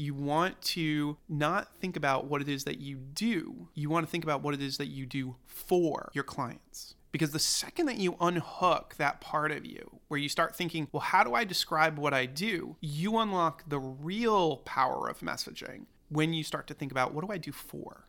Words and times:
You 0.00 0.14
want 0.14 0.58
to 0.62 1.18
not 1.28 1.76
think 1.78 1.94
about 1.94 2.24
what 2.24 2.40
it 2.40 2.48
is 2.48 2.64
that 2.64 2.80
you 2.80 2.96
do, 2.96 3.68
you 3.74 3.90
want 3.90 4.06
to 4.06 4.10
think 4.10 4.24
about 4.24 4.40
what 4.40 4.54
it 4.54 4.62
is 4.62 4.78
that 4.78 4.86
you 4.86 5.04
do 5.04 5.36
for 5.44 6.10
your 6.14 6.24
clients. 6.24 6.94
Because 7.12 7.32
the 7.32 7.38
second 7.38 7.84
that 7.84 7.98
you 7.98 8.16
unhook 8.18 8.94
that 8.96 9.20
part 9.20 9.52
of 9.52 9.66
you, 9.66 10.00
where 10.08 10.18
you 10.18 10.30
start 10.30 10.56
thinking, 10.56 10.88
well, 10.90 11.02
how 11.02 11.22
do 11.22 11.34
I 11.34 11.44
describe 11.44 11.98
what 11.98 12.14
I 12.14 12.24
do? 12.24 12.76
You 12.80 13.18
unlock 13.18 13.68
the 13.68 13.78
real 13.78 14.56
power 14.64 15.06
of 15.06 15.18
messaging 15.18 15.84
when 16.08 16.32
you 16.32 16.44
start 16.44 16.66
to 16.68 16.72
think 16.72 16.92
about 16.92 17.12
what 17.12 17.22
do 17.26 17.30
I 17.30 17.36
do 17.36 17.52
for? 17.52 18.06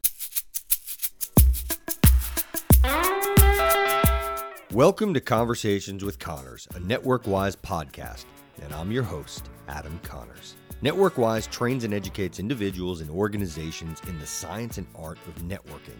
Welcome 4.71 5.13
to 5.13 5.19
Conversations 5.19 6.05
with 6.05 6.19
Connors, 6.19 6.69
a 6.73 6.79
NetworkWise 6.79 7.57
podcast, 7.57 8.23
and 8.61 8.71
I'm 8.71 8.93
your 8.93 9.03
host, 9.03 9.49
Adam 9.67 9.99
Connors. 10.03 10.55
NetworkWise 10.83 11.47
trains 11.51 11.83
and 11.83 11.93
educates 11.93 12.39
individuals 12.39 13.01
and 13.01 13.09
organizations 13.11 14.01
in 14.07 14.17
the 14.17 14.25
science 14.25 14.79
and 14.79 14.87
art 14.95 15.19
of 15.27 15.35
networking 15.43 15.99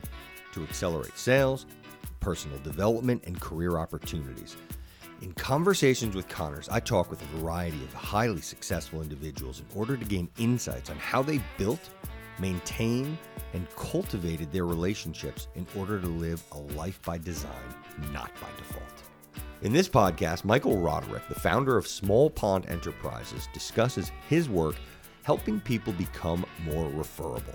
to 0.54 0.64
accelerate 0.64 1.16
sales, 1.16 1.68
personal 2.20 2.58
development, 2.60 3.24
and 3.28 3.40
career 3.40 3.78
opportunities. 3.78 4.58
In 5.22 5.34
Conversations 5.34 6.16
with 6.16 6.28
Connors, 6.28 6.68
I 6.68 6.80
talk 6.80 7.12
with 7.12 7.22
a 7.22 7.38
variety 7.38 7.78
of 7.84 7.94
highly 7.94 8.42
successful 8.42 9.04
individuals 9.04 9.60
in 9.60 9.68
order 9.78 9.96
to 9.96 10.06
gain 10.06 10.28
insights 10.40 10.90
on 10.90 10.98
how 10.98 11.22
they 11.22 11.40
built, 11.60 11.92
maintained, 12.40 13.20
and 13.54 13.70
cultivated 13.76 14.52
their 14.52 14.66
relationships 14.66 15.48
in 15.54 15.68
order 15.78 16.02
to 16.02 16.08
live 16.08 16.44
a 16.54 16.58
life 16.76 17.00
by 17.04 17.20
design, 17.20 17.52
not 18.12 18.32
by 18.42 18.48
default. 18.58 19.11
In 19.62 19.72
this 19.72 19.88
podcast, 19.88 20.44
Michael 20.44 20.78
Roderick, 20.78 21.28
the 21.28 21.40
founder 21.40 21.78
of 21.78 21.86
Small 21.86 22.32
Pond 22.32 22.66
Enterprises, 22.68 23.48
discusses 23.54 24.12
his 24.28 24.50
work 24.50 24.74
helping 25.22 25.60
people 25.60 25.94
become 25.94 26.48
more 26.66 26.88
referable. 26.90 27.54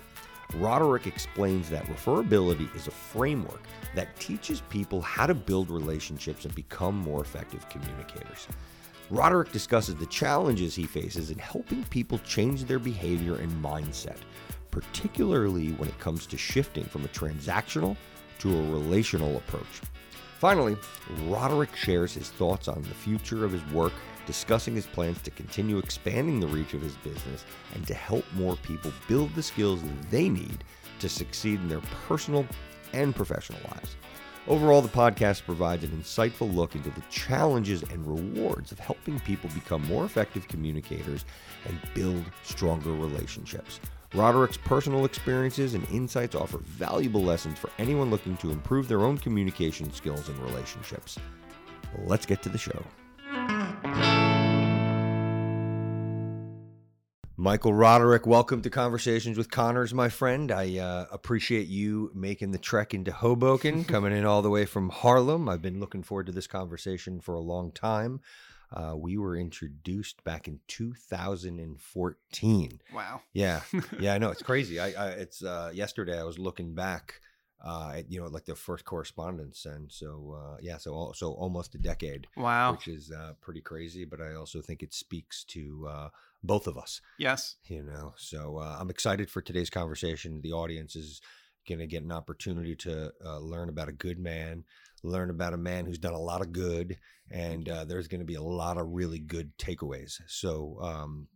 Roderick 0.53 1.05
explains 1.05 1.69
that 1.69 1.83
referability 1.87 2.73
is 2.77 2.87
a 2.87 2.91
framework 2.91 3.61
that 3.93 4.17
teaches 4.21 4.61
people 4.69 5.01
how 5.01 5.27
to 5.27 5.33
build 5.33 5.69
relationships 5.69 6.45
and 6.45 6.55
become 6.55 6.95
more 6.95 7.21
effective 7.21 7.67
communicators. 7.67 8.47
Roderick 9.09 9.51
discusses 9.51 9.95
the 9.95 10.05
challenges 10.05 10.73
he 10.73 10.85
faces 10.85 11.29
in 11.29 11.37
helping 11.37 11.83
people 11.85 12.19
change 12.19 12.63
their 12.63 12.79
behavior 12.79 13.35
and 13.35 13.51
mindset, 13.61 14.19
particularly 14.71 15.73
when 15.73 15.89
it 15.89 15.99
comes 15.99 16.25
to 16.27 16.37
shifting 16.37 16.85
from 16.85 17.03
a 17.03 17.09
transactional 17.09 17.97
to 18.39 18.57
a 18.57 18.71
relational 18.71 19.35
approach. 19.35 19.81
Finally, 20.39 20.77
Roderick 21.23 21.75
shares 21.75 22.13
his 22.13 22.29
thoughts 22.29 22.67
on 22.67 22.83
the 22.83 22.93
future 22.93 23.43
of 23.43 23.51
his 23.51 23.65
work, 23.71 23.93
discussing 24.27 24.75
his 24.75 24.85
plans 24.85 25.19
to 25.23 25.31
continue 25.31 25.79
expanding 25.79 26.39
the 26.39 26.47
reach 26.47 26.75
of 26.75 26.81
his 26.81 26.95
business 26.97 27.43
and 27.73 27.87
to 27.87 27.95
help 27.95 28.23
more 28.35 28.55
people 28.57 28.91
build 29.07 29.33
the 29.33 29.41
skills 29.41 29.81
they 30.11 30.29
need 30.29 30.63
to 30.99 31.09
succeed 31.09 31.59
in 31.59 31.67
their 31.67 31.81
personal 32.07 32.45
and 32.93 33.15
professional 33.15 33.59
lives. 33.71 33.95
Overall, 34.47 34.81
the 34.81 34.87
podcast 34.87 35.43
provides 35.43 35.83
an 35.83 35.89
insightful 35.89 36.53
look 36.53 36.75
into 36.75 36.91
the 36.91 37.03
challenges 37.09 37.81
and 37.81 38.05
rewards 38.05 38.71
of 38.71 38.79
helping 38.79 39.19
people 39.21 39.49
become 39.55 39.85
more 39.87 40.05
effective 40.05 40.47
communicators 40.47 41.25
and 41.65 41.79
build 41.95 42.23
stronger 42.43 42.91
relationships. 42.91 43.79
Roderick's 44.13 44.57
personal 44.57 45.03
experiences 45.03 45.73
and 45.73 45.85
insights 45.91 46.33
offer 46.33 46.59
valuable 46.59 47.23
lessons 47.23 47.59
for 47.59 47.69
anyone 47.77 48.09
looking 48.09 48.37
to 48.37 48.51
improve 48.51 48.87
their 48.87 49.01
own 49.01 49.17
communication 49.17 49.91
skills 49.91 50.29
and 50.29 50.39
relationships. 50.39 51.19
Let's 52.05 52.25
get 52.25 52.41
to 52.43 52.49
the 52.49 52.57
show. 52.57 52.83
Michael 57.39 57.73
Roderick, 57.73 58.25
welcome 58.25 58.61
to 58.61 58.69
Conversations 58.69 59.37
with 59.37 59.51
Connors, 59.51 59.93
my 59.93 60.09
friend. 60.09 60.51
I 60.51 60.77
uh, 60.77 61.05
appreciate 61.11 61.67
you 61.67 62.09
making 62.15 62.51
the 62.51 62.57
trek 62.57 62.93
into 62.93 63.11
Hoboken, 63.11 63.83
coming 63.85 64.11
in 64.11 64.25
all 64.25 64.41
the 64.41 64.49
way 64.49 64.65
from 64.65 64.89
Harlem. 64.89 65.47
I've 65.47 65.61
been 65.61 65.79
looking 65.79 66.01
forward 66.01 66.27
to 66.27 66.31
this 66.31 66.47
conversation 66.47 67.19
for 67.19 67.35
a 67.35 67.39
long 67.39 67.71
time. 67.71 68.21
Uh, 68.71 68.95
we 68.97 69.17
were 69.17 69.35
introduced 69.35 70.23
back 70.23 70.47
in 70.47 70.59
2014. 70.67 72.81
Wow. 72.93 73.21
Yeah, 73.33 73.61
yeah, 73.99 74.13
I 74.13 74.17
know 74.17 74.31
it's 74.31 74.43
crazy. 74.43 74.79
I, 74.79 74.91
I 74.91 75.07
it's 75.11 75.43
uh, 75.43 75.71
yesterday 75.73 76.19
I 76.19 76.23
was 76.23 76.37
looking 76.37 76.75
back, 76.75 77.21
uh, 77.63 77.93
at, 77.95 78.11
you 78.11 78.19
know, 78.19 78.27
like 78.27 78.45
the 78.45 78.55
first 78.55 78.85
correspondence, 78.85 79.65
and 79.65 79.91
so 79.91 80.37
uh, 80.37 80.57
yeah, 80.61 80.77
so 80.77 81.11
so 81.15 81.33
almost 81.33 81.75
a 81.75 81.77
decade. 81.77 82.27
Wow. 82.35 82.73
Which 82.73 82.87
is 82.87 83.11
uh, 83.11 83.33
pretty 83.41 83.61
crazy, 83.61 84.05
but 84.05 84.21
I 84.21 84.35
also 84.35 84.61
think 84.61 84.83
it 84.83 84.93
speaks 84.93 85.43
to 85.45 85.87
uh, 85.89 86.09
both 86.43 86.67
of 86.67 86.77
us. 86.77 87.01
Yes. 87.17 87.55
You 87.65 87.83
know, 87.83 88.13
so 88.17 88.57
uh, 88.57 88.77
I'm 88.79 88.89
excited 88.89 89.29
for 89.29 89.41
today's 89.41 89.69
conversation. 89.69 90.41
The 90.41 90.53
audience 90.53 90.95
is 90.95 91.21
going 91.67 91.79
to 91.79 91.87
get 91.87 92.03
an 92.03 92.11
opportunity 92.11 92.75
to 92.75 93.11
uh, 93.23 93.39
learn 93.39 93.69
about 93.69 93.89
a 93.89 93.93
good 93.93 94.19
man, 94.19 94.63
learn 95.03 95.29
about 95.29 95.53
a 95.53 95.57
man 95.57 95.85
who's 95.85 95.97
done 95.99 96.13
a 96.13 96.19
lot 96.19 96.41
of 96.41 96.51
good, 96.51 96.97
and 97.31 97.67
uh, 97.69 97.85
there's 97.85 98.07
going 98.07 98.21
to 98.21 98.25
be 98.25 98.35
a 98.35 98.41
lot 98.41 98.77
of 98.77 98.87
really 98.89 99.19
good 99.19 99.57
takeaways. 99.57 100.19
So 100.27 100.77
um, 100.81 101.27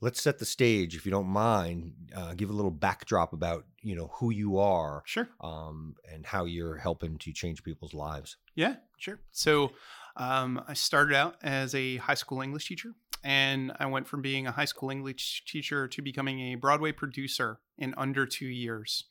let's 0.00 0.22
set 0.22 0.38
the 0.38 0.46
stage, 0.46 0.96
if 0.96 1.04
you 1.04 1.10
don't 1.10 1.28
mind. 1.28 1.92
Uh, 2.14 2.34
give 2.34 2.50
a 2.50 2.54
little 2.54 2.70
backdrop 2.70 3.32
about 3.32 3.64
you 3.82 3.94
know 3.94 4.10
who 4.14 4.30
you 4.30 4.58
are, 4.58 5.02
Sure. 5.06 5.28
um, 5.40 5.94
and 6.12 6.26
how 6.26 6.44
you're 6.44 6.76
helping 6.78 7.18
to 7.18 7.32
change 7.32 7.62
people's 7.62 7.94
lives. 7.94 8.36
Yeah, 8.54 8.76
sure. 8.98 9.20
So 9.30 9.72
um, 10.16 10.62
I 10.66 10.74
started 10.74 11.14
out 11.14 11.36
as 11.42 11.74
a 11.74 11.96
high 11.98 12.14
school 12.14 12.40
English 12.42 12.66
teacher, 12.68 12.94
and 13.22 13.72
I 13.78 13.86
went 13.86 14.08
from 14.08 14.22
being 14.22 14.46
a 14.46 14.52
high 14.52 14.64
school 14.64 14.90
English 14.90 15.44
teacher 15.46 15.86
to 15.88 16.02
becoming 16.02 16.40
a 16.40 16.54
Broadway 16.56 16.92
producer 16.92 17.60
in 17.78 17.94
under 17.96 18.26
two 18.26 18.46
years. 18.48 19.04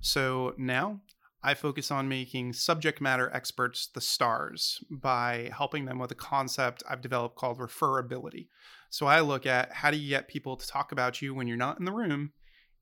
So 0.00 0.54
now 0.56 1.00
I 1.46 1.54
focus 1.54 1.92
on 1.92 2.08
making 2.08 2.54
subject 2.54 3.00
matter 3.00 3.30
experts 3.32 3.86
the 3.86 4.00
stars 4.00 4.82
by 4.90 5.48
helping 5.56 5.84
them 5.84 6.00
with 6.00 6.10
a 6.10 6.16
concept 6.16 6.82
I've 6.90 7.00
developed 7.00 7.36
called 7.36 7.58
referability. 7.58 8.48
So 8.90 9.06
I 9.06 9.20
look 9.20 9.46
at 9.46 9.70
how 9.70 9.92
do 9.92 9.96
you 9.96 10.08
get 10.08 10.26
people 10.26 10.56
to 10.56 10.66
talk 10.66 10.90
about 10.90 11.22
you 11.22 11.34
when 11.34 11.46
you're 11.46 11.56
not 11.56 11.78
in 11.78 11.84
the 11.84 11.92
room 11.92 12.32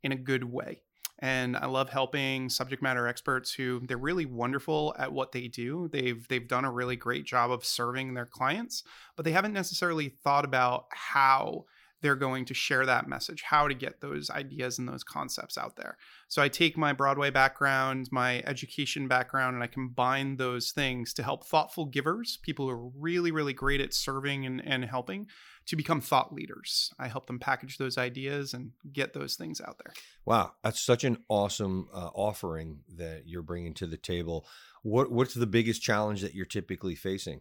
in 0.03 0.13
a 0.13 0.17
good 0.17 0.45
way. 0.45 0.81
And 1.19 1.59
I 1.59 1.67
love 1.67 1.91
helping 1.91 2.49
subject 2.49 2.83
matter 2.83 3.07
experts 3.07 3.53
who 3.53 3.83
they're 3.87 3.99
really 3.99 4.25
wonderful 4.25 4.95
at 4.99 5.13
what 5.13 5.33
they 5.33 5.47
do. 5.47 5.91
They've 5.93 6.27
they've 6.27 6.49
done 6.49 6.65
a 6.65 6.73
really 6.73 6.97
great 6.97 7.27
job 7.27 7.53
of 7.53 7.67
serving 7.67 8.15
their 8.15 8.25
clients, 8.25 8.83
but 9.15 9.27
they 9.27 9.33
haven't 9.33 9.53
necessarily 9.53 10.09
thought 10.09 10.47
about 10.47 10.87
how 10.89 11.67
they're 12.05 12.15
going 12.15 12.45
to 12.45 12.53
share 12.53 12.85
that 12.85 13.09
message, 13.09 13.41
how 13.45 13.67
to 13.67 13.73
get 13.73 14.03
those 14.03 14.29
ideas 14.29 14.79
and 14.79 14.87
those 14.87 15.03
concepts 15.03 15.57
out 15.57 15.77
there. 15.77 15.97
So 16.29 16.43
I 16.43 16.49
take 16.49 16.77
my 16.77 16.93
Broadway 16.93 17.31
background, 17.31 18.11
my 18.13 18.43
education 18.47 19.09
background, 19.09 19.55
and 19.55 19.65
I 19.65 19.69
combine 19.69 20.37
those 20.37 20.71
things 20.71 21.15
to 21.15 21.23
help 21.23 21.47
thoughtful 21.47 21.87
givers, 21.87 22.39
people 22.43 22.67
who 22.67 22.73
are 22.73 22.91
really, 22.95 23.31
really 23.31 23.55
great 23.55 23.81
at 23.81 23.95
serving 23.95 24.45
and, 24.45 24.63
and 24.67 24.85
helping, 24.85 25.29
to 25.65 25.77
become 25.77 26.03
thought 26.03 26.35
leaders. 26.35 26.93
I 26.99 27.09
help 27.09 27.27
them 27.27 27.39
package 27.39 27.79
those 27.79 27.97
ideas 27.97 28.53
and 28.53 28.73
get 28.93 29.15
those 29.15 29.37
things 29.37 29.63
out 29.63 29.79
there. 29.83 29.95
Wow, 30.27 30.53
that's 30.63 30.83
such 30.83 31.05
an 31.05 31.25
awesome 31.31 31.89
uh, 31.91 32.11
offering 32.13 32.81
that 32.97 33.23
you're 33.25 33.41
bringing 33.41 33.73
to 33.75 33.87
the 33.87 33.97
table. 33.97 34.47
What 34.83 35.11
what's 35.11 35.33
the 35.33 35.47
biggest 35.47 35.81
challenge 35.81 36.21
that 36.21 36.35
you're 36.35 36.45
typically 36.45 36.97
facing? 36.97 37.41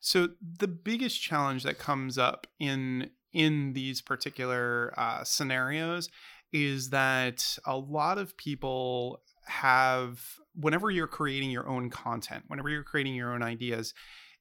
So 0.00 0.28
the 0.40 0.68
biggest 0.68 1.20
challenge 1.20 1.62
that 1.64 1.78
comes 1.78 2.18
up 2.18 2.46
in 2.58 3.10
in 3.32 3.74
these 3.74 4.00
particular 4.00 4.94
uh, 4.96 5.22
scenarios 5.22 6.08
is 6.52 6.88
that 6.90 7.58
a 7.66 7.76
lot 7.76 8.16
of 8.16 8.36
people 8.36 9.20
have 9.46 10.20
whenever 10.54 10.90
you're 10.90 11.06
creating 11.06 11.50
your 11.50 11.68
own 11.68 11.90
content, 11.90 12.44
whenever 12.48 12.70
you're 12.70 12.82
creating 12.82 13.14
your 13.14 13.34
own 13.34 13.42
ideas, 13.42 13.92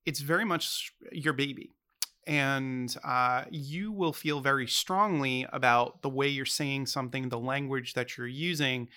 it's 0.05 0.21
very 0.21 0.45
much 0.45 0.91
your 1.11 1.33
baby. 1.33 1.71
And 2.27 2.95
uh, 3.03 3.43
you 3.51 3.91
will 3.91 4.13
feel 4.13 4.39
very 4.39 4.65
strongly 4.65 5.45
about 5.51 6.01
the 6.01 6.09
way 6.09 6.27
you're 6.27 6.45
saying 6.45 6.87
something, 6.87 7.29
the 7.29 7.37
language 7.37 7.93
that 7.93 8.17
you're 8.17 8.27
using. 8.27 8.89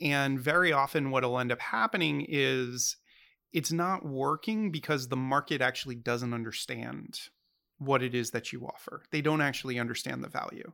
And 0.00 0.38
very 0.38 0.72
often, 0.72 1.10
what 1.10 1.24
will 1.24 1.40
end 1.40 1.50
up 1.50 1.60
happening 1.60 2.24
is 2.28 2.96
it's 3.52 3.72
not 3.72 4.04
working 4.04 4.70
because 4.70 5.08
the 5.08 5.16
market 5.16 5.60
actually 5.60 5.94
doesn't 5.94 6.34
understand 6.34 7.18
what 7.78 8.02
it 8.02 8.14
is 8.14 8.30
that 8.30 8.52
you 8.52 8.66
offer. 8.66 9.02
They 9.10 9.20
don't 9.20 9.40
actually 9.40 9.78
understand 9.78 10.22
the 10.22 10.28
value. 10.28 10.72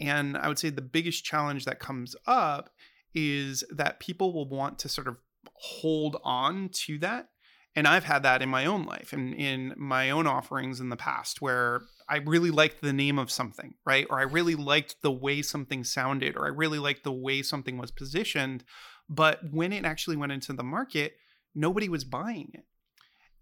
And 0.00 0.36
I 0.36 0.48
would 0.48 0.58
say 0.58 0.70
the 0.70 0.80
biggest 0.80 1.24
challenge 1.24 1.64
that 1.66 1.80
comes 1.80 2.16
up 2.26 2.70
is 3.14 3.64
that 3.70 4.00
people 4.00 4.32
will 4.32 4.48
want 4.48 4.78
to 4.80 4.88
sort 4.88 5.08
of 5.08 5.18
hold 5.54 6.16
on 6.24 6.70
to 6.72 6.98
that. 6.98 7.28
And 7.76 7.86
I've 7.86 8.04
had 8.04 8.22
that 8.24 8.42
in 8.42 8.48
my 8.48 8.66
own 8.66 8.84
life 8.84 9.12
and 9.12 9.34
in 9.34 9.74
my 9.76 10.10
own 10.10 10.26
offerings 10.26 10.80
in 10.80 10.88
the 10.88 10.96
past 10.96 11.40
where 11.40 11.82
I 12.08 12.16
really 12.16 12.50
liked 12.50 12.80
the 12.80 12.92
name 12.92 13.18
of 13.18 13.30
something, 13.30 13.74
right? 13.84 14.06
Or 14.10 14.18
I 14.18 14.22
really 14.22 14.54
liked 14.54 14.96
the 15.02 15.12
way 15.12 15.42
something 15.42 15.84
sounded, 15.84 16.36
or 16.36 16.46
I 16.46 16.48
really 16.48 16.78
liked 16.78 17.04
the 17.04 17.12
way 17.12 17.42
something 17.42 17.78
was 17.78 17.90
positioned. 17.90 18.64
But 19.08 19.40
when 19.52 19.72
it 19.72 19.84
actually 19.84 20.16
went 20.16 20.32
into 20.32 20.54
the 20.54 20.64
market, 20.64 21.12
nobody 21.54 21.88
was 21.88 22.04
buying 22.04 22.50
it. 22.54 22.64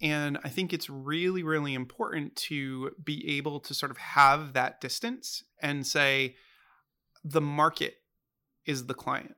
And 0.00 0.38
I 0.44 0.50
think 0.50 0.72
it's 0.72 0.90
really, 0.90 1.42
really 1.42 1.72
important 1.72 2.36
to 2.36 2.90
be 3.02 3.36
able 3.38 3.60
to 3.60 3.72
sort 3.72 3.90
of 3.90 3.96
have 3.96 4.52
that 4.52 4.80
distance 4.80 5.42
and 5.62 5.86
say, 5.86 6.36
the 7.24 7.40
market 7.40 7.94
is 8.66 8.86
the 8.86 8.94
client. 8.94 9.34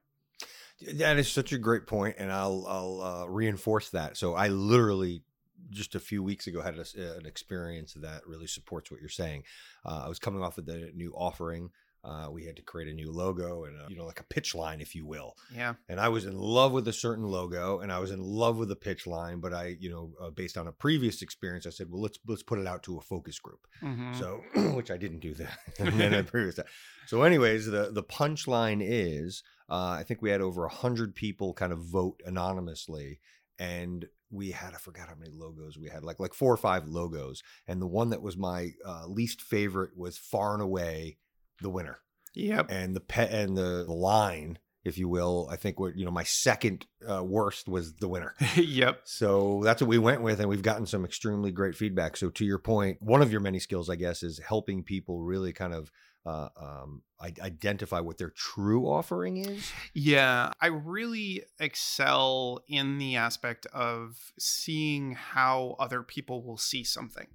That 0.94 1.16
is 1.16 1.30
such 1.30 1.52
a 1.52 1.58
great 1.58 1.86
point, 1.86 2.16
and 2.18 2.30
I'll 2.30 2.64
I'll 2.68 3.00
uh, 3.00 3.26
reinforce 3.26 3.90
that. 3.90 4.16
So 4.16 4.34
I 4.34 4.48
literally 4.48 5.22
just 5.70 5.94
a 5.94 6.00
few 6.00 6.22
weeks 6.22 6.46
ago 6.46 6.60
had 6.60 6.78
a, 6.78 7.16
an 7.16 7.26
experience 7.26 7.94
that 7.94 8.26
really 8.26 8.46
supports 8.46 8.90
what 8.90 9.00
you're 9.00 9.08
saying. 9.08 9.42
Uh, 9.84 10.02
I 10.04 10.08
was 10.08 10.18
coming 10.18 10.42
off 10.42 10.58
of 10.58 10.66
the 10.66 10.92
new 10.94 11.12
offering. 11.16 11.70
Uh, 12.04 12.28
we 12.30 12.44
had 12.44 12.54
to 12.56 12.62
create 12.62 12.88
a 12.88 12.94
new 12.94 13.10
logo 13.10 13.64
and 13.64 13.76
a, 13.76 13.86
you 13.90 13.96
know 13.96 14.06
like 14.06 14.20
a 14.20 14.24
pitch 14.24 14.54
line, 14.54 14.80
if 14.80 14.94
you 14.94 15.04
will. 15.04 15.36
Yeah. 15.54 15.74
And 15.88 15.98
I 16.00 16.08
was 16.08 16.24
in 16.26 16.38
love 16.38 16.72
with 16.72 16.86
a 16.88 16.92
certain 16.92 17.24
logo, 17.24 17.80
and 17.80 17.92
I 17.92 17.98
was 17.98 18.10
in 18.12 18.20
love 18.20 18.56
with 18.56 18.68
the 18.68 18.76
pitch 18.76 19.06
line. 19.06 19.40
But 19.40 19.52
I, 19.52 19.76
you 19.80 19.90
know, 19.90 20.12
uh, 20.20 20.30
based 20.30 20.56
on 20.56 20.68
a 20.68 20.72
previous 20.72 21.22
experience, 21.22 21.66
I 21.66 21.70
said, 21.70 21.88
well, 21.90 22.00
let's 22.02 22.18
let's 22.26 22.42
put 22.42 22.58
it 22.58 22.66
out 22.66 22.82
to 22.84 22.98
a 22.98 23.00
focus 23.00 23.38
group. 23.38 23.66
Mhm. 23.82 24.16
So, 24.18 24.40
which 24.76 24.90
I 24.90 24.96
didn't 24.96 25.20
do 25.20 25.34
that. 25.34 25.58
and 25.78 25.98
then 26.00 26.14
I 26.14 26.22
previous 26.22 26.54
that. 26.56 26.66
So, 27.06 27.22
anyways, 27.22 27.66
the 27.66 27.90
the 27.92 28.04
punchline 28.04 28.80
is, 28.80 29.42
uh, 29.68 29.96
I 29.98 30.04
think 30.06 30.22
we 30.22 30.30
had 30.30 30.40
over 30.40 30.64
a 30.64 30.72
hundred 30.72 31.14
people 31.14 31.52
kind 31.52 31.72
of 31.72 31.80
vote 31.80 32.20
anonymously, 32.24 33.20
and 33.58 34.06
we 34.30 34.50
had 34.50 34.74
I 34.74 34.76
forgot 34.76 35.08
how 35.08 35.14
many 35.14 35.32
logos 35.32 35.78
we 35.78 35.88
had, 35.88 36.04
like 36.04 36.20
like 36.20 36.34
four 36.34 36.52
or 36.52 36.56
five 36.58 36.86
logos, 36.86 37.42
and 37.66 37.80
the 37.82 37.86
one 37.86 38.10
that 38.10 38.22
was 38.22 38.36
my 38.36 38.72
uh, 38.86 39.06
least 39.06 39.40
favorite 39.42 39.96
was 39.96 40.16
far 40.18 40.52
and 40.54 40.62
away 40.62 41.16
the 41.60 41.70
winner, 41.70 41.98
Yep. 42.34 42.66
and 42.70 42.94
the 42.94 43.00
pet 43.00 43.30
and 43.32 43.56
the, 43.56 43.84
the 43.86 43.92
line. 43.92 44.58
If 44.84 44.96
you 44.96 45.08
will, 45.08 45.48
I 45.50 45.56
think 45.56 45.78
what 45.78 45.96
you 45.98 46.04
know, 46.06 46.10
my 46.10 46.22
second 46.22 46.86
uh, 47.06 47.22
worst 47.22 47.68
was 47.68 47.94
the 47.96 48.08
winner. 48.08 48.34
yep. 48.56 49.00
So 49.04 49.60
that's 49.64 49.82
what 49.82 49.88
we 49.88 49.98
went 49.98 50.22
with, 50.22 50.40
and 50.40 50.48
we've 50.48 50.62
gotten 50.62 50.86
some 50.86 51.04
extremely 51.04 51.50
great 51.50 51.74
feedback. 51.74 52.16
So 52.16 52.30
to 52.30 52.44
your 52.44 52.58
point, 52.58 53.02
one 53.02 53.20
of 53.20 53.30
your 53.30 53.40
many 53.40 53.58
skills, 53.58 53.90
I 53.90 53.96
guess, 53.96 54.22
is 54.22 54.38
helping 54.38 54.82
people 54.84 55.20
really 55.20 55.52
kind 55.52 55.74
of 55.74 55.90
uh, 56.24 56.48
um, 56.60 57.02
I- 57.20 57.34
identify 57.42 58.00
what 58.00 58.18
their 58.18 58.30
true 58.30 58.86
offering 58.86 59.36
is. 59.38 59.70
Yeah, 59.94 60.52
I 60.60 60.66
really 60.68 61.42
excel 61.58 62.62
in 62.68 62.98
the 62.98 63.16
aspect 63.16 63.66
of 63.74 64.32
seeing 64.38 65.12
how 65.12 65.76
other 65.78 66.02
people 66.02 66.42
will 66.42 66.56
see 66.58 66.84
something. 66.84 67.26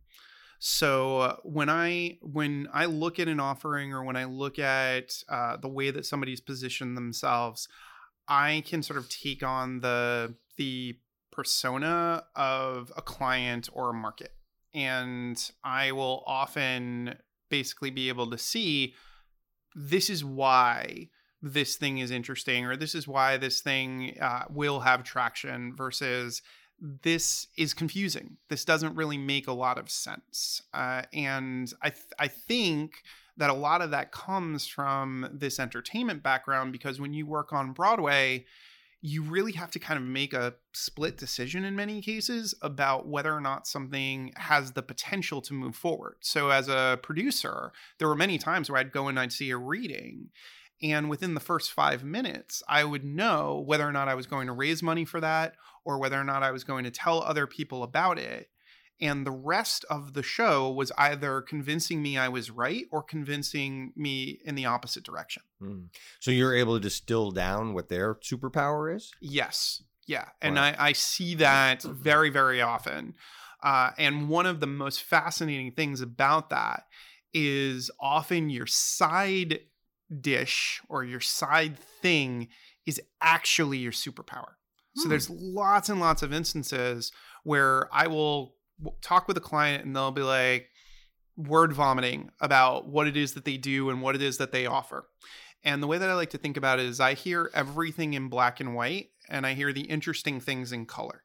So 0.65 1.17
uh, 1.17 1.35
when 1.43 1.69
I 1.69 2.19
when 2.21 2.69
I 2.71 2.85
look 2.85 3.19
at 3.19 3.27
an 3.27 3.41
offering 3.41 3.91
or 3.91 4.01
when 4.01 4.15
I 4.15 4.23
look 4.23 4.59
at 4.59 5.21
uh, 5.27 5.57
the 5.57 5.67
way 5.67 5.91
that 5.91 6.05
somebody's 6.05 6.39
positioned 6.39 6.95
themselves, 6.95 7.67
I 8.29 8.63
can 8.65 8.81
sort 8.81 8.97
of 8.97 9.09
take 9.09 9.43
on 9.43 9.81
the 9.81 10.35
the 10.55 10.95
persona 11.33 12.23
of 12.37 12.93
a 12.95 13.01
client 13.01 13.67
or 13.73 13.89
a 13.89 13.93
market, 13.93 14.31
and 14.73 15.37
I 15.65 15.91
will 15.91 16.23
often 16.25 17.17
basically 17.49 17.91
be 17.91 18.07
able 18.07 18.29
to 18.29 18.37
see 18.37 18.93
this 19.75 20.09
is 20.09 20.23
why 20.23 21.09
this 21.41 21.75
thing 21.75 21.97
is 21.97 22.09
interesting 22.09 22.65
or 22.65 22.77
this 22.77 22.95
is 22.95 23.05
why 23.05 23.35
this 23.35 23.59
thing 23.59 24.17
uh, 24.21 24.43
will 24.49 24.79
have 24.79 25.03
traction 25.03 25.75
versus 25.75 26.41
this 27.01 27.47
is 27.57 27.73
confusing 27.73 28.37
this 28.49 28.65
doesn't 28.65 28.95
really 28.95 29.17
make 29.17 29.47
a 29.47 29.53
lot 29.53 29.77
of 29.77 29.89
sense 29.89 30.61
uh, 30.73 31.03
and 31.13 31.73
I, 31.81 31.89
th- 31.89 32.05
I 32.19 32.27
think 32.27 33.03
that 33.37 33.49
a 33.49 33.53
lot 33.53 33.81
of 33.81 33.91
that 33.91 34.11
comes 34.11 34.67
from 34.67 35.27
this 35.31 35.59
entertainment 35.59 36.21
background 36.21 36.71
because 36.71 36.99
when 36.99 37.13
you 37.13 37.25
work 37.25 37.53
on 37.53 37.71
broadway 37.71 38.45
you 39.05 39.21
really 39.21 39.51
have 39.51 39.69
to 39.69 39.79
kind 39.79 39.99
of 39.99 40.05
make 40.05 40.33
a 40.33 40.53
split 40.71 41.17
decision 41.17 41.65
in 41.65 41.75
many 41.75 42.01
cases 42.01 42.55
about 42.61 43.05
whether 43.05 43.33
or 43.33 43.41
not 43.41 43.67
something 43.67 44.31
has 44.37 44.71
the 44.71 44.81
potential 44.81 45.41
to 45.41 45.53
move 45.53 45.75
forward. 45.75 46.15
So, 46.21 46.51
as 46.51 46.69
a 46.69 46.97
producer, 47.03 47.73
there 47.99 48.07
were 48.07 48.15
many 48.15 48.37
times 48.37 48.69
where 48.69 48.79
I'd 48.79 48.93
go 48.93 49.09
and 49.09 49.19
I'd 49.19 49.33
see 49.33 49.49
a 49.51 49.57
reading, 49.57 50.29
and 50.81 51.09
within 51.09 51.33
the 51.33 51.41
first 51.41 51.73
five 51.73 52.05
minutes, 52.05 52.63
I 52.67 52.85
would 52.85 53.03
know 53.03 53.61
whether 53.65 53.85
or 53.85 53.91
not 53.91 54.07
I 54.07 54.15
was 54.15 54.25
going 54.25 54.47
to 54.47 54.53
raise 54.53 54.81
money 54.81 55.03
for 55.03 55.19
that 55.19 55.55
or 55.85 55.99
whether 55.99 56.19
or 56.19 56.23
not 56.23 56.43
I 56.43 56.51
was 56.51 56.63
going 56.63 56.83
to 56.83 56.91
tell 56.91 57.21
other 57.21 57.47
people 57.47 57.83
about 57.83 58.17
it. 58.17 58.49
And 59.01 59.25
the 59.25 59.31
rest 59.31 59.85
of 59.89 60.13
the 60.13 60.23
show 60.23 60.71
was 60.71 60.91
either 60.97 61.41
convincing 61.41 62.01
me 62.01 62.17
I 62.17 62.29
was 62.29 62.51
right 62.51 62.85
or 62.91 63.03
convincing 63.03 63.91
me 63.95 64.39
in 64.45 64.55
the 64.55 64.65
opposite 64.65 65.03
direction. 65.03 65.43
Mm. 65.61 65.87
So 66.19 66.31
you're 66.31 66.55
able 66.55 66.75
to 66.75 66.79
distill 66.79 67.31
down 67.31 67.73
what 67.73 67.89
their 67.89 68.15
superpower 68.15 68.95
is. 68.95 69.11
Yes. 69.19 69.83
Yeah. 70.07 70.25
And 70.41 70.55
Wow. 70.55 70.63
I, 70.63 70.75
I 70.89 70.93
see 70.93 71.35
that 71.35 71.81
very, 71.81 72.29
very 72.29 72.61
often. 72.61 73.15
Uh, 73.61 73.91
and 73.97 74.29
one 74.29 74.45
of 74.45 74.59
the 74.59 74.67
most 74.67 75.03
fascinating 75.03 75.71
things 75.71 76.01
about 76.01 76.49
that 76.51 76.83
is 77.33 77.89
often 77.99 78.49
your 78.49 78.67
side 78.67 79.61
dish 80.21 80.81
or 80.87 81.03
your 81.03 81.21
side 81.21 81.79
thing 81.79 82.49
is 82.85 83.01
actually 83.21 83.79
your 83.79 83.91
superpower. 83.91 84.53
So 84.95 85.03
Hmm. 85.03 85.09
there's 85.09 85.29
lots 85.29 85.89
and 85.89 85.99
lots 85.99 86.21
of 86.21 86.31
instances 86.33 87.11
where 87.43 87.87
I 87.93 88.07
will 88.07 88.55
talk 89.01 89.27
with 89.27 89.37
a 89.37 89.41
client 89.41 89.85
and 89.85 89.95
they'll 89.95 90.11
be 90.11 90.21
like 90.21 90.69
word 91.35 91.73
vomiting 91.73 92.29
about 92.39 92.87
what 92.87 93.07
it 93.07 93.17
is 93.17 93.33
that 93.33 93.45
they 93.45 93.57
do 93.57 93.89
and 93.89 94.01
what 94.01 94.15
it 94.15 94.21
is 94.21 94.37
that 94.37 94.51
they 94.51 94.65
offer. 94.65 95.07
And 95.63 95.81
the 95.81 95.87
way 95.87 95.97
that 95.97 96.09
I 96.09 96.13
like 96.13 96.29
to 96.31 96.37
think 96.37 96.57
about 96.57 96.79
it 96.79 96.85
is 96.85 96.99
I 96.99 97.13
hear 97.13 97.49
everything 97.53 98.13
in 98.13 98.27
black 98.27 98.59
and 98.59 98.75
white 98.75 99.09
and 99.29 99.45
I 99.47 99.53
hear 99.53 99.71
the 99.73 99.81
interesting 99.81 100.39
things 100.39 100.71
in 100.71 100.85
color. 100.85 101.23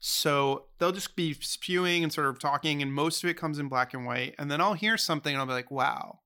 So 0.00 0.66
they'll 0.78 0.92
just 0.92 1.14
be 1.14 1.34
spewing 1.34 2.02
and 2.02 2.12
sort 2.12 2.26
of 2.28 2.38
talking, 2.38 2.80
and 2.80 2.92
most 2.92 3.22
of 3.22 3.28
it 3.28 3.34
comes 3.36 3.58
in 3.58 3.68
black 3.68 3.92
and 3.92 4.06
white. 4.06 4.34
And 4.38 4.50
then 4.50 4.60
I'll 4.60 4.72
hear 4.74 4.96
something 4.96 5.32
and 5.32 5.40
I'll 5.40 5.46
be 5.46 5.52
like, 5.52 5.70
wow, 5.70 6.20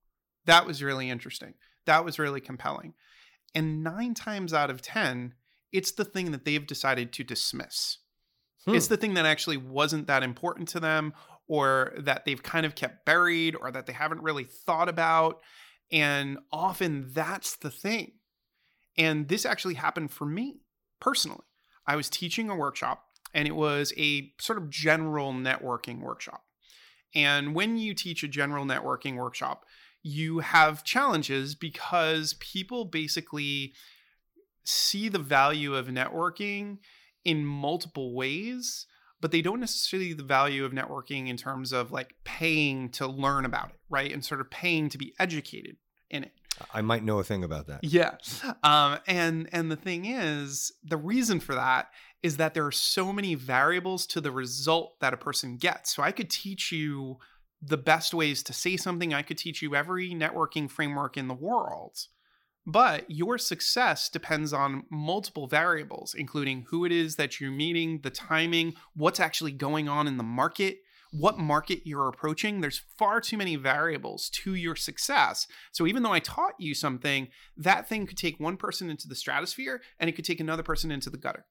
that 0.45 0.65
was 0.65 0.81
really 0.81 1.09
interesting. 1.09 1.55
That 1.85 2.05
was 2.05 2.17
really 2.17 2.39
compelling. 2.41 2.93
And 3.53 3.83
nine 3.83 4.13
times 4.13 4.53
out 4.53 4.69
of 4.69 4.81
10, 4.81 5.33
it's 5.75 5.91
the 5.91 6.05
thing 6.05 6.31
that 6.31 6.45
they've 6.45 6.65
decided 6.65 7.11
to 7.13 7.23
dismiss. 7.23 7.97
Hmm. 8.65 8.75
It's 8.75 8.87
the 8.87 8.97
thing 8.97 9.13
that 9.15 9.25
actually 9.25 9.57
wasn't 9.57 10.07
that 10.07 10.23
important 10.23 10.67
to 10.69 10.79
them, 10.79 11.13
or 11.47 11.93
that 11.97 12.25
they've 12.25 12.41
kind 12.41 12.65
of 12.65 12.75
kept 12.75 13.05
buried, 13.05 13.55
or 13.55 13.71
that 13.71 13.85
they 13.85 13.93
haven't 13.93 14.23
really 14.23 14.45
thought 14.45 14.89
about. 14.89 15.41
And 15.91 16.39
often 16.51 17.09
that's 17.13 17.57
the 17.57 17.69
thing. 17.69 18.13
And 18.97 19.27
this 19.27 19.45
actually 19.45 19.75
happened 19.75 20.11
for 20.11 20.25
me 20.25 20.61
personally. 20.99 21.43
I 21.85 21.95
was 21.95 22.09
teaching 22.09 22.49
a 22.49 22.55
workshop, 22.55 23.03
and 23.33 23.47
it 23.47 23.55
was 23.55 23.93
a 23.97 24.31
sort 24.39 24.57
of 24.57 24.69
general 24.69 25.33
networking 25.33 25.99
workshop. 26.01 26.43
And 27.13 27.53
when 27.53 27.77
you 27.77 27.93
teach 27.93 28.23
a 28.23 28.27
general 28.27 28.65
networking 28.65 29.15
workshop, 29.15 29.65
you 30.01 30.39
have 30.39 30.83
challenges 30.83 31.55
because 31.55 32.35
people 32.35 32.85
basically 32.85 33.73
see 34.65 35.09
the 35.09 35.19
value 35.19 35.75
of 35.75 35.87
networking 35.87 36.79
in 37.23 37.45
multiple 37.45 38.13
ways, 38.13 38.85
but 39.21 39.31
they 39.31 39.41
don't 39.41 39.59
necessarily 39.59 40.09
see 40.09 40.13
the 40.13 40.23
value 40.23 40.65
of 40.65 40.71
networking 40.71 41.29
in 41.29 41.37
terms 41.37 41.71
of 41.71 41.91
like 41.91 42.15
paying 42.23 42.89
to 42.89 43.07
learn 43.07 43.45
about 43.45 43.69
it, 43.69 43.79
right? 43.89 44.11
And 44.11 44.23
sort 44.23 44.41
of 44.41 44.49
paying 44.49 44.89
to 44.89 44.97
be 44.97 45.13
educated 45.19 45.77
in 46.09 46.23
it. 46.23 46.31
I 46.73 46.81
might 46.81 47.03
know 47.03 47.19
a 47.19 47.23
thing 47.23 47.43
about 47.43 47.67
that. 47.67 47.83
Yeah. 47.83 48.15
Um, 48.63 48.99
and 49.07 49.49
and 49.51 49.71
the 49.71 49.75
thing 49.75 50.05
is, 50.05 50.71
the 50.83 50.97
reason 50.97 51.39
for 51.39 51.55
that 51.55 51.87
is 52.23 52.37
that 52.37 52.53
there 52.53 52.65
are 52.65 52.71
so 52.71 53.11
many 53.11 53.35
variables 53.35 54.07
to 54.07 54.21
the 54.21 54.31
result 54.31 54.99
that 54.99 55.13
a 55.13 55.17
person 55.17 55.57
gets. 55.57 55.93
So 55.95 56.01
I 56.01 56.11
could 56.11 56.29
teach 56.29 56.71
you 56.71 57.17
the 57.61 57.77
best 57.77 58.13
ways 58.13 58.41
to 58.43 58.53
say 58.53 58.77
something. 58.77 59.13
I 59.13 59.21
could 59.21 59.37
teach 59.37 59.61
you 59.61 59.75
every 59.75 60.11
networking 60.11 60.69
framework 60.69 61.17
in 61.17 61.27
the 61.27 61.33
world. 61.33 61.97
But 62.67 63.09
your 63.09 63.37
success 63.37 64.09
depends 64.09 64.51
on 64.51 64.85
multiple 64.89 65.47
variables, 65.47 66.15
including 66.15 66.65
who 66.69 66.83
it 66.83 66.91
is 66.91 67.15
that 67.15 67.39
you're 67.39 67.51
meeting, 67.51 67.99
the 68.01 68.09
timing, 68.09 68.73
what's 68.95 69.19
actually 69.19 69.51
going 69.51 69.87
on 69.87 70.07
in 70.07 70.17
the 70.17 70.23
market, 70.23 70.79
what 71.11 71.37
market 71.37 71.81
you're 71.85 72.07
approaching. 72.07 72.61
There's 72.61 72.81
far 72.97 73.21
too 73.21 73.37
many 73.37 73.55
variables 73.55 74.29
to 74.29 74.55
your 74.55 74.75
success. 74.75 75.47
So 75.71 75.85
even 75.85 76.03
though 76.03 76.11
I 76.11 76.19
taught 76.19 76.55
you 76.59 76.73
something, 76.73 77.27
that 77.57 77.87
thing 77.87 78.07
could 78.07 78.17
take 78.17 78.39
one 78.39 78.57
person 78.57 78.89
into 78.89 79.07
the 79.07 79.15
stratosphere 79.15 79.81
and 79.99 80.09
it 80.09 80.13
could 80.13 80.25
take 80.25 80.39
another 80.39 80.63
person 80.63 80.91
into 80.91 81.09
the 81.09 81.17
gutter. 81.17 81.45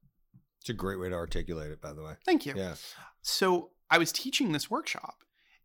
It's 0.61 0.71
a 0.71 0.75
great 0.75 0.99
way 0.99 1.11
to 1.11 1.15
articulate 1.15 1.71
it, 1.71 1.81
by 1.81 1.93
the 1.93 2.03
way. 2.03 2.15
Thank 2.25 2.47
you. 2.47 2.55
Yeah. 2.57 2.75
So 3.23 3.71
I 3.91 3.99
was 3.99 4.11
teaching 4.11 4.53
this 4.53 4.71
workshop. 4.71 5.17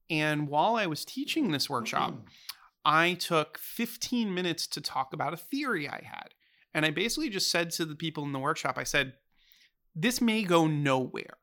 And 0.10 0.48
while 0.48 0.76
I 0.76 0.88
was 0.88 1.06
teaching 1.06 1.52
this 1.52 1.70
workshop, 1.70 2.12
mm-hmm. 2.12 2.28
I 2.86 3.14
took 3.14 3.58
15 3.58 4.34
minutes 4.34 4.68
to 4.68 4.82
talk 4.82 5.14
about 5.14 5.34
a 5.34 5.38
theory 5.38 5.88
I 5.88 6.02
had. 6.04 6.34
And 6.74 6.86
I 6.86 6.92
basically 6.92 7.30
just 7.30 7.50
said 7.50 7.72
to 7.72 7.86
the 7.86 7.96
people 7.96 8.24
in 8.24 8.32
the 8.32 8.40
workshop, 8.40 8.78
I 8.78 8.84
said, 8.84 9.14
this 9.96 10.22
may 10.22 10.44
go 10.44 10.68
nowhere, 10.68 11.38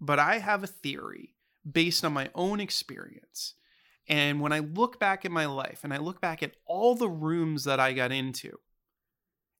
but 0.00 0.18
I 0.18 0.38
have 0.38 0.62
a 0.62 0.68
theory 0.68 1.34
based 1.70 2.04
on 2.04 2.12
my 2.12 2.30
own 2.34 2.60
experience. 2.60 3.54
And 4.08 4.40
when 4.40 4.52
I 4.52 4.60
look 4.60 5.00
back 5.00 5.24
at 5.24 5.30
my 5.30 5.46
life 5.46 5.80
and 5.82 5.92
I 5.92 5.98
look 5.98 6.20
back 6.20 6.42
at 6.42 6.56
all 6.66 6.94
the 6.94 7.08
rooms 7.08 7.64
that 7.64 7.80
I 7.80 7.92
got 7.92 8.12
into, 8.12 8.58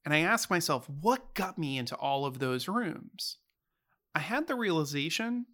and 0.04 0.14
I 0.14 0.18
ask 0.18 0.50
myself, 0.50 0.88
what 0.88 1.34
got 1.34 1.58
me 1.58 1.78
into 1.78 1.96
all 1.96 2.24
of 2.24 2.38
those 2.38 2.68
rooms? 2.68 3.38
I 4.14 4.20
had 4.20 4.46
the 4.46 4.54
realization 4.54 5.46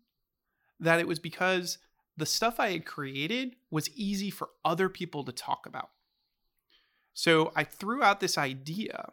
that 0.79 1.01
it 1.01 1.09
was 1.09 1.19
because 1.19 1.79
the 2.17 2.27
stuff 2.27 2.61
I 2.61 2.73
had 2.73 2.85
created 2.85 3.57
was 3.71 3.91
easy 3.97 4.31
for 4.31 4.51
other 4.65 4.89
people 4.89 5.25
to 5.25 5.33
talk 5.33 5.67
about. 5.67 5.91
So 7.15 7.53
I 7.55 7.65
threw 7.65 8.03
out 8.03 8.21
this 8.21 8.39
idea 8.39 9.13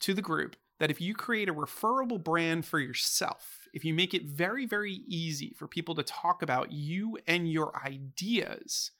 to 0.00 0.14
the 0.14 0.22
group 0.22 0.56
that 0.78 0.90
if 0.90 1.00
you 1.00 1.14
create 1.14 1.48
a 1.48 1.52
referable 1.52 2.18
brand 2.18 2.66
for 2.66 2.78
yourself, 2.78 3.68
if 3.72 3.84
you 3.84 3.94
make 3.94 4.12
it 4.12 4.24
very, 4.24 4.66
very 4.66 5.02
easy 5.06 5.54
for 5.56 5.66
people 5.66 5.94
to 5.94 6.02
talk 6.02 6.42
about 6.42 6.72
you 6.72 7.18
and 7.26 7.50
your 7.50 7.72
ideas, 7.84 8.90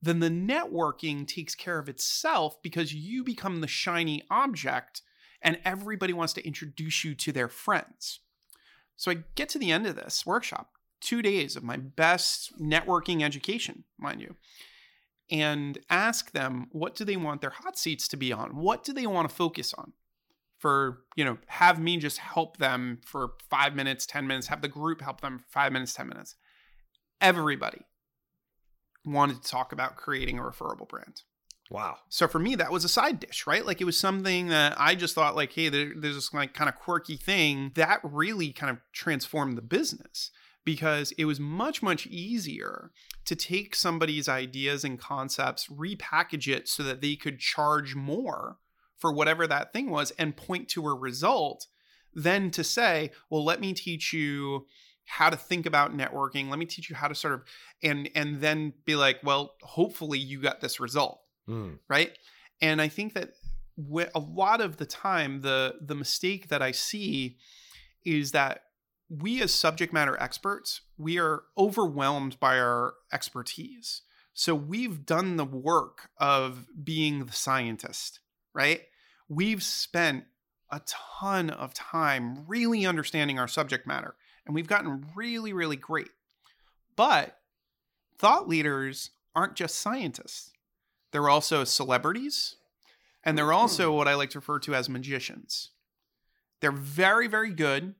then 0.00 0.20
the 0.20 0.30
networking 0.30 1.26
takes 1.26 1.54
care 1.54 1.78
of 1.78 1.88
itself 1.88 2.62
because 2.62 2.94
you 2.94 3.24
become 3.24 3.60
the 3.60 3.66
shiny 3.66 4.22
object 4.30 5.02
and 5.42 5.58
everybody 5.64 6.12
wants 6.12 6.32
to 6.34 6.46
introduce 6.46 7.04
you 7.04 7.14
to 7.14 7.32
their 7.32 7.48
friends. 7.48 8.20
So 8.96 9.10
I 9.10 9.18
get 9.34 9.48
to 9.50 9.58
the 9.58 9.72
end 9.72 9.86
of 9.86 9.96
this 9.96 10.24
workshop, 10.24 10.70
two 11.06 11.22
days 11.22 11.54
of 11.54 11.62
my 11.62 11.76
best 11.76 12.60
networking 12.60 13.22
education, 13.22 13.84
mind 13.96 14.20
you, 14.20 14.34
and 15.30 15.78
ask 15.88 16.32
them 16.32 16.66
what 16.72 16.96
do 16.96 17.04
they 17.04 17.16
want 17.16 17.40
their 17.40 17.50
hot 17.50 17.78
seats 17.78 18.08
to 18.08 18.16
be 18.16 18.32
on? 18.32 18.56
What 18.56 18.82
do 18.82 18.92
they 18.92 19.06
want 19.06 19.28
to 19.28 19.34
focus 19.34 19.72
on? 19.72 19.92
For, 20.58 21.04
you 21.14 21.24
know, 21.24 21.38
have 21.46 21.78
me 21.78 21.98
just 21.98 22.18
help 22.18 22.56
them 22.56 23.00
for 23.04 23.34
five 23.50 23.74
minutes, 23.74 24.04
10 24.06 24.26
minutes, 24.26 24.48
have 24.48 24.62
the 24.62 24.68
group 24.68 25.00
help 25.00 25.20
them 25.20 25.38
for 25.38 25.44
five 25.50 25.72
minutes, 25.72 25.94
10 25.94 26.08
minutes. 26.08 26.34
Everybody 27.20 27.82
wanted 29.04 29.42
to 29.42 29.48
talk 29.48 29.72
about 29.72 29.96
creating 29.96 30.38
a 30.38 30.44
referable 30.44 30.86
brand. 30.86 31.22
Wow. 31.70 31.98
So 32.08 32.26
for 32.26 32.38
me, 32.38 32.54
that 32.56 32.72
was 32.72 32.84
a 32.84 32.88
side 32.88 33.20
dish, 33.20 33.46
right? 33.46 33.66
Like 33.66 33.80
it 33.80 33.84
was 33.84 33.98
something 33.98 34.48
that 34.48 34.74
I 34.78 34.94
just 34.94 35.14
thought, 35.14 35.36
like, 35.36 35.52
hey, 35.52 35.68
there, 35.68 35.92
there's 35.96 36.14
this 36.14 36.32
like 36.32 36.54
kind 36.54 36.68
of 36.68 36.76
quirky 36.76 37.16
thing 37.16 37.72
that 37.74 38.00
really 38.02 38.52
kind 38.52 38.70
of 38.70 38.78
transformed 38.92 39.58
the 39.58 39.62
business 39.62 40.30
because 40.66 41.12
it 41.12 41.24
was 41.24 41.38
much, 41.38 41.80
much 41.80 42.06
easier 42.08 42.90
to 43.24 43.36
take 43.36 43.74
somebody's 43.74 44.28
ideas 44.28 44.84
and 44.84 44.98
concepts, 44.98 45.68
repackage 45.68 46.52
it 46.52 46.68
so 46.68 46.82
that 46.82 47.00
they 47.00 47.14
could 47.14 47.38
charge 47.38 47.94
more 47.94 48.58
for 48.98 49.12
whatever 49.12 49.46
that 49.46 49.72
thing 49.72 49.90
was 49.90 50.10
and 50.18 50.36
point 50.36 50.68
to 50.68 50.86
a 50.86 50.94
result 50.94 51.68
than 52.12 52.50
to 52.50 52.64
say, 52.64 53.12
well, 53.30 53.44
let 53.44 53.60
me 53.60 53.72
teach 53.72 54.12
you 54.12 54.66
how 55.04 55.30
to 55.30 55.36
think 55.36 55.66
about 55.66 55.96
networking. 55.96 56.50
Let 56.50 56.58
me 56.58 56.66
teach 56.66 56.90
you 56.90 56.96
how 56.96 57.06
to 57.06 57.14
sort 57.14 57.34
of 57.34 57.44
and 57.80 58.10
and 58.16 58.40
then 58.40 58.72
be 58.84 58.96
like 58.96 59.20
well 59.22 59.54
hopefully 59.62 60.18
you 60.18 60.42
got 60.42 60.60
this 60.60 60.80
result. 60.80 61.20
Mm. 61.48 61.78
right? 61.88 62.10
And 62.60 62.82
i 62.82 62.88
think 62.88 63.14
that 63.14 63.34
a 64.14 64.18
lot 64.18 64.60
of 64.60 64.78
the 64.78 64.86
time 64.86 65.42
the 65.42 65.74
the 65.80 65.94
mistake 65.94 66.48
that 66.48 66.62
i 66.62 66.72
see 66.72 67.36
is 68.04 68.32
that 68.32 68.62
we 69.08 69.40
as 69.40 69.54
subject 69.54 69.92
matter 69.92 70.16
experts 70.20 70.82
we 70.98 71.18
are 71.18 71.42
overwhelmed 71.56 72.38
by 72.40 72.58
our 72.58 72.94
expertise 73.12 74.02
so 74.34 74.54
we've 74.54 75.06
done 75.06 75.36
the 75.36 75.44
work 75.44 76.10
of 76.18 76.66
being 76.82 77.24
the 77.24 77.32
scientist 77.32 78.20
right 78.52 78.82
we've 79.28 79.62
spent 79.62 80.24
a 80.70 80.80
ton 80.86 81.50
of 81.50 81.72
time 81.72 82.44
really 82.48 82.84
understanding 82.84 83.38
our 83.38 83.48
subject 83.48 83.86
matter 83.86 84.16
and 84.46 84.54
we've 84.54 84.68
gotten 84.68 85.04
really, 85.14 85.52
really 85.52 85.76
great. 85.76 86.10
But 86.94 87.38
thought 88.16 88.48
leaders 88.48 89.10
aren't 89.34 89.56
just 89.56 89.76
scientists, 89.76 90.52
they're 91.10 91.28
also 91.28 91.64
celebrities, 91.64 92.56
and 93.24 93.36
they're 93.36 93.52
also 93.52 93.90
hmm. 93.90 93.96
what 93.96 94.08
I 94.08 94.14
like 94.14 94.30
to 94.30 94.38
refer 94.38 94.58
to 94.60 94.74
as 94.74 94.88
magicians. 94.88 95.70
They're 96.60 96.72
very, 96.72 97.26
very 97.26 97.50
good 97.50 97.94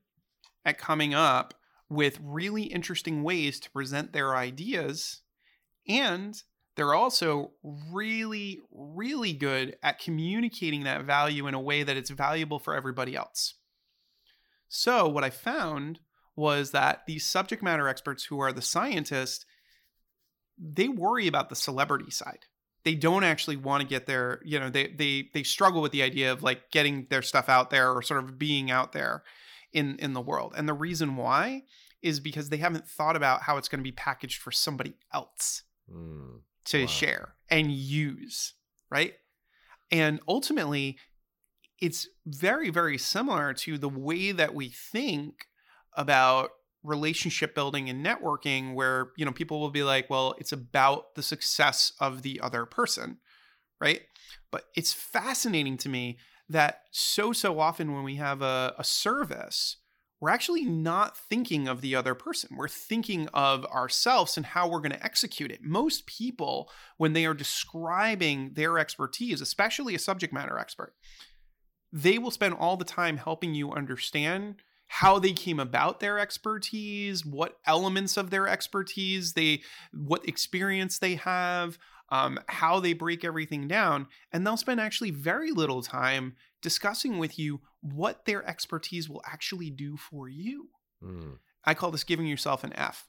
at 0.67 0.77
coming 0.77 1.15
up 1.15 1.55
with 1.89 2.19
really 2.21 2.63
interesting 2.63 3.23
ways 3.23 3.59
to 3.61 3.71
present 3.71 4.11
their 4.11 4.35
ideas. 4.35 5.21
And 5.87 6.39
they're 6.75 6.93
also 6.93 7.53
really, 7.63 8.59
really 8.71 9.33
good 9.33 9.77
at 9.81 9.99
communicating 9.99 10.83
that 10.83 11.05
value 11.05 11.47
in 11.47 11.53
a 11.53 11.61
way 11.61 11.81
that 11.81 11.97
it's 11.97 12.09
valuable 12.09 12.59
for 12.59 12.75
everybody 12.75 13.15
else. 13.15 13.55
So, 14.67 15.07
what 15.07 15.23
I 15.23 15.29
found 15.29 16.01
was 16.35 16.71
that 16.71 17.03
these 17.07 17.25
subject 17.25 17.63
matter 17.63 17.87
experts 17.87 18.25
who 18.25 18.39
are 18.39 18.51
the 18.51 18.61
scientists 18.61 19.45
they 20.59 20.87
worry 20.87 21.27
about 21.27 21.49
the 21.49 21.55
celebrity 21.55 22.09
side 22.09 22.45
they 22.83 22.95
don't 22.95 23.23
actually 23.23 23.57
want 23.57 23.81
to 23.81 23.87
get 23.87 24.05
their 24.05 24.39
you 24.43 24.59
know 24.59 24.69
they 24.69 24.87
they 24.87 25.29
they 25.33 25.43
struggle 25.43 25.81
with 25.81 25.91
the 25.91 26.01
idea 26.03 26.31
of 26.31 26.43
like 26.43 26.71
getting 26.71 27.07
their 27.09 27.21
stuff 27.21 27.49
out 27.49 27.69
there 27.69 27.91
or 27.91 28.01
sort 28.01 28.23
of 28.23 28.37
being 28.37 28.71
out 28.71 28.91
there 28.91 29.23
in 29.77 29.95
in 29.99 30.13
the 30.13 30.21
world 30.21 30.53
and 30.57 30.67
the 30.67 30.73
reason 30.73 31.15
why 31.15 31.61
is 32.01 32.19
because 32.19 32.49
they 32.49 32.57
haven't 32.57 32.87
thought 32.87 33.15
about 33.15 33.43
how 33.43 33.57
it's 33.57 33.67
going 33.67 33.79
to 33.79 33.83
be 33.83 33.91
packaged 33.91 34.41
for 34.41 34.51
somebody 34.51 34.95
else 35.13 35.61
mm, 35.91 36.39
to 36.65 36.81
wow. 36.81 36.87
share 36.87 37.35
and 37.49 37.71
use 37.71 38.55
right 38.89 39.13
and 39.91 40.19
ultimately 40.27 40.97
it's 41.79 42.07
very 42.25 42.71
very 42.71 42.97
similar 42.97 43.53
to 43.53 43.77
the 43.77 43.87
way 43.89 44.31
that 44.31 44.55
we 44.55 44.67
think 44.69 45.45
about 45.95 46.49
relationship 46.83 47.53
building 47.53 47.87
and 47.87 48.03
networking 48.03 48.73
where 48.73 49.11
you 49.15 49.25
know 49.25 49.31
people 49.31 49.59
will 49.59 49.69
be 49.69 49.83
like 49.83 50.09
well 50.09 50.33
it's 50.39 50.51
about 50.51 51.13
the 51.13 51.23
success 51.23 51.91
of 51.99 52.23
the 52.23 52.39
other 52.41 52.65
person 52.65 53.17
right 53.79 54.01
but 54.51 54.63
it's 54.75 54.91
fascinating 54.93 55.77
to 55.77 55.87
me 55.87 56.17
that 56.49 56.81
so 56.91 57.33
so 57.33 57.59
often 57.59 57.93
when 57.93 58.03
we 58.03 58.15
have 58.15 58.41
a, 58.41 58.73
a 58.77 58.83
service 58.83 59.77
we're 60.19 60.31
actually 60.31 60.65
not 60.65 61.15
thinking 61.15 61.67
of 61.67 61.81
the 61.81 61.93
other 61.93 62.15
person. 62.15 62.57
We're 62.57 62.67
thinking 62.67 63.27
of 63.35 63.65
ourselves 63.65 64.35
and 64.35 64.47
how 64.47 64.67
we're 64.67 64.79
going 64.79 64.89
to 64.93 65.05
execute 65.05 65.51
it. 65.51 65.61
Most 65.61 66.07
people 66.07 66.71
when 66.97 67.13
they 67.13 67.23
are 67.27 67.35
describing 67.35 68.53
their 68.53 68.79
expertise 68.79 69.41
especially 69.41 69.93
a 69.93 69.99
subject 69.99 70.33
matter 70.33 70.57
expert 70.57 70.95
they 71.91 72.17
will 72.17 72.31
spend 72.31 72.53
all 72.53 72.77
the 72.77 72.85
time 72.85 73.17
helping 73.17 73.53
you 73.53 73.71
understand 73.71 74.55
how 74.87 75.19
they 75.19 75.33
came 75.33 75.59
about 75.59 75.99
their 75.99 76.17
expertise, 76.17 77.25
what 77.25 77.57
elements 77.65 78.15
of 78.17 78.29
their 78.29 78.47
expertise 78.47 79.33
they, 79.33 79.61
what 79.93 80.27
experience 80.27 80.99
they 80.99 81.15
have, 81.15 81.77
um, 82.09 82.39
how 82.47 82.79
they 82.79 82.93
break 82.93 83.23
everything 83.23 83.67
down, 83.67 84.07
and 84.31 84.45
they'll 84.45 84.57
spend 84.57 84.79
actually 84.79 85.11
very 85.11 85.51
little 85.51 85.81
time 85.81 86.35
discussing 86.61 87.17
with 87.17 87.37
you 87.37 87.61
what 87.81 88.25
their 88.25 88.47
expertise 88.47 89.09
will 89.09 89.21
actually 89.25 89.69
do 89.69 89.97
for 89.97 90.27
you. 90.27 90.69
Mm. 91.03 91.37
I 91.65 91.73
call 91.73 91.91
this 91.91 92.03
giving 92.03 92.27
yourself 92.27 92.63
an 92.63 92.73
F. 92.73 93.07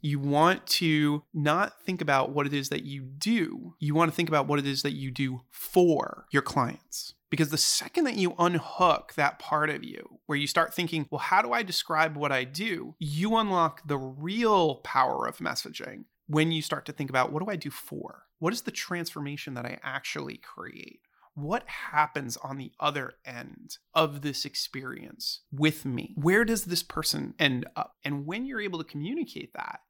You 0.00 0.20
want 0.20 0.64
to 0.66 1.24
not 1.34 1.82
think 1.82 2.00
about 2.00 2.30
what 2.30 2.46
it 2.46 2.54
is 2.54 2.68
that 2.68 2.84
you 2.84 3.02
do. 3.02 3.74
You 3.80 3.94
want 3.94 4.10
to 4.10 4.14
think 4.14 4.28
about 4.28 4.46
what 4.46 4.60
it 4.60 4.66
is 4.66 4.82
that 4.82 4.92
you 4.92 5.10
do 5.10 5.40
for 5.50 6.26
your 6.30 6.42
clients. 6.42 7.14
Because 7.30 7.50
the 7.50 7.58
second 7.58 8.04
that 8.04 8.16
you 8.16 8.34
unhook 8.38 9.14
that 9.14 9.38
part 9.38 9.68
of 9.68 9.82
you, 9.84 10.20
where 10.26 10.38
you 10.38 10.46
start 10.46 10.72
thinking, 10.72 11.06
well, 11.10 11.18
how 11.18 11.42
do 11.42 11.52
I 11.52 11.62
describe 11.62 12.16
what 12.16 12.32
I 12.32 12.44
do? 12.44 12.94
You 12.98 13.36
unlock 13.36 13.86
the 13.86 13.98
real 13.98 14.76
power 14.76 15.26
of 15.26 15.38
messaging 15.38 16.04
when 16.28 16.52
you 16.52 16.62
start 16.62 16.86
to 16.86 16.92
think 16.92 17.10
about 17.10 17.32
what 17.32 17.44
do 17.44 17.50
I 17.50 17.56
do 17.56 17.70
for? 17.70 18.22
What 18.38 18.52
is 18.52 18.62
the 18.62 18.70
transformation 18.70 19.54
that 19.54 19.66
I 19.66 19.78
actually 19.82 20.36
create? 20.36 21.00
What 21.34 21.68
happens 21.68 22.36
on 22.36 22.58
the 22.58 22.72
other 22.80 23.12
end 23.24 23.78
of 23.94 24.22
this 24.22 24.44
experience 24.44 25.42
with 25.52 25.84
me? 25.84 26.14
Where 26.16 26.44
does 26.44 26.64
this 26.64 26.82
person 26.82 27.34
end 27.38 27.66
up? 27.76 27.94
And 28.04 28.26
when 28.26 28.44
you're 28.44 28.60
able 28.60 28.78
to 28.78 28.84
communicate 28.84 29.52
that, 29.54 29.80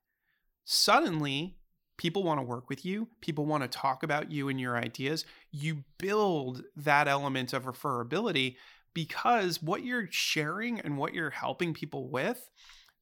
suddenly 0.64 1.56
people 1.96 2.22
want 2.22 2.38
to 2.38 2.46
work 2.46 2.68
with 2.68 2.84
you, 2.84 3.08
people 3.20 3.44
want 3.44 3.62
to 3.62 3.68
talk 3.68 4.02
about 4.02 4.30
you 4.30 4.48
and 4.48 4.60
your 4.60 4.76
ideas. 4.76 5.24
You 5.50 5.84
build 5.98 6.64
that 6.76 7.08
element 7.08 7.52
of 7.52 7.64
referability 7.64 8.56
because 8.94 9.62
what 9.62 9.84
you're 9.84 10.08
sharing 10.10 10.80
and 10.80 10.96
what 10.96 11.14
you're 11.14 11.30
helping 11.30 11.74
people 11.74 12.10
with, 12.10 12.48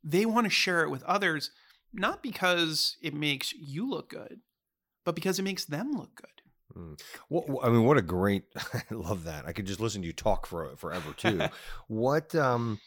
they 0.03 0.27
want 0.27 0.45
to 0.45 0.51
share 0.51 0.83
it 0.83 0.91
with 0.91 1.03
others, 1.05 1.51
not 1.93 2.23
because 2.23 2.97
it 3.03 3.15
makes 3.15 3.53
you 3.53 3.89
look 3.89 4.11
good, 4.11 4.41
but 5.07 5.15
because 5.15 5.39
it 5.39 5.43
makes 5.43 5.65
them 5.65 5.93
look 5.93 6.15
good. 6.17 6.77
Mm. 6.77 7.01
Well, 7.31 7.61
I 7.63 7.71
mean, 7.71 7.85
what 7.85 7.97
a 7.97 8.03
great! 8.03 8.43
I 8.75 8.83
love 8.91 9.25
that. 9.25 9.47
I 9.47 9.53
could 9.53 9.65
just 9.65 9.81
listen 9.81 10.03
to 10.03 10.07
you 10.07 10.13
talk 10.13 10.47
for 10.47 10.77
forever 10.77 11.15
too. 11.17 11.41
what 11.87 12.35
um, 12.35 12.81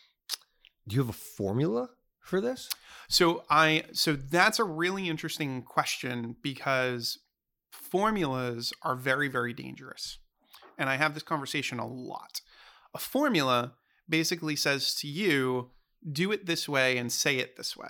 do 0.87 0.95
you 0.95 1.01
have 1.01 1.09
a 1.09 1.13
formula 1.13 1.89
for 2.19 2.41
this? 2.41 2.69
So 3.07 3.43
I 3.49 3.85
so 3.93 4.13
that's 4.13 4.59
a 4.59 4.63
really 4.63 5.09
interesting 5.09 5.63
question 5.63 6.35
because 6.43 7.17
formulas 7.71 8.73
are 8.83 8.95
very 8.95 9.29
very 9.29 9.53
dangerous. 9.53 10.19
And 10.77 10.89
I 10.89 10.97
have 10.97 11.13
this 11.13 11.23
conversation 11.23 11.79
a 11.79 11.87
lot. 11.87 12.41
A 12.93 12.99
formula 12.99 13.73
basically 14.07 14.55
says 14.55 14.93
to 14.95 15.07
you, 15.07 15.71
do 16.09 16.31
it 16.31 16.45
this 16.45 16.69
way 16.69 16.97
and 16.97 17.11
say 17.11 17.37
it 17.37 17.57
this 17.57 17.75
way, 17.75 17.89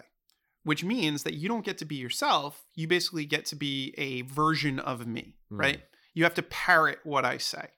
which 0.69 0.83
means 0.83 1.23
that 1.23 1.33
you 1.33 1.49
don't 1.49 1.65
get 1.65 1.79
to 1.79 1.83
be 1.85 1.95
yourself. 1.95 2.63
You 2.75 2.87
basically 2.87 3.25
get 3.25 3.43
to 3.45 3.55
be 3.55 3.91
a 3.97 4.21
version 4.21 4.77
of 4.77 5.07
me, 5.07 5.33
mm. 5.51 5.59
right? 5.59 5.81
You 6.13 6.25
have 6.25 6.35
to 6.35 6.43
parrot 6.43 6.99
what 7.03 7.25
I 7.25 7.39
say. 7.39 7.69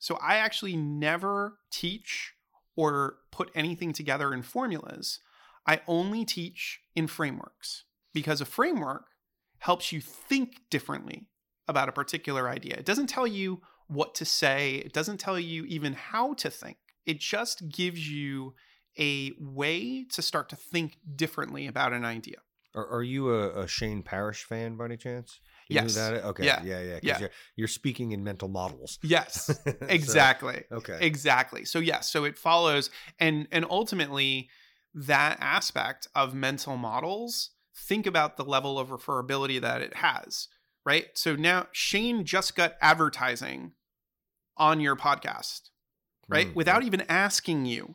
So 0.00 0.18
I 0.20 0.38
actually 0.38 0.74
never 0.74 1.58
teach 1.70 2.32
or 2.74 3.18
put 3.30 3.52
anything 3.54 3.92
together 3.92 4.34
in 4.34 4.42
formulas. 4.42 5.20
I 5.68 5.82
only 5.86 6.24
teach 6.24 6.80
in 6.96 7.06
frameworks 7.06 7.84
because 8.12 8.40
a 8.40 8.44
framework 8.44 9.04
helps 9.58 9.92
you 9.92 10.00
think 10.00 10.62
differently 10.68 11.28
about 11.68 11.88
a 11.88 11.92
particular 11.92 12.48
idea. 12.48 12.74
It 12.74 12.84
doesn't 12.84 13.06
tell 13.06 13.28
you 13.28 13.60
what 13.86 14.16
to 14.16 14.24
say. 14.24 14.82
It 14.84 14.92
doesn't 14.92 15.20
tell 15.20 15.38
you 15.38 15.64
even 15.66 15.92
how 15.92 16.34
to 16.34 16.50
think. 16.50 16.78
It 17.06 17.20
just 17.20 17.68
gives 17.68 18.10
you 18.10 18.54
a 18.98 19.32
way 19.38 20.04
to 20.12 20.22
start 20.22 20.48
to 20.50 20.56
think 20.56 20.98
differently 21.16 21.66
about 21.66 21.92
an 21.92 22.04
idea. 22.04 22.36
Are, 22.74 22.86
are 22.86 23.02
you 23.02 23.30
a, 23.34 23.62
a 23.62 23.68
Shane 23.68 24.02
Parrish 24.02 24.44
fan 24.44 24.76
by 24.76 24.86
any 24.86 24.96
chance? 24.96 25.40
Do 25.68 25.74
you 25.74 25.80
know 25.80 25.84
Yes. 25.86 25.94
That 25.94 26.24
okay. 26.24 26.44
Yeah. 26.44 26.62
Yeah. 26.62 26.80
Yeah. 26.82 26.98
Yeah. 27.02 27.18
You're, 27.20 27.30
you're 27.56 27.68
speaking 27.68 28.12
in 28.12 28.24
mental 28.24 28.48
models. 28.48 28.98
Yes, 29.02 29.44
So- 29.64 29.86
exactly. 29.88 30.64
okay. 30.72 30.98
Exactly. 31.00 31.64
So 31.64 31.78
yes, 31.78 32.10
so 32.10 32.24
it 32.24 32.38
follows 32.38 32.90
and 33.18 33.46
and 33.52 33.64
ultimately 33.68 34.48
that 34.94 35.38
aspect 35.40 36.06
of 36.14 36.34
mental 36.34 36.76
models, 36.76 37.50
think 37.74 38.06
about 38.06 38.36
the 38.36 38.44
level 38.44 38.78
of 38.78 38.88
referability 38.88 39.60
that 39.60 39.80
it 39.80 39.96
has, 39.96 40.48
right? 40.84 41.06
So 41.14 41.34
now 41.36 41.68
Shane 41.72 42.24
just 42.24 42.54
got 42.54 42.74
advertising 42.80 43.72
on 44.56 44.80
your 44.80 44.96
podcast, 44.96 45.70
right? 46.28 46.48
Mm, 46.48 46.54
Without 46.54 46.82
even 46.84 47.02
asking 47.08 47.64
you 47.66 47.94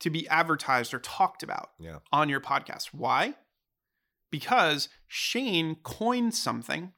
to 0.00 0.10
be 0.10 0.28
advertised 0.28 0.92
or 0.92 0.98
talked 0.98 1.42
about 1.42 1.70
Yeah. 1.78 1.98
on 2.12 2.28
your 2.28 2.40
podcast. 2.40 2.88
Why? 2.92 3.34
Because 4.30 4.88
Shane 5.06 5.76
coined 5.82 6.34
something 6.34 6.92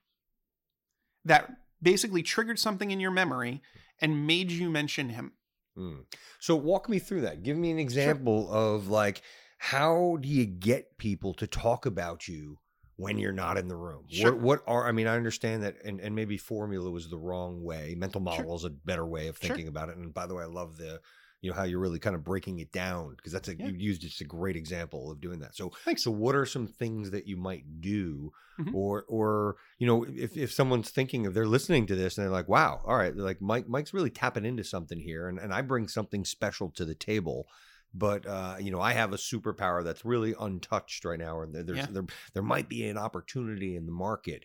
that 1.24 1.50
basically 1.82 2.22
triggered 2.22 2.58
something 2.58 2.90
in 2.90 3.00
your 3.00 3.10
memory 3.10 3.62
and 4.00 4.26
made 4.26 4.50
you 4.50 4.70
mention 4.70 5.10
him. 5.10 5.32
Mm. 5.76 6.04
So 6.40 6.56
walk 6.56 6.88
me 6.88 6.98
through 6.98 7.22
that. 7.22 7.42
Give 7.42 7.56
me 7.56 7.70
an 7.70 7.78
example 7.78 8.50
of 8.50 8.88
like 8.88 9.22
how 9.58 10.18
do 10.20 10.28
you 10.28 10.46
get 10.46 10.96
people 10.98 11.34
to 11.34 11.46
talk 11.46 11.86
about 11.86 12.28
you 12.28 12.58
when 12.96 13.18
you're 13.18 13.32
not 13.32 13.58
in 13.58 13.68
the 13.68 13.76
room? 13.76 14.04
Sure. 14.08 14.32
What 14.32 14.40
what 14.42 14.62
are 14.66 14.88
I 14.88 14.92
mean, 14.92 15.06
I 15.06 15.16
understand 15.16 15.62
that 15.64 15.76
and, 15.84 16.00
and 16.00 16.14
maybe 16.14 16.38
formula 16.38 16.90
was 16.90 17.10
the 17.10 17.18
wrong 17.18 17.62
way. 17.62 17.94
Mental 17.96 18.20
Sure. 18.20 18.24
model 18.38 18.56
is 18.56 18.64
a 18.64 18.70
better 18.70 19.04
way 19.06 19.28
of 19.28 19.36
Sure. 19.36 19.48
thinking 19.48 19.68
about 19.68 19.90
it. 19.90 19.96
And 19.96 20.14
by 20.14 20.26
the 20.26 20.34
way, 20.34 20.44
I 20.44 20.46
love 20.46 20.78
the 20.78 21.00
you 21.46 21.52
know 21.52 21.56
how 21.56 21.62
you're 21.64 21.78
really 21.78 22.00
kind 22.00 22.16
of 22.16 22.24
breaking 22.24 22.58
it 22.58 22.72
down 22.72 23.14
because 23.16 23.32
that's 23.32 23.46
a 23.48 23.56
Yeah. 23.56 23.68
you 23.68 23.74
used 23.78 24.02
it's 24.04 24.20
a 24.20 24.24
great 24.24 24.56
example 24.56 25.10
of 25.12 25.20
doing 25.20 25.38
that. 25.40 25.54
So 25.54 25.70
Thanks. 25.84 26.02
so 26.02 26.10
what 26.10 26.34
are 26.34 26.44
some 26.44 26.66
things 26.66 27.12
that 27.12 27.26
you 27.28 27.36
might 27.36 27.80
do 27.80 28.32
Mhm. 28.58 28.74
or 28.74 29.04
or 29.08 29.56
you 29.78 29.86
know 29.86 30.04
if, 30.04 30.36
if 30.36 30.52
someone's 30.52 30.90
thinking 30.90 31.24
of 31.26 31.34
they're 31.34 31.46
listening 31.46 31.86
to 31.86 31.94
this 31.94 32.16
and 32.18 32.24
they're 32.24 32.32
like 32.32 32.48
wow 32.48 32.80
all 32.84 32.96
right 32.96 33.14
like 33.16 33.40
Mike 33.40 33.68
Mike's 33.68 33.94
really 33.94 34.10
tapping 34.10 34.44
into 34.44 34.64
something 34.64 34.98
here 34.98 35.28
and, 35.28 35.38
and 35.38 35.52
I 35.54 35.60
bring 35.62 35.86
something 35.88 36.24
special 36.24 36.70
to 36.72 36.84
the 36.84 36.94
table 36.94 37.46
but 37.94 38.26
uh, 38.26 38.56
you 38.58 38.70
know 38.70 38.80
I 38.80 38.92
have 38.94 39.12
a 39.12 39.16
superpower 39.16 39.84
that's 39.84 40.04
really 40.04 40.34
untouched 40.40 41.04
right 41.04 41.18
now 41.18 41.42
and 41.42 41.54
there's 41.54 41.78
Yeah. 41.78 41.86
there 41.90 42.06
there 42.34 42.42
might 42.42 42.68
be 42.68 42.88
an 42.88 42.98
opportunity 42.98 43.76
in 43.76 43.86
the 43.86 43.92
market 43.92 44.42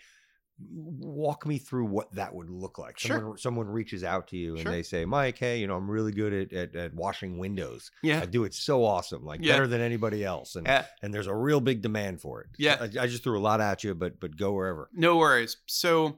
walk 0.69 1.45
me 1.45 1.57
through 1.57 1.85
what 1.85 2.11
that 2.13 2.33
would 2.33 2.49
look 2.49 2.77
like 2.77 2.99
Sure. 2.99 3.17
someone 3.17 3.37
someone 3.37 3.67
reaches 3.67 4.03
out 4.03 4.27
to 4.29 4.37
you 4.37 4.53
and 4.53 4.63
Sure. 4.63 4.71
they 4.71 4.83
say 4.83 5.05
Mike 5.05 5.37
hey 5.37 5.59
you 5.59 5.67
know 5.67 5.75
I'm 5.75 5.89
really 5.89 6.11
good 6.11 6.33
at, 6.33 6.53
at, 6.53 6.75
at 6.75 6.93
washing 6.93 7.37
windows 7.37 7.91
Yeah. 8.03 8.21
I 8.21 8.25
do 8.25 8.43
it 8.43 8.53
so 8.53 8.83
awesome 8.85 9.25
like 9.25 9.39
Yeah. 9.41 9.53
better 9.53 9.67
than 9.67 9.81
anybody 9.81 10.23
else 10.23 10.55
and 10.55 10.67
Yeah. 10.67 10.85
and 11.01 11.13
there's 11.13 11.27
a 11.27 11.35
real 11.35 11.61
big 11.61 11.81
demand 11.81 12.21
for 12.21 12.41
it. 12.41 12.49
Yeah. 12.57 12.77
I, 12.79 13.03
I 13.03 13.07
just 13.07 13.23
threw 13.23 13.37
a 13.37 13.41
lot 13.41 13.61
at 13.61 13.83
you, 13.83 13.95
but 13.95 14.19
but 14.19 14.37
go 14.37 14.53
wherever. 14.53 14.89
No 14.93 15.17
worries. 15.17 15.57
So 15.67 16.17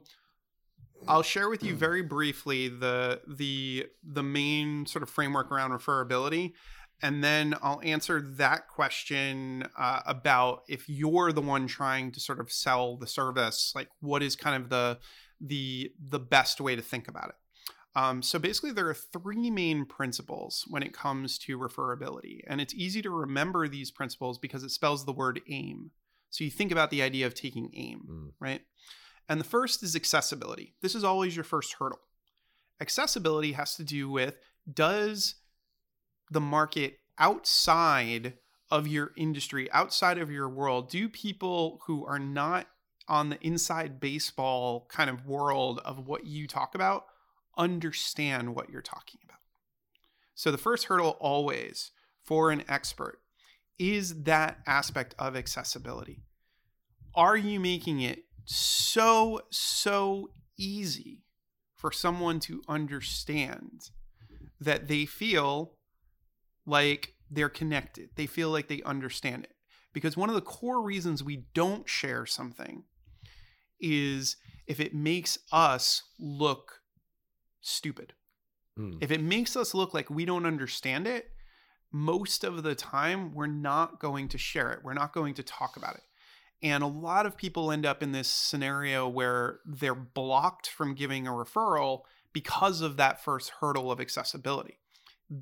I'll 1.06 1.22
share 1.22 1.48
with 1.48 1.62
you 1.62 1.74
mm. 1.74 1.78
very 1.78 2.02
briefly 2.02 2.68
the 2.68 3.20
the 3.26 3.86
the 4.02 4.22
main 4.22 4.86
sort 4.86 5.02
of 5.02 5.10
framework 5.10 5.50
around 5.52 5.70
referability, 5.72 6.52
and 7.02 7.22
then 7.22 7.54
I'll 7.62 7.80
answer 7.82 8.20
that 8.36 8.68
question 8.68 9.66
uh, 9.76 10.00
about 10.06 10.62
if 10.68 10.88
you're 10.88 11.32
the 11.32 11.42
one 11.42 11.66
trying 11.66 12.12
to 12.12 12.20
sort 12.20 12.40
of 12.40 12.50
sell 12.50 12.96
the 12.96 13.06
service, 13.06 13.72
like 13.74 13.88
what 14.00 14.22
is 14.22 14.36
kind 14.36 14.62
of 14.62 14.70
the 14.70 14.98
the 15.40 15.92
the 15.98 16.20
best 16.20 16.60
way 16.60 16.76
to 16.76 16.82
think 16.82 17.08
about 17.08 17.30
it. 17.30 17.34
Um, 17.96 18.22
so 18.22 18.38
basically, 18.38 18.72
there 18.72 18.88
are 18.88 18.94
three 18.94 19.50
main 19.50 19.84
principles 19.84 20.64
when 20.68 20.82
it 20.82 20.92
comes 20.92 21.38
to 21.40 21.58
referability, 21.58 22.40
and 22.46 22.60
it's 22.60 22.74
easy 22.74 23.00
to 23.02 23.10
remember 23.10 23.68
these 23.68 23.90
principles 23.90 24.38
because 24.38 24.64
it 24.64 24.70
spells 24.70 25.04
the 25.04 25.12
word 25.12 25.40
aim. 25.48 25.90
So 26.30 26.42
you 26.42 26.50
think 26.50 26.72
about 26.72 26.90
the 26.90 27.02
idea 27.02 27.26
of 27.26 27.34
taking 27.34 27.70
aim 27.74 28.00
Mm. 28.10 28.32
right? 28.40 28.62
And 29.28 29.38
the 29.38 29.44
first 29.44 29.82
is 29.82 29.94
accessibility. 29.94 30.74
This 30.82 30.94
is 30.96 31.04
always 31.04 31.36
your 31.36 31.44
first 31.44 31.74
hurdle. 31.78 32.00
Accessibility 32.80 33.52
has 33.52 33.76
to 33.76 33.84
do 33.84 34.10
with 34.10 34.38
does 34.72 35.36
the 36.30 36.40
market 36.40 36.98
outside 37.18 38.34
of 38.70 38.88
your 38.88 39.12
industry, 39.16 39.70
outside 39.72 40.18
of 40.18 40.30
your 40.30 40.48
world, 40.48 40.88
do 40.88 41.08
people 41.08 41.80
who 41.86 42.04
are 42.06 42.18
not 42.18 42.66
on 43.06 43.28
the 43.28 43.40
inside 43.40 44.00
baseball 44.00 44.86
kind 44.88 45.10
of 45.10 45.26
world 45.26 45.80
of 45.84 46.06
what 46.06 46.26
you 46.26 46.46
talk 46.46 46.74
about 46.74 47.04
understand 47.56 48.54
what 48.54 48.70
you're 48.70 48.82
talking 48.82 49.20
about? 49.24 49.38
So 50.34 50.50
the 50.50 50.58
first 50.58 50.86
hurdle 50.86 51.16
always 51.20 51.92
for 52.22 52.50
an 52.50 52.64
expert 52.68 53.20
is 53.78 54.22
that 54.22 54.58
aspect 54.66 55.14
of 55.18 55.36
accessibility. 55.36 56.24
Are 57.14 57.36
you 57.36 57.60
making 57.60 58.00
it 58.00 58.24
so, 58.44 59.42
so 59.50 60.30
easy 60.58 61.22
for 61.76 61.92
someone 61.92 62.40
to 62.40 62.62
understand 62.68 63.90
that 64.60 64.88
they 64.88 65.04
feel 65.04 65.73
like 66.66 67.14
they're 67.30 67.48
connected? 67.48 68.10
They 68.16 68.26
feel 68.26 68.50
like 68.50 68.68
they 68.68 68.82
understand 68.82 69.44
it. 69.44 69.52
Because 69.92 70.16
one 70.16 70.28
of 70.28 70.34
the 70.34 70.40
core 70.40 70.82
reasons 70.82 71.22
we 71.22 71.44
don't 71.54 71.88
share 71.88 72.26
something 72.26 72.84
is 73.80 74.36
if 74.66 74.80
it 74.80 74.94
makes 74.94 75.38
us 75.52 76.02
look 76.18 76.80
stupid. 77.60 78.12
Mm. 78.78 78.98
If 79.00 79.10
it 79.10 79.22
makes 79.22 79.56
us 79.56 79.74
look 79.74 79.94
like 79.94 80.10
we 80.10 80.24
don't 80.24 80.46
understand 80.46 81.06
it, 81.06 81.30
most 81.92 82.42
of 82.42 82.64
the 82.64 82.74
time 82.74 83.34
we're 83.34 83.46
not 83.46 84.00
going 84.00 84.28
to 84.28 84.38
share 84.38 84.72
it. 84.72 84.80
We're 84.82 84.94
not 84.94 85.12
going 85.12 85.34
to 85.34 85.42
talk 85.42 85.76
about 85.76 85.94
it. 85.94 86.02
And 86.62 86.82
a 86.82 86.88
lot 86.88 87.26
of 87.26 87.36
people 87.36 87.70
end 87.70 87.86
up 87.86 88.02
in 88.02 88.12
this 88.12 88.26
scenario 88.26 89.06
where 89.06 89.60
they're 89.64 89.94
blocked 89.94 90.68
from 90.68 90.94
giving 90.94 91.26
a 91.26 91.30
referral 91.30 92.00
because 92.32 92.80
of 92.80 92.96
that 92.96 93.22
first 93.22 93.52
hurdle 93.60 93.92
of 93.92 94.00
accessibility. 94.00 94.78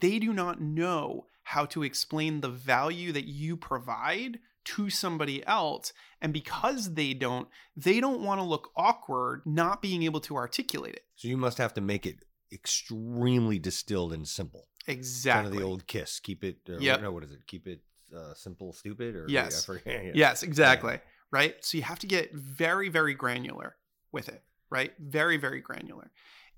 They 0.01 0.19
do 0.19 0.33
not 0.33 0.61
know 0.61 1.27
how 1.43 1.67
to 1.67 1.83
explain 1.83 2.41
the 2.41 2.49
value 2.49 3.13
that 3.13 3.27
you 3.27 3.57
provide 3.57 4.39
to 4.65 4.91
somebody 4.91 5.45
else. 5.47 5.93
And 6.21 6.33
because 6.33 6.95
they 6.95 7.15
don't, 7.15 7.49
they 7.77 8.01
don't 8.01 8.23
want 8.23 8.41
to 8.41 8.45
look 8.45 8.71
awkward 8.77 9.43
not 9.45 9.83
being 9.83 10.05
able 10.05 10.21
to 10.21 10.37
articulate 10.37 10.95
it. 10.95 11.05
So 11.17 11.29
you 11.29 11.37
must 11.37 11.59
have 11.59 11.75
to 11.75 11.81
make 11.81 12.07
it 12.07 12.25
extremely 12.53 13.59
distilled 13.59 14.13
and 14.13 14.27
simple. 14.27 14.69
Exactly. 14.87 15.43
Kind 15.43 15.55
of 15.55 15.61
the 15.61 15.67
old 15.67 15.87
kiss. 15.87 16.21
Keep 16.21 16.45
it. 16.45 16.59
Or, 16.69 16.81
Yep. 16.81 17.03
No, 17.03 17.13
what 17.13 17.25
is 17.25 17.33
it? 17.33 17.47
Keep 17.47 17.67
it 17.67 17.81
uh, 18.17 18.35
simple, 18.35 18.73
stupid. 18.73 19.17
Or 19.17 19.27
Yes. 19.29 19.69
Yeah. 19.87 20.13
Yes, 20.15 20.43
exactly. 20.43 21.01
Right. 21.31 21.57
So 21.65 21.77
you 21.77 21.83
have 21.85 21.99
to 22.01 22.07
get 22.07 22.33
very, 22.35 22.89
very 22.89 23.15
granular 23.15 23.77
with 24.13 24.29
it, 24.29 24.43
right? 24.71 24.93
Very, 24.99 25.39
very 25.39 25.61
granular. 25.61 26.11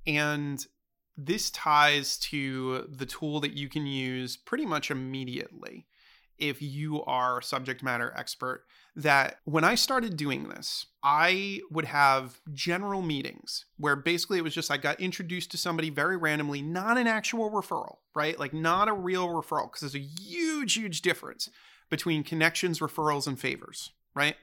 And 0.06 0.64
this 1.16 1.50
ties 1.50 2.16
to 2.18 2.87
the 2.88 3.07
tool 3.07 3.40
that 3.40 3.53
you 3.53 3.68
can 3.68 3.87
use 3.87 4.37
pretty 4.37 4.66
much 4.66 4.90
immediately 4.90 5.87
if 6.38 6.61
you 6.61 7.03
are 7.05 7.40
subject 7.40 7.83
matter 7.83 8.12
expert. 8.16 8.64
That 8.96 9.38
when 9.44 9.64
I 9.64 9.74
started 9.74 10.16
doing 10.16 10.48
this, 10.48 10.87
I 11.03 11.61
would 11.70 11.85
have 11.85 12.40
general 12.53 13.03
meetings 13.03 13.66
where 13.77 13.96
basically 13.96 14.38
it 14.38 14.44
was 14.44 14.55
just 14.55 14.70
I 14.70 14.77
got 14.77 15.00
introduced 15.00 15.50
to 15.50 15.57
somebody 15.59 15.90
very 15.90 16.16
randomly, 16.16 16.62
not 16.62 16.96
an 16.96 17.09
actual 17.09 17.50
referral, 17.50 17.96
right? 18.14 18.38
Like 18.38 18.55
not 18.55 18.88
a 18.88 18.92
real 18.92 19.29
referral, 19.29 19.70
because 19.70 19.81
there's 19.81 19.94
a 19.96 20.09
huge, 20.22 20.74
huge 20.74 21.03
difference 21.03 21.50
between 21.90 22.22
connections, 22.22 22.79
referrals, 22.79 23.27
and 23.27 23.38
favors, 23.38 23.92
right? 24.14 24.37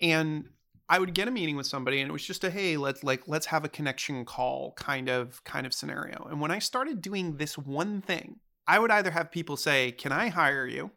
And 0.00 0.50
I 0.88 0.98
would 0.98 1.14
get 1.14 1.28
a 1.28 1.32
meeting 1.32 1.56
with 1.56 1.66
somebody 1.66 2.00
and 2.00 2.08
it 2.08 2.12
was 2.12 2.24
just 2.24 2.44
a 2.44 2.50
hey, 2.50 2.76
let's 2.76 3.02
like 3.02 3.22
let's 3.26 3.46
have 3.46 3.64
a 3.64 3.68
connection 3.68 4.24
call 4.24 4.72
kind 4.76 5.08
of 5.08 5.42
kind 5.44 5.66
of 5.66 5.74
scenario. 5.74 6.26
And 6.30 6.40
when 6.40 6.50
I 6.50 6.58
started 6.58 7.02
doing 7.02 7.36
this 7.36 7.58
one 7.58 8.00
thing, 8.00 8.40
I 8.66 8.78
would 8.78 8.90
either 8.90 9.10
have 9.10 9.30
people 9.30 9.56
say, 9.56 9.92
"Can 9.92 10.12
I 10.12 10.28
hire 10.28 10.66
you?" 10.66 10.92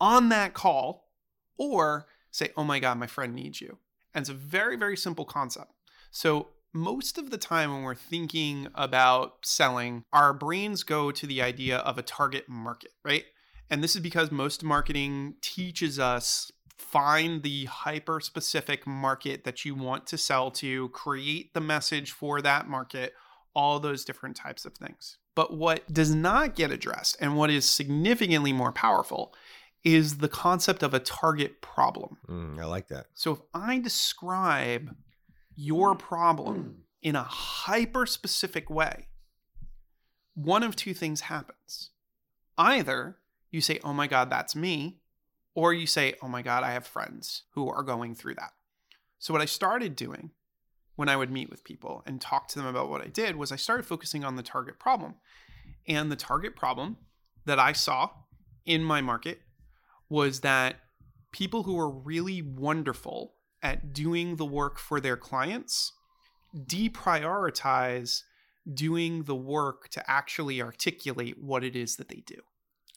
on 0.00 0.28
that 0.28 0.54
call 0.54 1.10
or 1.58 2.06
say, 2.30 2.50
"Oh 2.56 2.64
my 2.64 2.78
god, 2.78 2.98
my 2.98 3.06
friend 3.06 3.34
needs 3.34 3.60
you." 3.60 3.78
And 4.14 4.22
it's 4.22 4.30
a 4.30 4.34
very 4.34 4.76
very 4.76 4.96
simple 4.96 5.24
concept. 5.24 5.72
So 6.10 6.48
most 6.72 7.18
of 7.18 7.30
the 7.30 7.38
time 7.38 7.72
when 7.72 7.82
we're 7.82 7.94
thinking 7.94 8.68
about 8.74 9.44
selling, 9.44 10.04
our 10.12 10.32
brains 10.32 10.82
go 10.82 11.10
to 11.10 11.26
the 11.26 11.42
idea 11.42 11.78
of 11.78 11.98
a 11.98 12.02
target 12.02 12.48
market, 12.48 12.92
right? 13.04 13.24
And 13.70 13.82
this 13.82 13.94
is 13.94 14.02
because 14.02 14.30
most 14.30 14.62
marketing 14.62 15.34
teaches 15.42 15.98
us 15.98 16.50
find 16.78 17.42
the 17.42 17.64
hyper 17.66 18.20
specific 18.20 18.86
market 18.86 19.44
that 19.44 19.64
you 19.64 19.74
want 19.74 20.06
to 20.06 20.18
sell 20.18 20.50
to, 20.52 20.88
create 20.90 21.52
the 21.54 21.60
message 21.60 22.12
for 22.12 22.40
that 22.40 22.68
market, 22.68 23.14
all 23.54 23.80
those 23.80 24.04
different 24.04 24.36
types 24.36 24.64
of 24.64 24.74
things. 24.74 25.18
But 25.34 25.56
what 25.56 25.92
does 25.92 26.14
not 26.14 26.54
get 26.54 26.70
addressed 26.70 27.16
and 27.20 27.36
what 27.36 27.50
is 27.50 27.64
significantly 27.64 28.52
more 28.52 28.72
powerful 28.72 29.34
is 29.84 30.18
the 30.18 30.28
concept 30.28 30.82
of 30.82 30.94
a 30.94 30.98
target 30.98 31.60
problem. 31.60 32.18
Mm, 32.28 32.60
I 32.60 32.64
like 32.64 32.88
that. 32.88 33.06
So 33.14 33.32
if 33.32 33.38
I 33.54 33.78
describe 33.78 34.94
your 35.54 35.94
problem 35.94 36.84
in 37.02 37.16
a 37.16 37.22
hyper 37.22 38.06
specific 38.06 38.68
way, 38.68 39.06
one 40.34 40.62
of 40.62 40.76
two 40.76 40.94
things 40.94 41.22
happens. 41.22 41.90
Either 42.56 43.18
you 43.50 43.60
say, 43.60 43.78
oh 43.84 43.92
my 43.92 44.06
God, 44.06 44.30
that's 44.30 44.54
me, 44.54 44.98
or 45.58 45.74
you 45.74 45.88
say, 45.88 46.14
oh 46.22 46.28
my 46.28 46.40
God, 46.40 46.62
I 46.62 46.70
have 46.70 46.86
friends 46.86 47.42
who 47.54 47.68
are 47.68 47.82
going 47.82 48.14
through 48.14 48.36
that. 48.36 48.52
So, 49.18 49.34
what 49.34 49.42
I 49.42 49.46
started 49.46 49.96
doing 49.96 50.30
when 50.94 51.08
I 51.08 51.16
would 51.16 51.32
meet 51.32 51.50
with 51.50 51.64
people 51.64 52.04
and 52.06 52.20
talk 52.20 52.46
to 52.48 52.60
them 52.60 52.68
about 52.68 52.88
what 52.88 53.00
I 53.00 53.08
did 53.08 53.34
was 53.34 53.50
I 53.50 53.56
started 53.56 53.84
focusing 53.84 54.22
on 54.22 54.36
the 54.36 54.44
target 54.44 54.78
problem. 54.78 55.16
And 55.88 56.12
the 56.12 56.16
target 56.16 56.54
problem 56.54 56.98
that 57.44 57.58
I 57.58 57.72
saw 57.72 58.10
in 58.66 58.84
my 58.84 59.00
market 59.00 59.40
was 60.08 60.42
that 60.42 60.76
people 61.32 61.64
who 61.64 61.74
were 61.74 61.90
really 61.90 62.40
wonderful 62.40 63.34
at 63.60 63.92
doing 63.92 64.36
the 64.36 64.46
work 64.46 64.78
for 64.78 65.00
their 65.00 65.16
clients 65.16 65.92
deprioritize 66.56 68.22
doing 68.72 69.24
the 69.24 69.34
work 69.34 69.88
to 69.88 70.08
actually 70.08 70.62
articulate 70.62 71.42
what 71.42 71.64
it 71.64 71.74
is 71.74 71.96
that 71.96 72.08
they 72.08 72.22
do. 72.26 72.42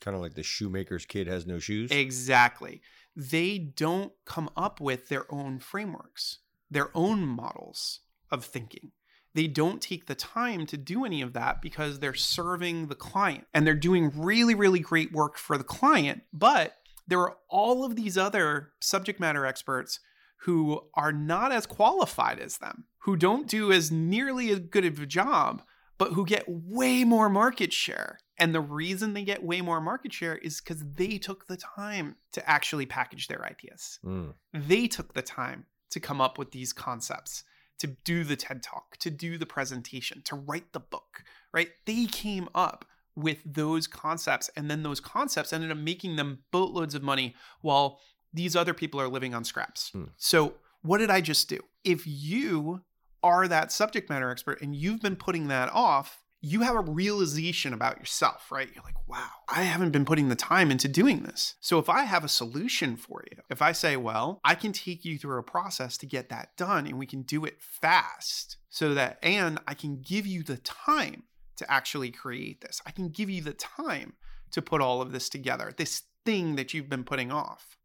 Kind 0.01 0.15
of 0.15 0.21
like 0.21 0.33
the 0.33 0.43
shoemaker's 0.43 1.05
kid 1.05 1.27
has 1.27 1.45
no 1.45 1.59
shoes. 1.59 1.91
Exactly. 1.91 2.81
They 3.15 3.57
don't 3.57 4.11
come 4.25 4.49
up 4.57 4.81
with 4.81 5.09
their 5.09 5.31
own 5.33 5.59
frameworks, 5.59 6.39
their 6.69 6.89
own 6.95 7.25
models 7.25 7.99
of 8.31 8.43
thinking. 8.43 8.91
They 9.33 9.47
don't 9.47 9.81
take 9.81 10.07
the 10.07 10.15
time 10.15 10.65
to 10.65 10.77
do 10.77 11.05
any 11.05 11.21
of 11.21 11.33
that 11.33 11.61
because 11.61 11.99
they're 11.99 12.13
serving 12.13 12.87
the 12.87 12.95
client 12.95 13.45
and 13.53 13.65
they're 13.65 13.75
doing 13.75 14.11
really, 14.15 14.55
really 14.55 14.79
great 14.79 15.13
work 15.13 15.37
for 15.37 15.57
the 15.57 15.63
client. 15.63 16.23
But 16.33 16.75
there 17.07 17.19
are 17.19 17.37
all 17.49 17.85
of 17.85 17.95
these 17.95 18.17
other 18.17 18.71
subject 18.81 19.19
matter 19.19 19.45
experts 19.45 19.99
who 20.41 20.81
are 20.95 21.11
not 21.11 21.51
as 21.51 21.65
qualified 21.65 22.39
as 22.39 22.57
them, 22.57 22.85
who 22.99 23.15
don't 23.15 23.47
do 23.47 23.71
as 23.71 23.91
nearly 23.91 24.49
as 24.49 24.59
good 24.59 24.85
of 24.85 24.99
a 24.99 25.05
job, 25.05 25.61
but 25.97 26.13
who 26.13 26.25
get 26.25 26.45
way 26.47 27.03
more 27.03 27.29
market 27.29 27.71
share. 27.71 28.19
And 28.41 28.55
the 28.55 28.59
reason 28.59 29.13
they 29.13 29.23
get 29.23 29.43
way 29.43 29.61
more 29.61 29.79
market 29.79 30.11
share 30.11 30.35
is 30.35 30.59
because 30.59 30.83
they 30.95 31.19
took 31.19 31.45
the 31.45 31.57
time 31.57 32.15
to 32.31 32.49
actually 32.49 32.87
package 32.87 33.27
their 33.27 33.45
ideas. 33.45 33.99
Mm. 34.03 34.33
They 34.51 34.87
took 34.87 35.13
the 35.13 35.21
time 35.21 35.67
to 35.91 35.99
come 35.99 36.19
up 36.19 36.39
with 36.39 36.49
these 36.49 36.73
concepts, 36.73 37.43
to 37.77 37.87
do 38.03 38.23
the 38.23 38.35
TED 38.35 38.63
Talk, 38.63 38.97
to 38.97 39.11
do 39.11 39.37
the 39.37 39.45
presentation, 39.45 40.23
to 40.25 40.35
write 40.35 40.73
the 40.73 40.79
book, 40.79 41.23
right? 41.53 41.69
They 41.85 42.07
came 42.07 42.49
up 42.55 42.83
with 43.15 43.43
those 43.45 43.85
concepts, 43.85 44.49
and 44.57 44.71
then 44.71 44.81
those 44.81 44.99
concepts 44.99 45.53
ended 45.53 45.69
up 45.69 45.77
making 45.77 46.15
them 46.15 46.39
boatloads 46.49 46.95
of 46.95 47.03
money 47.03 47.35
while 47.61 47.99
these 48.33 48.55
other 48.55 48.73
people 48.73 48.99
are 48.99 49.07
living 49.07 49.35
on 49.35 49.43
scraps. 49.43 49.91
Hmm. 49.91 50.05
So, 50.17 50.55
what 50.81 50.97
did 50.97 51.11
I 51.11 51.21
just 51.21 51.47
do? 51.47 51.59
If 51.83 52.07
you 52.07 52.81
are 53.21 53.47
that 53.47 53.71
subject 53.71 54.09
matter 54.09 54.31
expert 54.31 54.63
and 54.63 54.75
you've 54.75 55.01
been 55.01 55.15
putting 55.15 55.47
that 55.49 55.69
off, 55.71 56.23
you 56.41 56.61
have 56.61 56.75
a 56.75 56.81
realization 56.81 57.73
about 57.73 57.99
yourself, 57.99 58.51
right? 58.51 58.69
You're 58.73 58.83
like, 58.83 59.07
wow, 59.07 59.29
I 59.47 59.63
haven't 59.63 59.91
been 59.91 60.05
putting 60.05 60.29
the 60.29 60.35
time 60.35 60.71
into 60.71 60.87
doing 60.87 61.23
this. 61.23 61.55
So 61.61 61.77
if 61.77 61.87
I 61.87 62.03
have 62.03 62.23
a 62.23 62.29
solution 62.29 62.97
for 62.97 63.23
you, 63.29 63.37
if 63.49 63.61
I 63.61 63.71
say, 63.73 63.95
well, 63.95 64.39
I 64.43 64.55
can 64.55 64.71
take 64.71 65.05
you 65.05 65.17
through 65.17 65.37
a 65.37 65.43
process 65.43 65.97
to 65.97 66.05
get 66.05 66.29
that 66.29 66.57
done 66.57 66.87
and 66.87 66.97
we 66.97 67.05
can 67.05 67.21
do 67.21 67.45
it 67.45 67.61
fast 67.61 68.57
so 68.69 68.93
that, 68.95 69.19
and 69.21 69.59
I 69.67 69.75
can 69.75 70.01
give 70.01 70.25
you 70.25 70.41
the 70.41 70.57
time 70.57 71.23
to 71.57 71.71
actually 71.71 72.09
create 72.09 72.61
this, 72.61 72.81
I 72.87 72.91
can 72.91 73.09
give 73.09 73.29
you 73.29 73.43
the 73.43 73.53
time 73.53 74.13
to 74.51 74.61
put 74.61 74.81
all 74.81 75.01
of 75.01 75.11
this 75.11 75.29
together, 75.29 75.71
this 75.77 76.03
thing 76.25 76.55
that 76.55 76.73
you've 76.73 76.89
been 76.89 77.03
putting 77.03 77.31
off 77.31 77.77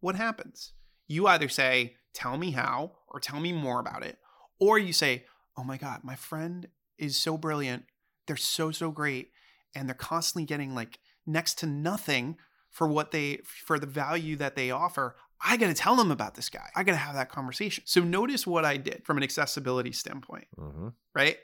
what 0.00 0.16
happens? 0.16 0.72
You 1.06 1.26
either 1.26 1.48
say, 1.48 1.96
Tell 2.12 2.36
me 2.36 2.50
how, 2.50 2.92
or 3.08 3.20
tell 3.20 3.38
me 3.38 3.52
more 3.52 3.78
about 3.78 4.04
it, 4.04 4.18
or 4.58 4.78
you 4.78 4.92
say, 4.92 5.24
Oh 5.56 5.62
my 5.62 5.76
God, 5.76 6.00
my 6.02 6.16
friend 6.16 6.68
is 6.98 7.16
so 7.16 7.36
brilliant. 7.38 7.84
They're 8.30 8.36
so, 8.36 8.70
so 8.70 8.92
great. 8.92 9.32
And 9.74 9.88
they're 9.88 9.94
constantly 9.94 10.46
getting 10.46 10.72
like 10.72 11.00
next 11.26 11.58
to 11.58 11.66
nothing 11.66 12.36
for 12.70 12.86
what 12.86 13.10
they, 13.10 13.40
for 13.44 13.76
the 13.76 13.88
value 13.88 14.36
that 14.36 14.54
they 14.54 14.70
offer. 14.70 15.16
I 15.44 15.56
got 15.56 15.66
to 15.66 15.74
tell 15.74 15.96
them 15.96 16.12
about 16.12 16.36
this 16.36 16.48
guy. 16.48 16.68
I 16.76 16.84
got 16.84 16.92
to 16.92 16.98
have 16.98 17.16
that 17.16 17.28
conversation. 17.28 17.82
So 17.88 18.02
notice 18.02 18.46
what 18.46 18.64
I 18.64 18.76
did 18.76 19.04
from 19.04 19.16
an 19.16 19.24
accessibility 19.24 19.90
standpoint, 19.90 20.46
mm-hmm. 20.56 20.90
right? 21.12 21.38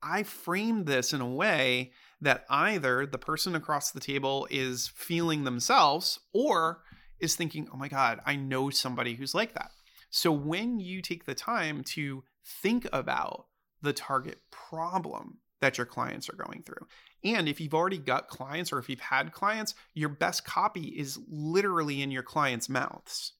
I 0.00 0.22
framed 0.22 0.86
this 0.86 1.12
in 1.12 1.20
a 1.20 1.28
way 1.28 1.90
that 2.20 2.44
either 2.48 3.04
the 3.04 3.18
person 3.18 3.56
across 3.56 3.90
the 3.90 3.98
table 3.98 4.46
is 4.48 4.92
feeling 4.94 5.42
themselves 5.42 6.20
or 6.32 6.82
is 7.18 7.34
thinking, 7.34 7.66
oh 7.74 7.76
my 7.76 7.88
God, 7.88 8.20
I 8.24 8.36
know 8.36 8.70
somebody 8.70 9.16
who's 9.16 9.34
like 9.34 9.54
that. 9.54 9.72
So 10.10 10.30
when 10.30 10.78
you 10.78 11.02
take 11.02 11.24
the 11.24 11.34
time 11.34 11.82
to 11.94 12.22
think 12.62 12.86
about 12.92 13.46
the 13.82 13.92
target 13.92 14.38
problem 14.52 15.38
that 15.60 15.78
your 15.78 15.86
clients 15.86 16.28
are 16.28 16.36
going 16.36 16.62
through, 16.62 16.86
and 17.24 17.48
if 17.48 17.60
you've 17.60 17.74
already 17.74 17.98
got 17.98 18.28
clients 18.28 18.72
or 18.72 18.78
if 18.78 18.88
you've 18.88 19.00
had 19.00 19.32
clients, 19.32 19.74
your 19.94 20.08
best 20.08 20.44
copy 20.44 20.88
is 20.98 21.18
literally 21.28 22.02
in 22.02 22.10
your 22.10 22.22
clients' 22.22 22.68
mouths. 22.68 23.32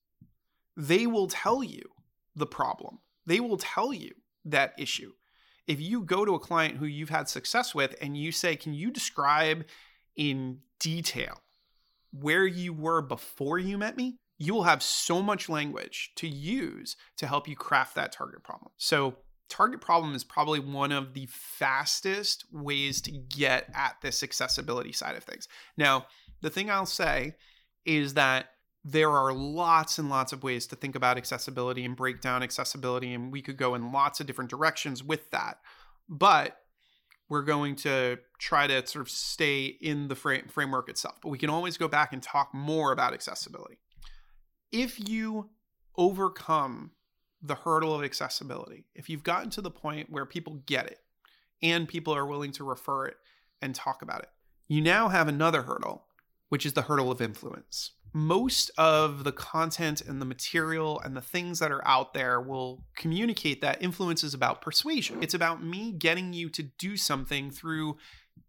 They 0.76 1.06
will 1.06 1.28
tell 1.28 1.62
you 1.62 1.82
the 2.34 2.46
problem, 2.46 2.98
they 3.26 3.40
will 3.40 3.58
tell 3.58 3.92
you 3.92 4.12
that 4.44 4.74
issue. 4.78 5.12
If 5.66 5.80
you 5.80 6.00
go 6.00 6.24
to 6.24 6.34
a 6.34 6.38
client 6.38 6.78
who 6.78 6.86
you've 6.86 7.10
had 7.10 7.28
success 7.28 7.74
with 7.74 7.94
and 8.00 8.16
you 8.16 8.32
say, 8.32 8.56
Can 8.56 8.72
you 8.72 8.90
describe 8.90 9.66
in 10.16 10.60
detail 10.80 11.40
where 12.10 12.46
you 12.46 12.72
were 12.72 13.02
before 13.02 13.58
you 13.58 13.78
met 13.78 13.96
me, 13.96 14.16
you 14.38 14.54
will 14.54 14.64
have 14.64 14.82
so 14.82 15.20
much 15.20 15.48
language 15.48 16.12
to 16.16 16.28
use 16.28 16.96
to 17.16 17.26
help 17.26 17.48
you 17.48 17.56
craft 17.56 17.94
that 17.96 18.12
target 18.12 18.42
problem. 18.42 18.70
So, 18.76 19.16
target 19.48 19.80
problem 19.80 20.14
is 20.14 20.24
probably 20.24 20.60
one 20.60 20.92
of 20.92 21.14
the 21.14 21.26
fastest 21.30 22.44
ways 22.52 23.00
to 23.02 23.10
get 23.10 23.68
at 23.74 23.96
this 24.02 24.22
accessibility 24.22 24.92
side 24.92 25.16
of 25.16 25.24
things. 25.24 25.48
Now, 25.76 26.06
the 26.40 26.50
thing 26.50 26.70
I'll 26.70 26.86
say 26.86 27.34
is 27.84 28.14
that 28.14 28.50
there 28.84 29.10
are 29.10 29.32
lots 29.32 29.98
and 29.98 30.08
lots 30.08 30.32
of 30.32 30.42
ways 30.42 30.66
to 30.68 30.76
think 30.76 30.94
about 30.94 31.16
accessibility 31.16 31.84
and 31.84 31.96
break 31.96 32.20
down 32.20 32.42
accessibility, 32.42 33.12
and 33.12 33.32
we 33.32 33.42
could 33.42 33.56
go 33.56 33.74
in 33.74 33.92
lots 33.92 34.20
of 34.20 34.26
different 34.26 34.50
directions 34.50 35.02
with 35.02 35.30
that. 35.30 35.58
But 36.08 36.56
we're 37.28 37.42
going 37.42 37.76
to 37.76 38.18
try 38.38 38.66
to 38.66 38.86
sort 38.86 39.02
of 39.02 39.10
stay 39.10 39.66
in 39.66 40.08
the 40.08 40.14
frame, 40.14 40.46
framework 40.48 40.88
itself, 40.88 41.18
but 41.22 41.28
we 41.28 41.38
can 41.38 41.50
always 41.50 41.76
go 41.76 41.88
back 41.88 42.12
and 42.12 42.22
talk 42.22 42.54
more 42.54 42.92
about 42.92 43.12
accessibility. 43.12 43.78
If 44.72 45.08
you 45.08 45.50
overcome 45.96 46.92
the 47.42 47.54
hurdle 47.54 47.94
of 47.94 48.04
accessibility, 48.04 48.84
if 48.94 49.08
you've 49.08 49.22
gotten 49.22 49.50
to 49.50 49.60
the 49.60 49.70
point 49.70 50.10
where 50.10 50.26
people 50.26 50.62
get 50.66 50.86
it 50.86 50.98
and 51.62 51.88
people 51.88 52.14
are 52.14 52.26
willing 52.26 52.52
to 52.52 52.64
refer 52.64 53.06
it 53.06 53.16
and 53.62 53.74
talk 53.74 54.02
about 54.02 54.22
it, 54.22 54.30
you 54.66 54.80
now 54.80 55.08
have 55.08 55.28
another 55.28 55.62
hurdle, 55.62 56.04
which 56.48 56.66
is 56.66 56.72
the 56.72 56.82
hurdle 56.82 57.10
of 57.10 57.20
influence 57.20 57.92
most 58.12 58.70
of 58.78 59.24
the 59.24 59.32
content 59.32 60.00
and 60.00 60.20
the 60.20 60.26
material 60.26 61.00
and 61.00 61.16
the 61.16 61.20
things 61.20 61.58
that 61.58 61.70
are 61.70 61.86
out 61.86 62.14
there 62.14 62.40
will 62.40 62.84
communicate 62.96 63.60
that 63.60 63.82
influence 63.82 64.24
is 64.24 64.34
about 64.34 64.62
persuasion. 64.62 65.22
It's 65.22 65.34
about 65.34 65.62
me 65.62 65.92
getting 65.92 66.32
you 66.32 66.48
to 66.50 66.62
do 66.62 66.96
something 66.96 67.50
through 67.50 67.98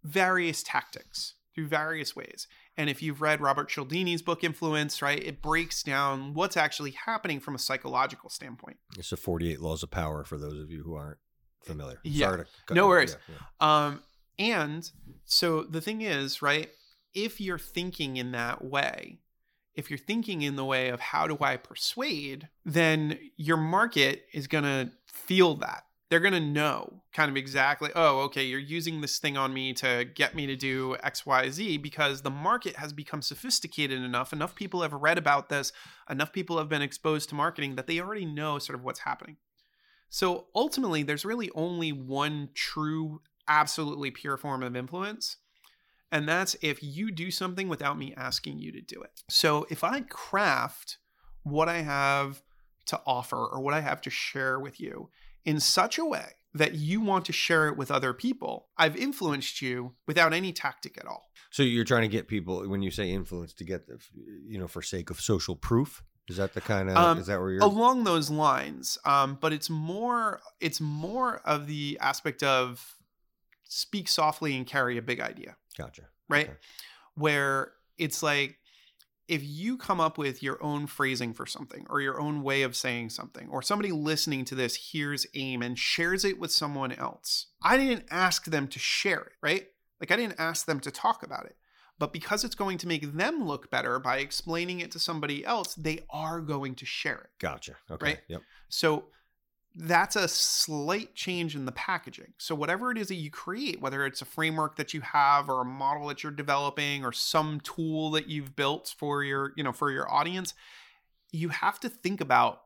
various 0.04 0.64
tactics, 0.64 1.36
through 1.54 1.68
various 1.68 2.16
ways. 2.16 2.48
And 2.80 2.90
if 2.90 3.04
you've 3.04 3.22
read 3.22 3.42
Robert 3.42 3.70
Cialdini's 3.70 4.22
book 4.22 4.42
Influence, 4.42 5.02
right, 5.02 5.22
it 5.22 5.42
breaks 5.42 5.84
down 5.84 6.34
what's 6.34 6.56
actually 6.56 6.92
happening 6.92 7.42
from 7.42 7.54
a 7.54 7.60
psychological 7.60 8.30
standpoint. 8.30 8.78
It's 8.98 9.10
the 9.10 9.18
48 9.18 9.60
laws 9.60 9.84
of 9.84 9.92
power 9.92 10.24
for 10.24 10.38
those 10.38 10.58
of 10.58 10.72
you 10.72 10.84
who 10.84 10.96
aren't 10.96 11.18
familiar. 11.66 12.00
Yeah. 12.06 12.44
no 12.72 12.88
worries. 12.88 13.18
Yeah, 13.28 13.36
yeah. 13.36 13.86
Um, 13.88 14.04
and 14.40 14.90
so 15.26 15.64
the 15.64 15.82
thing 15.82 16.00
is, 16.00 16.42
right, 16.42 16.70
if 17.14 17.42
you're 17.42 17.60
thinking 17.60 18.16
in 18.16 18.32
that 18.32 18.64
way, 18.64 19.20
if 19.76 19.90
you're 19.90 20.00
thinking 20.00 20.42
in 20.42 20.56
the 20.56 20.64
way 20.64 20.88
of 20.88 21.02
how 21.02 21.28
do 21.28 21.38
I 21.42 21.58
persuade, 21.58 22.48
then 22.64 23.20
your 23.36 23.58
market 23.58 24.24
is 24.34 24.48
going 24.48 24.64
to 24.64 24.92
feel 25.06 25.56
that. 25.56 25.84
They're 26.10 26.20
going 26.20 26.34
to 26.34 26.40
know 26.40 27.04
kind 27.14 27.30
of 27.30 27.38
exactly, 27.38 27.92
oh, 27.96 28.22
okay, 28.22 28.44
you're 28.44 28.60
using 28.60 29.02
this 29.02 29.20
thing 29.20 29.38
on 29.38 29.54
me 29.54 29.74
to 29.74 30.06
get 30.16 30.34
me 30.34 30.48
to 30.48 30.56
do 30.56 30.96
XYZ 31.04 31.82
because 31.82 32.24
the 32.24 32.32
market 32.32 32.78
has 32.78 32.94
become 32.94 33.22
sophisticated 33.22 34.02
enough. 34.02 34.34
Enough 34.34 34.56
people 34.56 34.82
have 34.82 34.94
read 34.94 35.20
about 35.20 35.50
this, 35.50 35.72
enough 36.10 36.34
people 36.34 36.58
have 36.58 36.68
been 36.68 36.82
exposed 36.82 37.30
to 37.30 37.36
marketing 37.36 37.76
that 37.76 37.86
they 37.86 38.00
already 38.00 38.26
know 38.26 38.58
sort 38.58 38.78
of 38.78 38.84
what's 38.84 39.02
happening. 39.02 39.38
So 40.10 40.48
ultimately, 40.56 41.04
there's 41.04 41.26
really 41.26 41.52
only 41.54 41.92
one 41.92 42.50
true, 42.56 43.22
absolutely 43.48 44.10
pure 44.10 44.38
form 44.38 44.64
of 44.64 44.76
influence, 44.76 45.38
and 46.12 46.28
that's 46.28 46.56
if 46.62 46.82
you 46.82 47.12
do 47.12 47.30
something 47.30 47.70
without 47.70 47.98
me 47.98 48.16
asking 48.18 48.58
you 48.58 48.72
to 48.72 48.82
do 48.82 49.02
it. 49.04 49.12
So 49.30 49.68
if 49.70 49.84
I 49.84 50.02
craft 50.02 50.98
what 51.44 51.70
I 51.70 51.82
have 51.82 52.42
to 52.88 53.00
offer 53.06 53.38
or 53.38 53.62
what 53.62 53.76
I 53.76 53.82
have 53.82 54.02
to 54.02 54.10
share 54.10 54.60
with 54.60 54.80
you 54.80 55.10
in 55.46 55.60
such 55.60 55.98
a 55.98 56.06
way 56.06 56.26
that 56.54 56.74
you 56.76 57.00
want 57.00 57.26
to 57.26 57.32
share 57.32 57.68
it 57.68 57.78
with 57.78 57.92
other 57.92 58.14
people, 58.14 58.70
I've 58.78 58.96
influenced 58.96 59.62
you 59.62 59.94
without 60.08 60.34
any 60.34 60.52
tactic 60.52 60.98
at 60.98 61.06
all. 61.06 61.30
So 61.52 61.64
you're 61.64 61.86
trying 61.86 62.02
to 62.04 62.08
get 62.08 62.28
people 62.28 62.68
when 62.68 62.82
you 62.82 62.92
say 62.92 63.12
influence 63.12 63.54
to 63.54 63.64
get 63.64 63.88
the, 63.88 64.00
you 64.46 64.58
know, 64.58 64.68
for 64.68 64.82
sake 64.82 65.10
of 65.10 65.20
social 65.20 65.56
proof. 65.56 66.04
Is 66.28 66.38
that 66.38 66.54
the 66.54 66.62
kind 66.62 66.90
of 66.92 66.98
Um, 66.98 67.18
is 67.18 67.26
that 67.26 67.40
where 67.40 67.50
you're 67.52 67.64
along 67.64 68.04
those 68.04 68.30
lines 68.30 69.00
um, 69.04 69.40
but 69.42 69.52
it's 69.52 69.68
more 69.68 70.42
it's 70.60 70.80
more 70.80 71.38
of 71.44 71.66
the 71.66 71.98
aspect 72.00 72.44
of 72.44 72.96
speak 73.64 74.08
softly 74.08 74.56
and 74.56 74.68
carry 74.68 75.00
a 75.00 75.02
big 75.02 75.20
idea 75.20 75.56
gotcha. 75.76 76.04
right 76.28 76.50
Okay. 76.50 76.58
where 77.16 77.72
it's 77.98 78.22
like 78.22 78.59
if 79.30 79.44
you 79.44 79.78
come 79.78 80.02
up 80.02 80.18
with 80.18 80.42
your 80.42 80.62
own 80.62 80.88
phrasing 80.88 81.34
for 81.34 81.46
something 81.46 81.86
or 81.90 82.02
your 82.02 82.20
own 82.20 82.42
way 82.42 82.64
of 82.64 82.76
saying 82.76 83.10
something 83.10 83.48
or 83.50 83.62
somebody 83.62 83.92
listening 83.92 84.44
to 84.44 84.56
this 84.56 84.76
hears 84.76 85.26
aim 85.36 85.62
and 85.62 85.78
shares 85.78 86.26
it 86.26 86.40
with 86.40 86.52
someone 86.52 86.92
else 86.92 87.48
i 87.62 87.78
didn't 87.78 88.06
ask 88.10 88.46
them 88.46 88.68
to 88.68 88.80
share 88.80 89.22
it 89.22 89.34
right 89.42 89.68
like 90.02 90.12
i 90.12 90.16
didn't 90.16 90.40
ask 90.40 90.66
them 90.66 90.80
to 90.80 90.92
talk 90.92 91.24
about 91.24 91.46
it 91.46 91.56
but 92.00 92.14
because 92.14 92.44
it's 92.44 92.56
going 92.56 92.78
to 92.78 92.88
make 92.88 93.14
them 93.16 93.46
look 93.46 93.70
better 93.70 94.00
by 94.00 94.18
explaining 94.18 94.80
it 94.80 94.92
to 94.92 95.00
somebody 95.00 95.46
else 95.46 95.76
they 95.76 96.00
are 96.10 96.42
going 96.42 96.76
to 96.76 96.86
share 96.86 97.20
it 97.20 97.30
Gotcha. 97.40 97.76
Okay. 97.90 98.06
Right? 98.06 98.20
Yep. 98.28 98.42
so 98.68 99.06
that's 99.76 100.16
a 100.16 100.28
slight 100.28 101.16
change 101.16 101.56
in 101.56 101.66
the 101.66 101.72
packaging. 101.72 102.34
So 102.38 102.56
whatever 102.56 102.92
it 102.92 102.98
is 102.98 103.08
that 103.10 103.16
you 103.16 103.30
create, 103.30 103.82
whether 103.82 104.06
it's 104.06 104.22
a 104.22 104.26
framework 104.26 104.76
that 104.78 104.94
you 104.94 105.02
have 105.02 105.50
or 105.50 105.62
a 105.62 105.66
model 105.66 106.08
that 106.08 106.24
you're 106.24 106.32
developing 106.32 107.06
or 107.06 107.12
some 107.12 107.60
tool 107.62 108.12
that 108.12 108.28
you've 108.28 108.56
built 108.56 108.94
for 108.98 109.24
your, 109.24 109.54
you 109.56 109.64
know, 109.64 109.72
for 109.72 109.92
your 109.92 110.12
audience, 110.12 110.54
you 111.32 111.50
have 111.50 111.80
to 111.82 111.90
think 111.90 112.20
about 112.20 112.62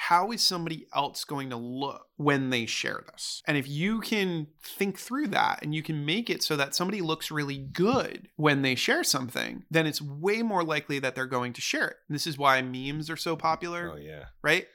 how 0.00 0.30
is 0.30 0.40
somebody 0.42 0.86
else 0.94 1.24
going 1.24 1.50
to 1.50 1.56
look 1.56 2.06
when 2.16 2.50
they 2.50 2.66
share 2.66 3.02
this? 3.10 3.42
And 3.48 3.56
if 3.56 3.66
you 3.68 4.00
can 4.00 4.46
think 4.62 4.96
through 4.96 5.26
that 5.28 5.58
and 5.60 5.74
you 5.74 5.82
can 5.82 6.06
make 6.06 6.30
it 6.30 6.40
so 6.40 6.54
that 6.54 6.72
somebody 6.72 7.00
looks 7.00 7.32
really 7.32 7.58
good 7.58 8.28
when 8.36 8.62
they 8.62 8.76
share 8.76 9.02
something, 9.02 9.64
then 9.72 9.88
it's 9.88 10.00
way 10.00 10.42
more 10.42 10.62
likely 10.62 11.00
that 11.00 11.16
they're 11.16 11.26
going 11.26 11.52
to 11.54 11.60
share 11.60 11.88
it. 11.88 11.96
This 12.08 12.28
is 12.28 12.38
why 12.38 12.62
memes 12.62 13.10
are 13.10 13.16
so 13.16 13.34
popular 13.34 13.90
Oh 13.92 13.96
yeah. 13.96 14.26
right? 14.40 14.68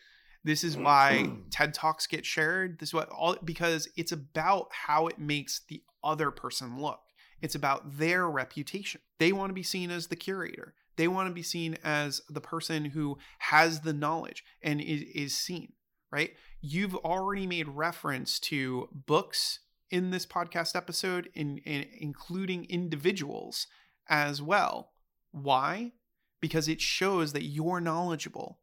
This 0.43 0.63
is 0.63 0.75
mm. 0.75 0.83
why 0.83 1.23
hmm. 1.23 1.49
TED 1.49 1.73
Talks 1.73 2.07
get 2.07 2.25
shared. 2.25 2.79
This 2.79 2.89
is 2.89 2.93
what 2.93 3.09
all 3.09 3.37
because 3.43 3.87
it's 3.95 4.11
about 4.11 4.67
how 4.71 5.07
it 5.07 5.19
makes 5.19 5.61
the 5.67 5.81
other 6.03 6.31
person 6.31 6.79
look. 6.79 6.99
It's 7.41 7.55
about 7.55 7.97
their 7.97 8.29
reputation. 8.29 9.01
They 9.19 9.33
want 9.33 9.49
to 9.49 9.53
be 9.53 9.63
seen 9.63 9.91
as 9.91 10.07
the 10.07 10.15
curator. 10.15 10.73
They 10.95 11.07
want 11.07 11.27
to 11.29 11.33
be 11.33 11.43
seen 11.43 11.77
as 11.83 12.21
the 12.29 12.41
person 12.41 12.85
who 12.85 13.17
has 13.39 13.81
the 13.81 13.93
knowledge 13.93 14.43
and 14.61 14.79
is, 14.79 15.01
is 15.13 15.37
seen, 15.37 15.73
right? 16.11 16.31
You've 16.61 16.95
already 16.95 17.47
made 17.47 17.67
reference 17.67 18.39
to 18.41 18.87
books 18.91 19.59
in 19.89 20.11
this 20.11 20.25
podcast 20.25 20.75
episode, 20.75 21.29
in, 21.33 21.57
in 21.59 21.85
including 21.99 22.65
individuals 22.65 23.67
as 24.07 24.41
well. 24.41 24.91
Why? 25.31 25.93
Because 26.39 26.67
it 26.67 26.79
shows 26.79 27.33
that 27.33 27.43
you're 27.43 27.81
knowledgeable 27.81 28.59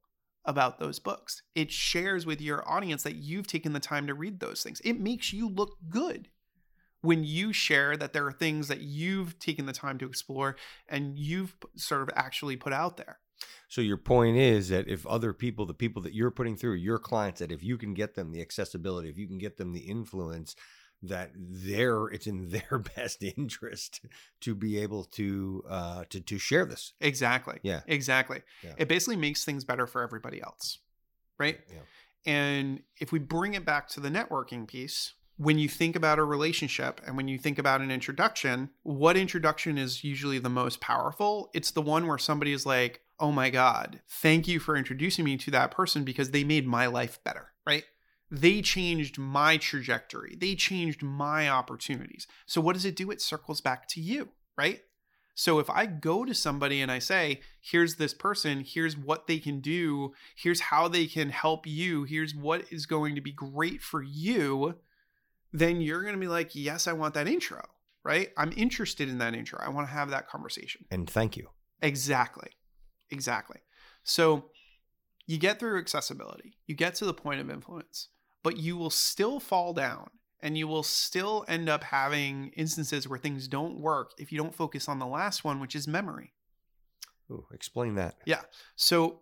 about 0.51 0.79
those 0.79 0.99
books. 0.99 1.43
It 1.55 1.71
shares 1.71 2.27
with 2.27 2.41
your 2.41 2.69
audience 2.69 3.05
that 3.05 3.15
you've 3.15 3.47
taken 3.47 3.73
the 3.73 3.81
time 3.81 4.07
to 4.09 4.15
read 4.15 4.41
those 4.41 4.63
things. 4.63 4.81
It 4.85 5.01
makes 5.01 5.33
you 5.33 5.49
look 5.49 5.77
good 5.89 6.29
when 7.01 7.25
you 7.25 7.53
share 7.53 7.97
that 7.97 8.13
there 8.13 8.27
are 8.27 8.33
things 8.33 8.69
that 8.69 8.81
you've 8.81 9.39
taken 9.39 9.65
the 9.65 9.73
time 9.73 9.97
to 9.99 10.07
explore 10.07 10.57
and 10.89 11.17
you've 11.17 11.57
sort 11.77 12.03
of 12.03 12.11
actually 12.15 12.57
put 12.57 12.73
out 12.73 12.97
there. 12.97 13.21
So 13.69 13.81
your 13.81 13.97
point 13.97 14.37
is 14.37 14.69
that 14.69 14.89
if 14.89 15.07
other 15.07 15.33
people, 15.33 15.65
the 15.65 15.73
people 15.73 16.03
that 16.03 16.13
you're 16.13 16.33
putting 16.33 16.57
through, 16.57 16.75
your 16.75 16.99
clients, 16.99 17.39
that 17.39 17.53
if 17.53 17.63
you 17.63 17.79
can 17.79 17.95
get 17.95 18.17
them 18.17 18.33
the 18.33 18.43
accessibility, 18.43 19.09
if 19.09 19.17
you 19.17 19.29
can 19.29 19.39
get 19.39 19.57
them 19.57 19.73
the 19.73 19.81
influence, 19.81 20.57
that 21.03 21.31
they're 21.35 22.07
it's 22.07 22.27
in 22.27 22.51
their 22.51 22.79
best 22.97 23.23
interest 23.23 24.01
to 24.41 24.55
be 24.55 24.79
able 24.79 25.05
to 25.05 25.65
uh 25.69 26.05
to 26.11 26.21
to 26.21 26.39
share 26.39 26.65
this. 26.65 26.93
Exactly. 27.01 27.59
Yeah. 27.63 27.81
Exactly. 27.87 28.43
Yeah. 28.63 28.75
It 28.77 28.89
basically 28.89 29.17
makes 29.17 29.45
things 29.45 29.65
better 29.65 29.87
for 29.87 30.03
everybody 30.03 30.43
else. 30.43 30.79
Right? 31.39 31.61
Yeah. 31.69 31.81
And 32.27 32.83
if 33.01 33.13
we 33.13 33.19
bring 33.19 33.55
it 33.55 33.65
back 33.65 33.89
to 33.89 34.01
the 34.01 34.11
networking 34.11 34.69
piece, 34.69 35.15
when 35.41 35.59
you 35.59 35.71
think 35.71 35.97
about 35.97 36.19
a 36.19 36.25
relationship 36.25 37.01
and 37.07 37.17
when 37.17 37.27
you 37.27 37.39
think 37.39 37.59
about 37.59 37.81
an 37.81 37.91
introduction, 37.91 38.69
what 38.83 39.17
introduction 39.17 39.79
is 39.79 40.05
usually 40.05 40.39
the 40.39 40.51
most 40.51 40.83
powerful? 40.83 41.49
It's 41.55 41.71
the 41.71 41.81
one 41.81 42.07
where 42.07 42.19
somebody 42.19 42.53
is 42.53 42.67
like, 42.67 43.01
oh 43.19 43.33
my 43.33 43.49
God, 43.49 44.01
thank 44.07 44.47
you 44.47 44.61
for 44.61 44.77
introducing 44.77 45.25
me 45.25 45.39
to 45.39 45.51
that 45.53 45.71
person 45.71 46.05
because 46.05 46.31
they 46.31 46.45
made 46.45 46.67
my 46.67 46.87
life 46.87 47.25
better, 47.25 47.53
right? 47.67 47.85
They 48.31 48.63
changed 48.63 49.19
my 49.19 49.57
trajectory, 49.57 50.37
they 50.39 50.55
changed 50.55 51.03
my 51.03 51.49
opportunities. 51.49 52.27
So, 52.47 52.61
what 52.61 52.75
does 52.75 52.85
it 52.85 52.97
do? 52.97 53.11
It 53.11 53.21
circles 53.21 53.61
back 53.61 53.89
to 53.89 54.01
you, 54.01 54.31
right? 54.57 54.81
So 55.41 55.59
if 55.59 55.71
I 55.71 55.87
go 55.87 56.27
to 56.27 56.35
somebody 56.35 56.83
and 56.83 56.93
I 56.93 56.99
say, 56.99 57.41
here's 57.63 57.95
this 57.95 58.13
person, 58.13 58.63
here's 58.67 58.95
what 58.95 59.27
they 59.27 59.39
can 59.39 59.61
do, 59.61 60.13
here's 60.37 60.61
how 60.61 60.87
they 60.87 61.07
can 61.07 61.31
help 61.31 61.67
you, 61.67 62.05
here's 62.05 62.35
what 62.35 62.65
is 62.71 62.85
going 62.85 63.15
to 63.15 63.23
be 63.23 63.33
great 63.33 63.81
for 63.81 64.03
you, 64.03 64.75
then 65.51 65.81
you're 65.81 66.03
going 66.03 66.15
to 66.15 66.21
be 66.21 66.29
like, 66.29 66.55
yes, 66.55 66.87
I 66.87 66.93
want 66.93 67.15
that 67.15 67.27
intro, 67.27 67.65
right? 68.05 68.31
I'm 68.37 68.53
interested 68.55 69.09
in 69.09 69.17
that 69.17 69.35
intro. 69.35 69.59
I 69.63 69.71
want 69.71 69.89
to 69.89 69.95
have 69.95 70.11
that 70.11 70.29
conversation. 70.29 70.85
And 70.91 71.09
thank 71.09 71.39
you. 71.39 71.49
Exactly. 71.81 72.51
Exactly. 73.09 73.61
So 74.03 74.51
you 75.27 75.39
get 75.39 75.59
through 75.59 75.79
accessibility, 75.79 76.59
you 76.67 76.75
get 76.75 76.95
to 76.97 77.07
the 77.07 77.15
point 77.15 77.41
of 77.41 77.49
influence, 77.49 78.09
but 78.43 78.57
you 78.57 78.77
will 78.77 78.91
still 78.91 79.41
fall 79.41 79.73
down 79.73 80.11
and 80.43 80.57
you 80.57 80.67
will 80.67 80.83
still 80.83 81.45
end 81.49 81.69
up 81.69 81.85
having 81.85 82.51
instances 82.57 83.07
where 83.09 83.19
things 83.19 83.47
don't 83.49 83.79
work 83.81 84.13
if 84.19 84.33
you 84.33 84.39
don't 84.39 84.55
focus 84.55 84.89
on 84.89 84.99
the 84.99 85.07
last 85.07 85.45
one, 85.45 85.61
which 85.61 85.75
is 85.77 85.87
memory. 85.87 86.33
Ooh, 87.31 87.47
explain 87.53 87.95
that. 87.97 88.17
Yeah. 88.25 88.41
So 88.77 89.21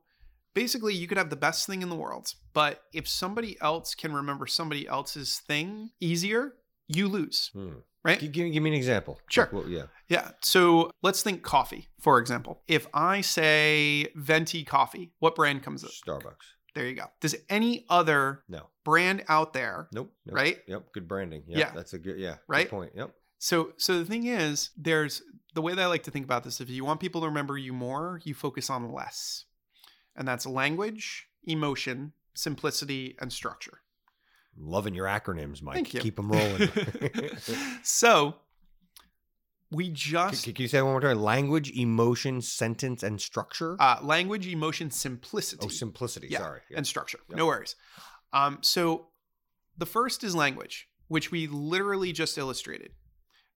basically, 0.54 0.94
you 0.94 1.06
could 1.06 1.18
have 1.18 1.30
the 1.30 1.36
best 1.36 1.66
thing 1.66 1.82
in 1.82 1.88
the 1.90 1.96
world, 1.96 2.32
but 2.54 2.82
if 2.92 3.06
somebody 3.08 3.56
else 3.60 3.94
can 3.94 4.12
remember 4.14 4.46
somebody 4.46 4.86
else's 4.88 5.38
thing 5.38 5.90
easier, 6.00 6.54
you 6.86 7.06
lose, 7.08 7.50
Hmm. 7.52 7.80
right? 8.04 8.18
Give, 8.20 8.32
give 8.32 8.62
me 8.62 8.70
an 8.70 8.76
example. 8.76 9.20
Sure. 9.28 9.44
Like, 9.44 9.52
well, 9.52 9.68
yeah. 9.68 9.86
Yeah. 10.08 10.30
So 10.40 10.90
let's 11.02 11.22
think 11.22 11.42
coffee, 11.42 11.88
for 12.00 12.18
example. 12.18 12.62
If 12.66 12.86
I 12.94 13.20
say 13.20 14.06
venti 14.14 14.64
coffee, 14.64 15.12
what 15.18 15.34
brand 15.34 15.62
comes 15.62 15.84
up? 15.84 15.90
Starbucks. 15.90 16.54
There 16.78 16.86
you 16.86 16.94
go. 16.94 17.06
Does 17.20 17.34
any 17.48 17.84
other 17.90 18.44
No. 18.48 18.68
brand 18.84 19.24
out 19.28 19.52
there, 19.52 19.88
Nope. 19.92 20.12
nope. 20.24 20.34
right? 20.36 20.58
Yep. 20.68 20.92
Good 20.92 21.08
branding. 21.08 21.42
Yep, 21.48 21.58
Yeah. 21.58 21.72
That's 21.74 21.92
a 21.92 21.98
good. 21.98 22.18
Yeah. 22.20 22.34
good 22.34 22.38
Right? 22.46 22.70
point. 22.70 22.92
Yep. 22.94 23.14
So 23.40 23.72
so 23.78 23.98
the 23.98 24.04
thing 24.04 24.26
is, 24.26 24.70
there's 24.76 25.22
the 25.54 25.60
way 25.62 25.74
that 25.74 25.82
I 25.82 25.86
like 25.86 26.04
to 26.04 26.12
think 26.12 26.24
about 26.24 26.44
this. 26.44 26.60
If 26.60 26.70
you 26.70 26.84
want 26.84 27.00
people 27.00 27.20
to 27.22 27.26
remember 27.26 27.58
you 27.58 27.72
more, 27.72 28.20
you 28.22 28.32
focus 28.32 28.70
on 28.70 28.92
less. 28.92 29.44
And 30.14 30.26
that's 30.28 30.46
language, 30.46 31.28
emotion, 31.42 32.12
simplicity, 32.34 33.16
and 33.20 33.32
structure. 33.32 33.80
Loving 34.56 34.94
your 34.94 35.06
acronyms, 35.06 35.60
Mike. 35.62 35.74
Thank 35.74 35.94
you. 35.94 36.00
Keep 36.00 36.14
them 36.16 36.30
rolling. 36.30 36.68
so 37.82 38.36
we 39.70 39.86
Can, 39.86 39.94
just 39.94 40.44
can 40.44 40.54
you 40.58 40.68
say 40.68 40.78
that 40.78 40.84
one 40.84 40.94
more 40.94 41.00
time? 41.00 41.18
Language, 41.20 41.70
emotion, 41.76 42.40
sentence, 42.40 43.02
and 43.02 43.20
structure. 43.20 43.76
uh, 43.80 43.98
language, 44.02 44.46
emotion, 44.46 44.90
simplicity. 44.90 45.66
oh, 45.66 45.68
simplicity. 45.68 46.28
yeah, 46.30 46.38
Sorry. 46.38 46.60
Yeah. 46.70 46.78
and 46.78 46.86
structure. 46.86 47.18
No 47.30 47.46
worries. 47.46 47.76
Um, 48.32 48.58
so 48.62 49.08
the 49.76 49.86
first 49.86 50.24
is 50.24 50.34
language, 50.34 50.88
which 51.08 51.30
we 51.30 51.46
literally 51.46 52.12
just 52.12 52.38
illustrated. 52.38 52.92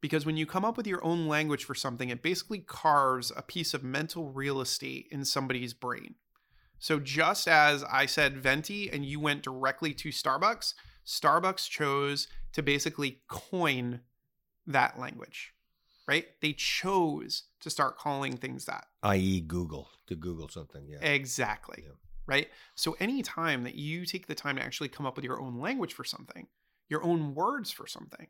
Because 0.00 0.26
when 0.26 0.36
you 0.36 0.46
come 0.46 0.64
up 0.64 0.76
with 0.76 0.86
your 0.88 1.04
own 1.04 1.28
language 1.28 1.64
for 1.64 1.74
something, 1.76 2.08
it 2.08 2.22
basically 2.22 2.58
carves 2.58 3.30
a 3.36 3.42
piece 3.42 3.72
of 3.72 3.84
mental 3.84 4.30
real 4.32 4.60
estate 4.60 5.06
in 5.12 5.24
somebody's 5.24 5.72
brain. 5.74 6.16
So 6.80 6.98
just 6.98 7.46
as 7.46 7.84
I 7.84 8.06
said 8.06 8.36
venti 8.38 8.90
and 8.90 9.04
you 9.06 9.20
went 9.20 9.42
directly 9.44 9.94
to 9.94 10.08
Starbucks, 10.08 10.74
Starbucks 11.06 11.68
chose 11.70 12.26
to 12.52 12.62
basically 12.62 13.20
coin 13.28 14.00
that 14.66 14.98
language, 14.98 15.52
right? 16.12 16.26
They 16.42 16.52
chose 16.52 17.44
to 17.60 17.70
start 17.70 17.96
calling 17.96 18.36
things 18.36 18.66
that. 18.66 18.84
I.e., 19.02 19.40
Google 19.40 19.88
to 20.08 20.14
Google 20.14 20.48
something. 20.48 20.82
Yeah. 20.86 20.98
Exactly. 21.00 21.84
Yeah. 21.86 21.94
Right. 22.26 22.48
So 22.74 22.96
anytime 23.00 23.64
that 23.64 23.76
you 23.76 24.04
take 24.04 24.26
the 24.26 24.34
time 24.34 24.56
to 24.56 24.62
actually 24.62 24.88
come 24.88 25.06
up 25.06 25.16
with 25.16 25.24
your 25.24 25.40
own 25.40 25.58
language 25.58 25.94
for 25.94 26.04
something, 26.04 26.48
your 26.90 27.02
own 27.02 27.34
words 27.34 27.70
for 27.70 27.86
something, 27.86 28.26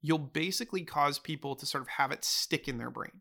you'll 0.00 0.18
basically 0.18 0.84
cause 0.84 1.18
people 1.18 1.54
to 1.56 1.66
sort 1.66 1.82
of 1.82 1.88
have 1.88 2.12
it 2.12 2.24
stick 2.24 2.66
in 2.66 2.78
their 2.78 2.90
brain. 2.90 3.20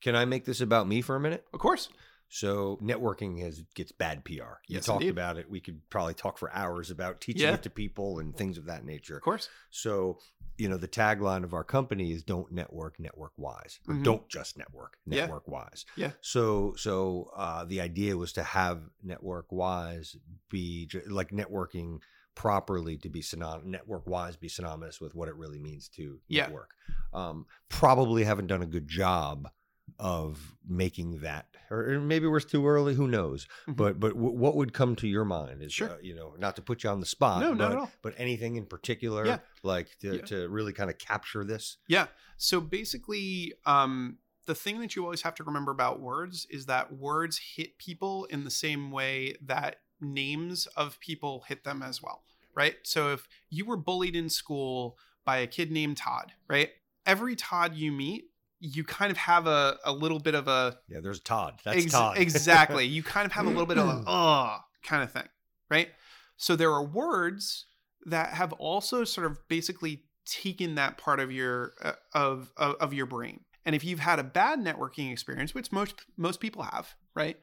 Can 0.00 0.16
I 0.16 0.24
make 0.24 0.46
this 0.46 0.62
about 0.62 0.88
me 0.88 1.02
for 1.02 1.14
a 1.14 1.20
minute? 1.20 1.44
Of 1.52 1.60
course. 1.60 1.90
So 2.34 2.78
networking 2.82 3.42
has 3.42 3.60
gets 3.74 3.92
bad 3.92 4.24
PR. 4.24 4.32
You 4.66 4.76
Yes, 4.76 4.86
talked 4.86 5.02
indeed. 5.02 5.10
about 5.10 5.36
it. 5.36 5.50
We 5.50 5.60
could 5.60 5.82
probably 5.90 6.14
talk 6.14 6.38
for 6.38 6.50
hours 6.54 6.90
about 6.90 7.20
teaching 7.20 7.42
Yeah. 7.42 7.52
it 7.54 7.62
to 7.64 7.68
people 7.70 8.20
and 8.20 8.34
things 8.34 8.56
of 8.56 8.64
that 8.64 8.86
nature. 8.86 9.18
Of 9.18 9.22
course. 9.22 9.50
So, 9.68 10.18
you 10.56 10.66
know, 10.70 10.78
the 10.78 10.88
tagline 10.88 11.44
of 11.44 11.52
our 11.52 11.62
company 11.62 12.10
is 12.10 12.22
don't 12.22 12.50
network, 12.50 12.98
network 12.98 13.32
wise. 13.36 13.80
Mhm. 13.86 14.02
don't 14.02 14.28
just 14.30 14.56
network, 14.56 14.96
Yeah. 15.04 15.26
network 15.26 15.46
wise. 15.46 15.84
Yeah. 15.94 16.12
So, 16.22 16.74
so 16.76 17.30
uh, 17.36 17.66
the 17.66 17.82
idea 17.82 18.16
was 18.16 18.32
to 18.32 18.42
have 18.42 18.88
network 19.02 19.52
wise 19.52 20.16
be 20.48 20.88
like 21.06 21.32
networking 21.32 22.00
properly 22.34 22.96
to 22.96 23.10
be 23.10 23.20
synonymous, 23.20 23.66
network 23.70 24.06
wise 24.06 24.38
be 24.38 24.48
synonymous 24.48 25.02
with 25.02 25.14
what 25.14 25.28
it 25.28 25.36
really 25.36 25.58
means 25.58 25.86
to 25.90 26.18
Yeah. 26.28 26.44
network. 26.44 26.70
Um, 27.12 27.46
probably 27.68 28.24
haven't 28.24 28.46
done 28.46 28.62
a 28.62 28.66
good 28.66 28.88
job 28.88 29.50
of 29.98 30.54
making 30.68 31.18
that 31.20 31.46
or 31.70 31.98
maybe 32.00 32.26
we're 32.26 32.40
too 32.40 32.66
early 32.66 32.94
who 32.94 33.06
knows 33.08 33.46
Mhm. 33.68 33.76
but 33.76 34.00
but 34.00 34.10
w- 34.14 34.34
what 34.36 34.54
would 34.56 34.72
come 34.72 34.94
to 34.96 35.06
your 35.08 35.24
mind 35.24 35.62
is 35.62 35.72
Sure. 35.72 35.90
uh, 35.90 35.98
you 36.02 36.14
know 36.14 36.34
not 36.38 36.56
to 36.56 36.62
put 36.62 36.82
you 36.84 36.90
on 36.90 37.00
the 37.00 37.06
spot 37.06 37.40
No, 37.40 37.50
but, 37.50 37.58
not 37.58 37.72
at 37.72 37.78
all. 37.78 37.90
but 38.02 38.14
anything 38.16 38.56
in 38.56 38.66
particular 38.66 39.26
Yeah. 39.26 39.38
like 39.62 39.98
to, 40.00 40.16
Yeah. 40.16 40.22
to 40.22 40.48
really 40.48 40.72
kind 40.72 40.90
of 40.90 40.98
capture 40.98 41.44
this 41.44 41.78
Yeah. 41.88 42.08
So 42.36 42.60
basically, 42.60 43.52
um, 43.66 44.18
the 44.46 44.54
thing 44.54 44.80
that 44.80 44.96
you 44.96 45.04
always 45.04 45.22
have 45.22 45.34
to 45.36 45.44
remember 45.44 45.70
about 45.70 46.00
words 46.00 46.46
is 46.50 46.66
that 46.66 46.92
words 46.92 47.38
hit 47.56 47.78
people 47.78 48.24
in 48.26 48.42
the 48.44 48.50
same 48.50 48.90
way 48.90 49.36
that 49.40 49.82
names 50.00 50.66
of 50.76 50.98
people 50.98 51.44
hit 51.46 51.62
them 51.62 51.80
as 51.82 52.02
well, 52.02 52.24
right? 52.54 52.76
So 52.82 53.12
if 53.12 53.28
you 53.50 53.64
were 53.64 53.76
bullied 53.76 54.16
in 54.16 54.28
school 54.28 54.98
by 55.24 55.36
a 55.38 55.46
kid 55.46 55.70
named 55.70 55.96
Todd, 55.98 56.32
right? 56.48 56.70
Every 57.06 57.36
Todd 57.36 57.76
you 57.76 57.92
meet, 57.92 58.31
you 58.64 58.84
kind 58.84 59.10
of 59.10 59.16
have 59.16 59.48
a, 59.48 59.76
a 59.84 59.92
little 59.92 60.20
bit 60.20 60.36
of 60.36 60.46
a 60.46 60.78
yeah 60.88 61.00
there's 61.00 61.20
todd 61.20 61.58
that's 61.64 61.84
Ex- 61.84 61.92
todd 61.92 62.16
exactly. 62.16 62.86
You 62.86 63.02
kind 63.02 63.26
of 63.26 63.32
have 63.32 63.46
a 63.46 63.48
little 63.48 63.66
bit 63.66 63.76
of 63.76 63.88
a 63.88 64.02
uh 64.08 64.58
kind 64.84 65.02
of 65.02 65.10
thing, 65.10 65.28
right? 65.68 65.88
So 66.36 66.54
there 66.56 66.70
are 66.70 66.84
words 66.84 67.66
that 68.06 68.34
have 68.34 68.52
also 68.54 69.04
sort 69.04 69.26
of 69.26 69.38
basically 69.48 70.04
taken 70.24 70.76
that 70.76 70.96
part 70.96 71.18
of 71.18 71.32
your 71.32 71.72
uh, 71.82 71.92
of, 72.14 72.52
of 72.56 72.76
of 72.76 72.94
your 72.94 73.06
brain. 73.06 73.40
And 73.64 73.74
if 73.74 73.84
you've 73.84 74.00
had 74.00 74.18
a 74.18 74.24
bad 74.24 74.60
networking 74.60 75.10
experience, 75.10 75.54
which 75.54 75.72
most 75.72 75.94
most 76.16 76.38
people 76.40 76.62
have, 76.62 76.94
right? 77.14 77.36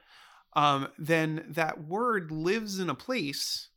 Um, 0.54 0.88
then 0.98 1.46
that 1.50 1.86
word 1.86 2.32
lives 2.32 2.80
in 2.80 2.90
a 2.90 2.96
place 2.96 3.70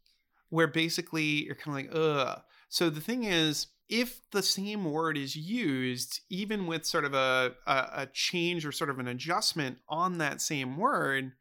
where 0.49 0.69
basically 0.69 1.45
you're 1.45 1.55
kind 1.55 1.87
of 1.89 1.93
like, 1.93 2.03
ugh. 2.03 2.41
So 2.73 2.89
the 2.89 3.03
thing 3.03 3.25
is, 3.25 3.67
if 3.91 4.23
the 4.31 4.43
same 4.43 4.91
word 4.91 5.19
is 5.19 5.37
used, 5.37 6.21
even 6.31 6.67
with 6.67 6.87
sort 6.87 7.05
of 7.05 7.13
a, 7.13 7.53
a, 7.67 7.73
a 7.95 8.09
change 8.15 8.65
or 8.65 8.73
sort 8.73 8.89
of 8.89 8.99
an 8.99 9.09
adjustment 9.09 9.77
on 9.91 10.17
that 10.19 10.41
same 10.41 10.79
word, 10.79 11.33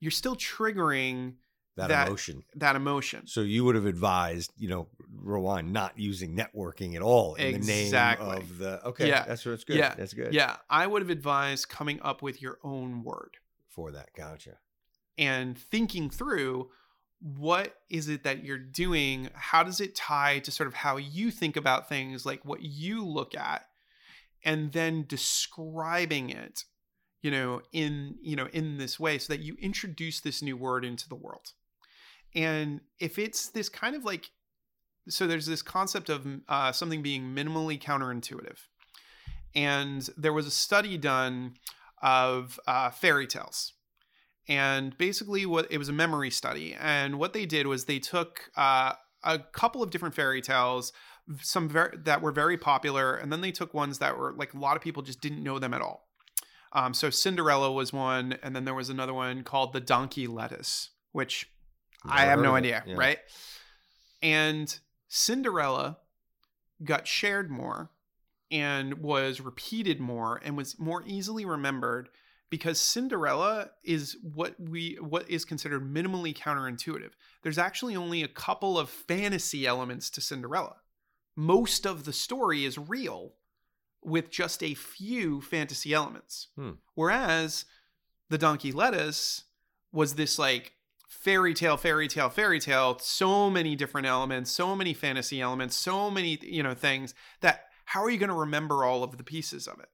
you're 0.00 0.10
still 0.10 0.34
triggering 0.34 1.34
that, 1.76 1.88
that- 1.88 2.06
emotion 2.08 2.42
that 2.56 2.74
emotion. 2.74 3.26
so 3.26 3.42
you 3.42 3.64
would 3.64 3.74
have 3.74 3.84
advised 3.86 4.50
you 4.56 4.68
know 4.68 4.88
rewind 5.14 5.72
not 5.72 5.92
using 5.98 6.34
networking 6.36 6.96
at 6.96 7.02
all 7.02 7.34
in 7.34 7.54
Exactly. 7.54 8.26
the 8.26 8.32
name 8.32 8.42
of 8.42 8.58
the 8.58 8.84
okay 8.86 9.08
Yeah. 9.08 9.24
that's 9.26 9.44
that's 9.44 9.62
good 9.64 9.76
Yeah. 9.76 9.94
that's 9.94 10.14
good 10.14 10.32
Yeah, 10.34 10.56
I 10.70 10.86
would 10.86 11.02
have 11.02 11.10
advised 11.10 11.68
coming 11.68 12.00
up 12.02 12.20
with 12.22 12.40
your 12.42 12.58
own 12.64 13.04
word 13.04 13.36
for 13.68 13.92
that 13.92 14.08
gotcha 14.16 14.58
and 15.18 15.56
thinking 15.58 16.08
through 16.10 16.70
what 17.20 17.74
is 17.90 18.08
it 18.08 18.22
that 18.24 18.44
you're 18.44 18.58
doing? 18.58 19.28
How 19.34 19.62
does 19.62 19.80
it 19.80 19.96
tie 19.96 20.38
to 20.40 20.50
sort 20.50 20.68
of 20.68 20.74
how 20.74 20.96
you 20.96 21.30
think 21.30 21.56
about 21.56 21.88
things, 21.88 22.24
like 22.24 22.44
what 22.44 22.62
you 22.62 23.04
look 23.04 23.36
at, 23.36 23.66
and 24.44 24.72
then 24.72 25.04
describing 25.08 26.30
it, 26.30 26.64
you 27.20 27.30
know, 27.30 27.62
in 27.72 28.16
you 28.22 28.36
know 28.36 28.48
in 28.52 28.78
this 28.78 29.00
way, 29.00 29.18
so 29.18 29.32
that 29.32 29.40
you 29.40 29.56
introduce 29.60 30.20
this 30.20 30.42
new 30.42 30.56
word 30.56 30.84
into 30.84 31.08
the 31.08 31.16
world. 31.16 31.52
And 32.34 32.80
if 33.00 33.18
it's 33.18 33.48
this 33.48 33.68
kind 33.68 33.96
of 33.96 34.04
like, 34.04 34.30
so 35.08 35.26
there's 35.26 35.46
this 35.46 35.62
concept 35.62 36.08
of 36.08 36.26
uh, 36.48 36.72
something 36.72 37.02
being 37.02 37.34
minimally 37.34 37.80
counterintuitive, 37.82 38.58
and 39.56 40.08
there 40.16 40.32
was 40.32 40.46
a 40.46 40.52
study 40.52 40.96
done 40.96 41.54
of 42.00 42.60
uh, 42.68 42.90
fairy 42.90 43.26
tales 43.26 43.72
and 44.48 44.96
basically 44.98 45.44
what 45.46 45.66
it 45.70 45.78
was 45.78 45.88
a 45.88 45.92
memory 45.92 46.30
study 46.30 46.74
and 46.80 47.18
what 47.18 47.32
they 47.32 47.44
did 47.46 47.66
was 47.66 47.84
they 47.84 47.98
took 47.98 48.50
uh, 48.56 48.92
a 49.24 49.38
couple 49.38 49.82
of 49.82 49.90
different 49.90 50.14
fairy 50.14 50.40
tales 50.40 50.92
some 51.42 51.68
ver- 51.68 51.92
that 52.04 52.22
were 52.22 52.32
very 52.32 52.56
popular 52.56 53.14
and 53.14 53.30
then 53.32 53.40
they 53.42 53.52
took 53.52 53.74
ones 53.74 53.98
that 53.98 54.16
were 54.16 54.32
like 54.36 54.54
a 54.54 54.58
lot 54.58 54.76
of 54.76 54.82
people 54.82 55.02
just 55.02 55.20
didn't 55.20 55.42
know 55.42 55.58
them 55.58 55.74
at 55.74 55.82
all 55.82 56.08
um, 56.72 56.94
so 56.94 57.10
cinderella 57.10 57.70
was 57.70 57.92
one 57.92 58.38
and 58.42 58.56
then 58.56 58.64
there 58.64 58.74
was 58.74 58.88
another 58.88 59.14
one 59.14 59.42
called 59.42 59.72
the 59.72 59.80
donkey 59.80 60.26
lettuce 60.26 60.90
which 61.12 61.50
i 62.04 62.22
have 62.24 62.40
no 62.40 62.54
idea 62.54 62.82
Yeah. 62.86 62.94
right 62.96 63.18
and 64.22 64.78
cinderella 65.08 65.98
got 66.82 67.06
shared 67.06 67.50
more 67.50 67.90
and 68.50 68.94
was 69.02 69.40
repeated 69.40 70.00
more 70.00 70.40
and 70.42 70.56
was 70.56 70.78
more 70.78 71.02
easily 71.06 71.44
remembered 71.44 72.08
because 72.50 72.80
Cinderella 72.80 73.70
is 73.84 74.16
what 74.22 74.54
we 74.58 74.96
what 75.00 75.28
is 75.30 75.44
considered 75.44 75.82
minimally 75.82 76.36
counterintuitive. 76.36 77.10
There's 77.42 77.58
actually 77.58 77.96
only 77.96 78.22
a 78.22 78.28
couple 78.28 78.78
of 78.78 78.88
fantasy 78.88 79.66
elements 79.66 80.10
to 80.10 80.20
Cinderella. 80.20 80.76
Most 81.36 81.86
of 81.86 82.04
the 82.04 82.12
story 82.12 82.64
is 82.64 82.78
real 82.78 83.34
with 84.02 84.30
just 84.30 84.62
a 84.62 84.74
few 84.74 85.40
fantasy 85.40 85.92
elements. 85.92 86.48
Hmm. 86.56 86.72
Whereas 86.94 87.64
the 88.30 88.38
donkey 88.38 88.72
lettuce 88.72 89.44
was 89.92 90.14
this 90.14 90.38
like 90.38 90.74
fairy 91.08 91.54
tale 91.54 91.76
fairy 91.76 92.06
tale 92.06 92.28
fairy 92.28 92.60
tale 92.60 92.98
so 93.00 93.48
many 93.50 93.74
different 93.74 94.06
elements 94.06 94.50
so 94.50 94.76
many 94.76 94.92
fantasy 94.92 95.40
elements 95.40 95.74
so 95.74 96.10
many 96.10 96.38
you 96.42 96.62
know 96.62 96.74
things 96.74 97.14
that 97.40 97.64
how 97.86 98.04
are 98.04 98.10
you 98.10 98.18
going 98.18 98.28
to 98.28 98.34
remember 98.34 98.84
all 98.84 99.02
of 99.02 99.16
the 99.16 99.24
pieces 99.24 99.66
of 99.66 99.80
it 99.80 99.88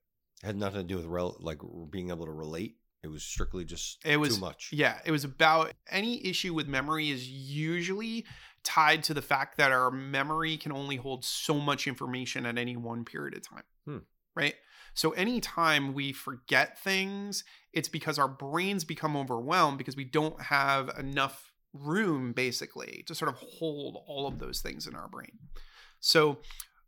had 0.44 0.56
nothing 0.56 0.80
to 0.80 0.86
do 0.86 0.96
with 0.96 1.06
rel- 1.06 1.36
like 1.40 1.60
being 1.90 2.10
able 2.10 2.26
to 2.26 2.32
relate 2.32 2.76
it 3.02 3.10
was 3.10 3.22
strictly 3.22 3.66
just 3.66 3.98
It 4.04 4.16
was 4.16 4.36
too 4.36 4.40
much 4.40 4.70
Yeah, 4.72 4.98
it 5.04 5.10
was 5.10 5.24
about 5.24 5.72
any 5.90 6.24
issue 6.26 6.54
with 6.54 6.66
memory 6.66 7.10
is 7.10 7.28
usually 7.28 8.24
tied 8.62 9.02
to 9.04 9.14
the 9.14 9.22
fact 9.22 9.58
that 9.58 9.72
our 9.72 9.90
memory 9.90 10.56
can 10.56 10.72
only 10.72 10.96
hold 10.96 11.24
so 11.24 11.60
much 11.60 11.86
information 11.86 12.46
at 12.46 12.56
any 12.56 12.76
one 12.76 13.04
period 13.04 13.36
of 13.36 13.42
time. 13.46 13.62
Hmm. 13.84 13.98
Right? 14.34 14.54
So 14.94 15.10
anytime 15.10 15.92
we 15.92 16.12
forget 16.12 16.78
things, 16.78 17.44
it's 17.72 17.88
because 17.88 18.18
our 18.18 18.28
brains 18.28 18.84
become 18.84 19.16
overwhelmed 19.16 19.76
because 19.76 19.96
we 19.96 20.04
don't 20.04 20.40
have 20.40 20.88
enough 20.98 21.52
room 21.74 22.32
basically 22.32 23.04
to 23.06 23.14
sort 23.14 23.28
of 23.28 23.36
hold 23.36 24.02
all 24.06 24.26
of 24.26 24.38
those 24.38 24.60
things 24.60 24.86
in 24.86 24.94
our 24.94 25.08
brain. 25.08 25.38
So 26.00 26.38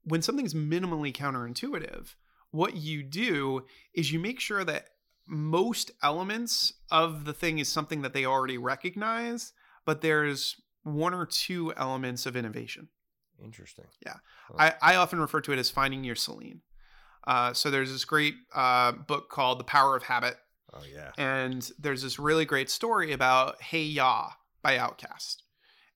when 0.04 0.22
something's 0.22 0.54
minimally 0.54 1.12
counterintuitive, 1.12 2.14
what 2.56 2.76
you 2.76 3.02
do 3.02 3.64
is 3.94 4.10
you 4.10 4.18
make 4.18 4.40
sure 4.40 4.64
that 4.64 4.88
most 5.28 5.90
elements 6.02 6.74
of 6.90 7.24
the 7.24 7.32
thing 7.32 7.58
is 7.58 7.68
something 7.68 8.02
that 8.02 8.12
they 8.12 8.24
already 8.24 8.58
recognize, 8.58 9.52
but 9.84 10.00
there's 10.00 10.56
one 10.82 11.12
or 11.12 11.26
two 11.26 11.72
elements 11.76 12.26
of 12.26 12.36
innovation. 12.36 12.88
interesting 13.42 13.86
I, 14.58 14.74
I 14.80 14.96
often 14.96 15.20
refer 15.20 15.40
to 15.42 15.52
it 15.52 15.58
as 15.58 15.70
finding 15.70 16.04
your 16.04 16.14
Celine. 16.14 16.62
Uh, 17.26 17.52
so 17.52 17.70
there's 17.70 17.92
this 17.92 18.04
great 18.04 18.34
uh, 18.54 18.92
book 18.92 19.28
called 19.30 19.58
The 19.58 19.64
Power 19.64 19.96
of 19.96 20.04
Habit, 20.04 20.36
oh 20.72 20.82
yeah 20.90 21.10
and 21.18 21.70
there's 21.78 22.02
this 22.02 22.18
really 22.18 22.44
great 22.44 22.70
story 22.70 23.12
about 23.12 23.60
Hey 23.60 23.82
Ya 23.82 24.30
by 24.62 24.78
Outkast. 24.78 25.42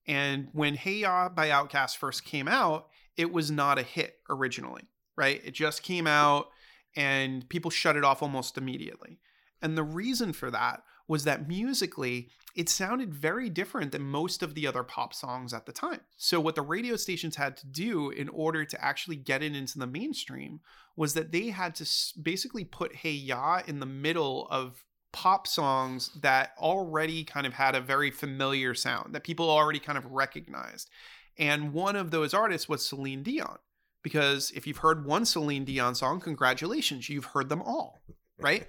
And 0.05 0.49
when 0.51 0.75
Hey 0.75 0.99
Ya 0.99 1.29
by 1.29 1.49
Outkast 1.49 1.97
first 1.97 2.25
came 2.25 2.49
out, 2.49 2.87
it 3.15 3.31
was 3.31 3.49
not 3.49 3.79
a 3.79 3.83
hit 3.83 4.15
originally, 4.29 4.83
right? 5.21 5.39
It 5.45 5.51
just 5.51 5.83
came 5.83 6.07
out 6.07 6.47
and 6.95 7.47
people 7.47 7.69
shut 7.69 7.95
it 7.95 8.03
off 8.03 8.23
almost 8.23 8.57
immediately. 8.57 9.19
And 9.61 9.77
the 9.77 9.83
reason 9.83 10.33
for 10.33 10.49
that 10.49 10.81
was 11.07 11.25
that 11.25 11.47
musically, 11.47 12.29
it 12.55 12.69
sounded 12.69 13.13
very 13.13 13.47
different 13.47 13.91
than 13.91 14.01
most 14.01 14.41
of 14.41 14.55
the 14.55 14.65
other 14.65 14.81
pop 14.81 15.13
songs 15.13 15.53
at 15.53 15.67
the 15.67 15.71
time. 15.71 15.99
So, 16.17 16.39
what 16.39 16.55
the 16.55 16.63
radio 16.63 16.95
stations 16.95 17.35
had 17.35 17.55
to 17.57 17.67
do 17.67 18.09
in 18.09 18.29
order 18.29 18.65
to 18.65 18.83
actually 18.83 19.17
get 19.17 19.43
it 19.43 19.55
into 19.55 19.77
the 19.77 19.85
mainstream 19.85 20.61
was 20.95 21.13
that 21.13 21.31
they 21.31 21.49
had 21.49 21.75
to 21.75 21.87
basically 22.19 22.65
put 22.65 22.95
Hey 22.95 23.11
Ya 23.11 23.61
in 23.67 23.79
the 23.79 23.85
middle 23.85 24.47
of 24.49 24.83
pop 25.11 25.45
songs 25.45 26.09
that 26.21 26.53
already 26.57 27.23
kind 27.23 27.45
of 27.45 27.53
had 27.53 27.75
a 27.75 27.81
very 27.81 28.09
familiar 28.09 28.73
sound 28.73 29.13
that 29.13 29.23
people 29.23 29.51
already 29.51 29.79
kind 29.79 29.99
of 29.99 30.05
recognized. 30.05 30.89
And 31.37 31.73
one 31.73 31.95
of 31.95 32.09
those 32.09 32.33
artists 32.33 32.67
was 32.67 32.83
Celine 32.83 33.21
Dion. 33.21 33.59
Because 34.03 34.51
if 34.55 34.65
you've 34.65 34.77
heard 34.77 35.05
one 35.05 35.25
Celine 35.25 35.65
Dion 35.65 35.93
song, 35.95 36.19
congratulations, 36.19 37.09
you've 37.09 37.25
heard 37.25 37.49
them 37.49 37.61
all. 37.61 38.01
right? 38.39 38.67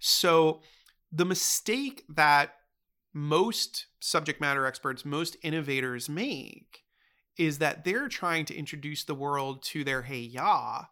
So 0.00 0.60
the 1.10 1.24
mistake 1.24 2.04
that 2.08 2.52
most 3.12 3.86
subject 4.00 4.40
matter 4.40 4.66
experts, 4.66 5.04
most 5.04 5.36
innovators 5.42 6.08
make 6.08 6.82
is 7.36 7.58
that 7.58 7.84
they're 7.84 8.08
trying 8.08 8.44
to 8.44 8.54
introduce 8.54 9.04
the 9.04 9.14
world 9.14 9.62
to 9.62 9.84
their 9.84 10.02
hey 10.02 10.20
ya, 10.20 10.84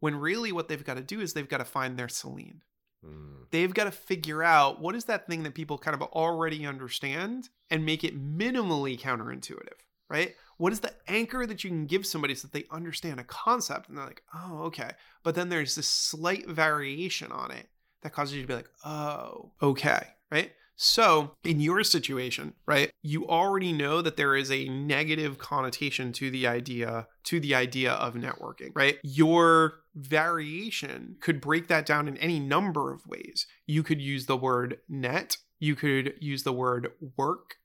when 0.00 0.16
really 0.16 0.52
what 0.52 0.68
they've 0.68 0.84
got 0.84 0.94
to 0.94 1.02
do 1.02 1.20
is 1.20 1.32
they've 1.32 1.48
got 1.48 1.58
to 1.58 1.64
find 1.64 1.96
their 1.96 2.08
Celine. 2.08 2.62
Mm, 3.04 3.50
They've 3.50 3.72
got 3.72 3.84
to 3.84 3.90
figure 3.90 4.42
out 4.42 4.80
what 4.80 4.94
is 4.94 5.04
that 5.04 5.26
thing 5.26 5.42
that 5.44 5.54
people 5.54 5.78
kind 5.78 5.94
of 5.94 6.02
already 6.02 6.66
understand 6.66 7.48
and 7.70 7.86
make 7.86 8.04
it 8.04 8.20
minimally 8.20 8.98
counterintuitive, 9.00 9.80
right? 10.08 10.34
What 10.58 10.72
is 10.72 10.80
the 10.80 10.92
anchor 11.06 11.46
that 11.46 11.64
you 11.64 11.70
can 11.70 11.86
give 11.86 12.04
somebody 12.04 12.34
so 12.34 12.48
that 12.48 12.52
they 12.52 12.66
understand 12.70 13.18
a 13.18 13.24
concept 13.24 13.88
and 13.88 13.96
they're 13.96 14.06
like, 14.06 14.22
oh, 14.34 14.64
okay. 14.64 14.90
But 15.22 15.34
then 15.34 15.48
there's 15.48 15.74
this 15.74 15.88
slight 15.88 16.48
variation 16.48 17.32
on 17.32 17.50
it 17.50 17.68
that 18.02 18.12
causes 18.12 18.36
you 18.36 18.42
to 18.42 18.48
be 18.48 18.54
like, 18.54 18.70
oh, 18.84 19.52
okay, 19.62 20.08
right? 20.30 20.52
So, 20.80 21.32
in 21.42 21.60
your 21.60 21.82
situation, 21.82 22.54
right, 22.64 22.92
you 23.02 23.26
already 23.26 23.72
know 23.72 24.00
that 24.00 24.16
there 24.16 24.36
is 24.36 24.52
a 24.52 24.68
negative 24.68 25.36
connotation 25.36 26.12
to 26.12 26.30
the 26.30 26.46
idea 26.46 27.08
to 27.24 27.40
the 27.40 27.56
idea 27.56 27.94
of 27.94 28.14
networking, 28.14 28.70
right? 28.74 28.96
Your 29.02 29.80
variation 29.96 31.16
could 31.20 31.40
break 31.40 31.66
that 31.66 31.84
down 31.84 32.06
in 32.06 32.16
any 32.18 32.38
number 32.38 32.92
of 32.92 33.04
ways. 33.08 33.48
You 33.66 33.82
could 33.82 34.00
use 34.00 34.26
the 34.26 34.36
word 34.36 34.78
net, 34.88 35.38
you 35.58 35.74
could 35.74 36.14
use 36.20 36.44
the 36.44 36.52
word 36.52 36.92
work, 37.16 37.56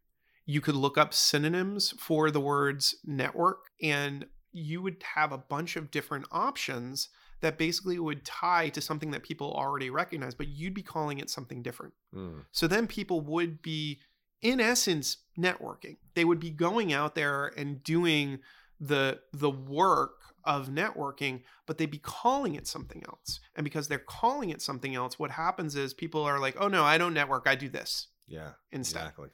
you 0.46 0.62
could 0.62 0.76
look 0.76 0.98
up 0.98 1.14
synonyms 1.14 1.94
for 2.00 2.30
the 2.30 2.40
words 2.40 2.96
network 3.06 3.66
and 3.82 4.26
you 4.52 4.82
would 4.82 5.02
have 5.16 5.32
a 5.32 5.38
bunch 5.38 5.76
of 5.76 5.92
different 5.92 6.26
options 6.32 7.10
that 7.42 7.58
basically 7.58 8.00
would 8.00 8.24
tie 8.24 8.70
to 8.70 8.80
something 8.80 9.12
that 9.12 9.24
people 9.24 9.52
already 9.52 9.90
recognize, 9.90 10.34
but 10.34 10.48
you'd 10.48 10.74
be 10.74 10.82
calling 10.82 11.20
it 11.20 11.30
something 11.30 11.62
different. 11.62 11.94
Mm. 12.16 12.46
So 12.52 12.68
then 12.68 12.88
people 12.88 13.20
would 13.22 13.62
be, 13.62 14.00
in 14.42 14.62
essence, 14.62 15.18
networking. 15.38 15.98
They 16.14 16.24
would 16.24 16.40
be 16.40 16.52
going 16.52 16.94
out 16.94 17.16
there 17.16 17.52
and 17.58 17.84
doing 17.84 18.40
the 18.80 19.20
the 19.34 19.50
work 19.50 20.22
of 20.46 20.70
networking, 20.70 21.42
but 21.66 21.78
they'd 21.78 21.92
be 21.92 21.98
calling 21.98 22.56
it 22.56 22.68
something 22.68 23.04
else. 23.08 23.40
And 23.56 23.64
because 23.64 23.88
they're 23.88 24.00
calling 24.00 24.50
it 24.50 24.62
something 24.62 24.96
else, 24.96 25.18
what 25.18 25.32
happens 25.32 25.76
is 25.76 25.94
people 25.94 26.24
are 26.24 26.40
like, 26.40 26.56
oh 26.60 26.68
no, 26.68 26.84
I 26.84 26.98
don't 26.98 27.14
network, 27.14 27.48
I 27.48 27.56
do 27.56 27.70
this. 27.70 28.08
Yeah. 28.28 28.52
Instead. 28.72 29.02
Exactly. 29.02 29.30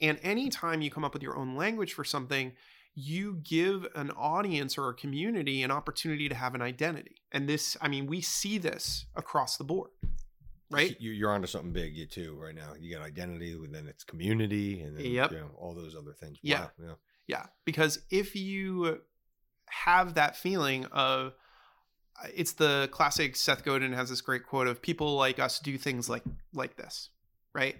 And 0.00 0.18
anytime 0.22 0.82
you 0.82 0.90
come 0.90 1.04
up 1.04 1.12
with 1.12 1.22
your 1.22 1.36
own 1.36 1.56
language 1.56 1.92
for 1.92 2.04
something, 2.04 2.52
you 2.94 3.40
give 3.42 3.86
an 3.94 4.10
audience 4.12 4.76
or 4.76 4.88
a 4.88 4.94
community 4.94 5.62
an 5.62 5.70
opportunity 5.70 6.28
to 6.28 6.34
have 6.34 6.54
an 6.54 6.62
identity. 6.62 7.22
And 7.32 7.48
this, 7.48 7.76
I 7.80 7.88
mean, 7.88 8.06
we 8.06 8.20
see 8.20 8.58
this 8.58 9.06
across 9.14 9.56
the 9.56 9.64
board, 9.64 9.90
right? 10.70 10.96
You're 10.98 11.30
onto 11.30 11.46
something 11.46 11.72
big 11.72 11.94
you 11.94 12.06
too 12.06 12.36
right 12.40 12.54
now. 12.54 12.72
You 12.78 12.94
got 12.94 13.04
identity, 13.04 13.52
and 13.52 13.74
then 13.74 13.86
it's 13.86 14.04
community, 14.04 14.80
and 14.80 14.96
then 14.96 15.06
yep. 15.06 15.30
you 15.30 15.38
know, 15.38 15.50
all 15.56 15.74
those 15.74 15.94
other 15.94 16.12
things. 16.12 16.38
Yeah. 16.42 16.62
Wow. 16.62 16.70
yeah, 16.78 16.92
yeah. 17.26 17.46
Because 17.64 18.00
if 18.10 18.34
you 18.34 19.00
have 19.66 20.14
that 20.14 20.36
feeling 20.36 20.86
of, 20.86 21.32
uh, 22.22 22.28
it's 22.34 22.52
the 22.54 22.88
classic 22.90 23.36
Seth 23.36 23.64
Godin 23.64 23.92
has 23.92 24.10
this 24.10 24.20
great 24.20 24.44
quote 24.44 24.66
of 24.66 24.82
people 24.82 25.14
like 25.14 25.38
us 25.38 25.60
do 25.60 25.78
things 25.78 26.08
like 26.08 26.24
like 26.52 26.76
this, 26.76 27.10
right? 27.54 27.76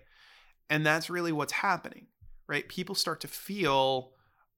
And 0.70 0.86
that's 0.86 1.10
really 1.10 1.32
what's 1.32 1.52
happening, 1.52 2.06
right? 2.48 2.66
People 2.68 2.94
start 2.94 3.20
to 3.20 3.28
feel 3.28 4.12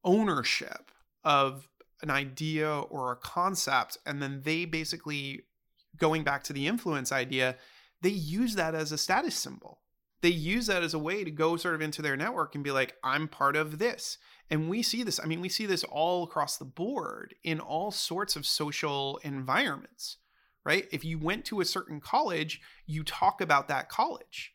ownership 0.05 0.93
of 1.25 1.69
an 2.03 2.11
idea 2.11 2.69
or 2.69 3.13
a 3.13 3.17
concept 3.17 3.97
and 4.05 4.21
then 4.21 4.43
they 4.45 4.65
basically 4.65 5.43
going 5.97 6.25
back 6.25 6.43
to 6.43 6.53
the 6.53 6.67
influence 6.67 7.13
idea 7.13 7.57
they 8.03 8.09
use 8.09 8.57
that 8.57 8.75
as 8.75 8.91
a 8.91 8.99
status 8.99 9.37
symbol. 9.37 9.79
They 10.21 10.31
use 10.31 10.67
that 10.67 10.83
as 10.83 10.93
a 10.95 10.99
way 10.99 11.23
to 11.23 11.31
go 11.31 11.57
sort 11.57 11.77
of 11.77 11.81
into 11.81 12.03
their 12.03 12.17
network 12.17 12.55
and 12.55 12.65
be 12.65 12.73
like 12.73 12.97
i'm 13.03 13.29
part 13.29 13.57
of 13.57 13.79
this. 13.79 14.19
And 14.51 14.69
we 14.69 14.83
see 14.83 15.03
this 15.05 15.21
i 15.23 15.27
mean 15.27 15.41
we 15.41 15.49
see 15.49 15.67
this 15.67 15.85
all 15.85 16.25
across 16.25 16.57
the 16.59 16.65
board 16.65 17.35
in 17.45 17.61
all 17.61 17.91
sorts 17.91 18.37
of 18.37 18.45
social 18.45 19.19
environments 19.23 20.19
right? 20.65 20.87
If 20.93 21.05
you 21.05 21.19
went 21.19 21.45
to 21.47 21.61
a 21.61 21.65
certain 21.65 22.01
college 22.01 22.61
you 22.87 23.05
talk 23.05 23.41
about 23.41 23.69
that 23.69 23.89
college. 23.89 24.53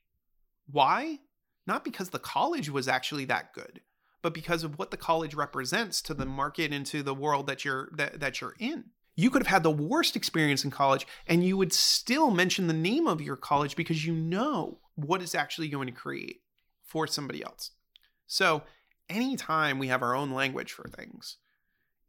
Why 0.70 1.20
not 1.68 1.84
because 1.84 2.10
the 2.10 2.20
college 2.20 2.70
was 2.70 2.88
actually 2.88 3.26
that 3.26 3.54
good 3.54 3.82
but 4.22 4.34
because 4.34 4.64
of 4.64 4.78
what 4.78 4.92
the 4.92 4.98
college 4.98 5.34
represents 5.34 6.02
to 6.02 6.14
the 6.14 6.26
market 6.26 6.74
and 6.74 6.86
to 6.88 7.04
the 7.04 7.14
world 7.14 7.48
that 7.48 7.64
you're 7.64 7.90
that, 7.94 8.20
that 8.20 8.42
you're 8.42 8.56
in. 8.60 8.86
You 9.16 9.30
could 9.30 9.42
have 9.42 9.48
had 9.48 9.64
the 9.64 9.72
worst 9.72 10.16
experience 10.16 10.64
in 10.64 10.72
college 10.72 11.08
and 11.28 11.46
you 11.46 11.58
would 11.58 11.74
still 11.74 12.30
mention 12.30 12.68
the 12.68 12.74
name 12.74 13.08
of 13.08 13.22
your 13.22 13.36
college 13.36 13.76
because 13.76 14.06
you 14.06 14.14
know 14.14 14.80
what 14.96 15.22
it's 15.22 15.34
actually 15.34 15.70
going 15.70 15.88
to 15.88 15.94
create 15.94 16.42
for 16.84 17.08
somebody 17.08 17.44
else. 17.44 17.72
So 18.28 18.64
anytime 19.10 19.80
we 19.80 19.88
have 19.88 20.04
our 20.04 20.16
own 20.16 20.32
language 20.32 20.72
for 20.72 20.88
things 20.90 21.38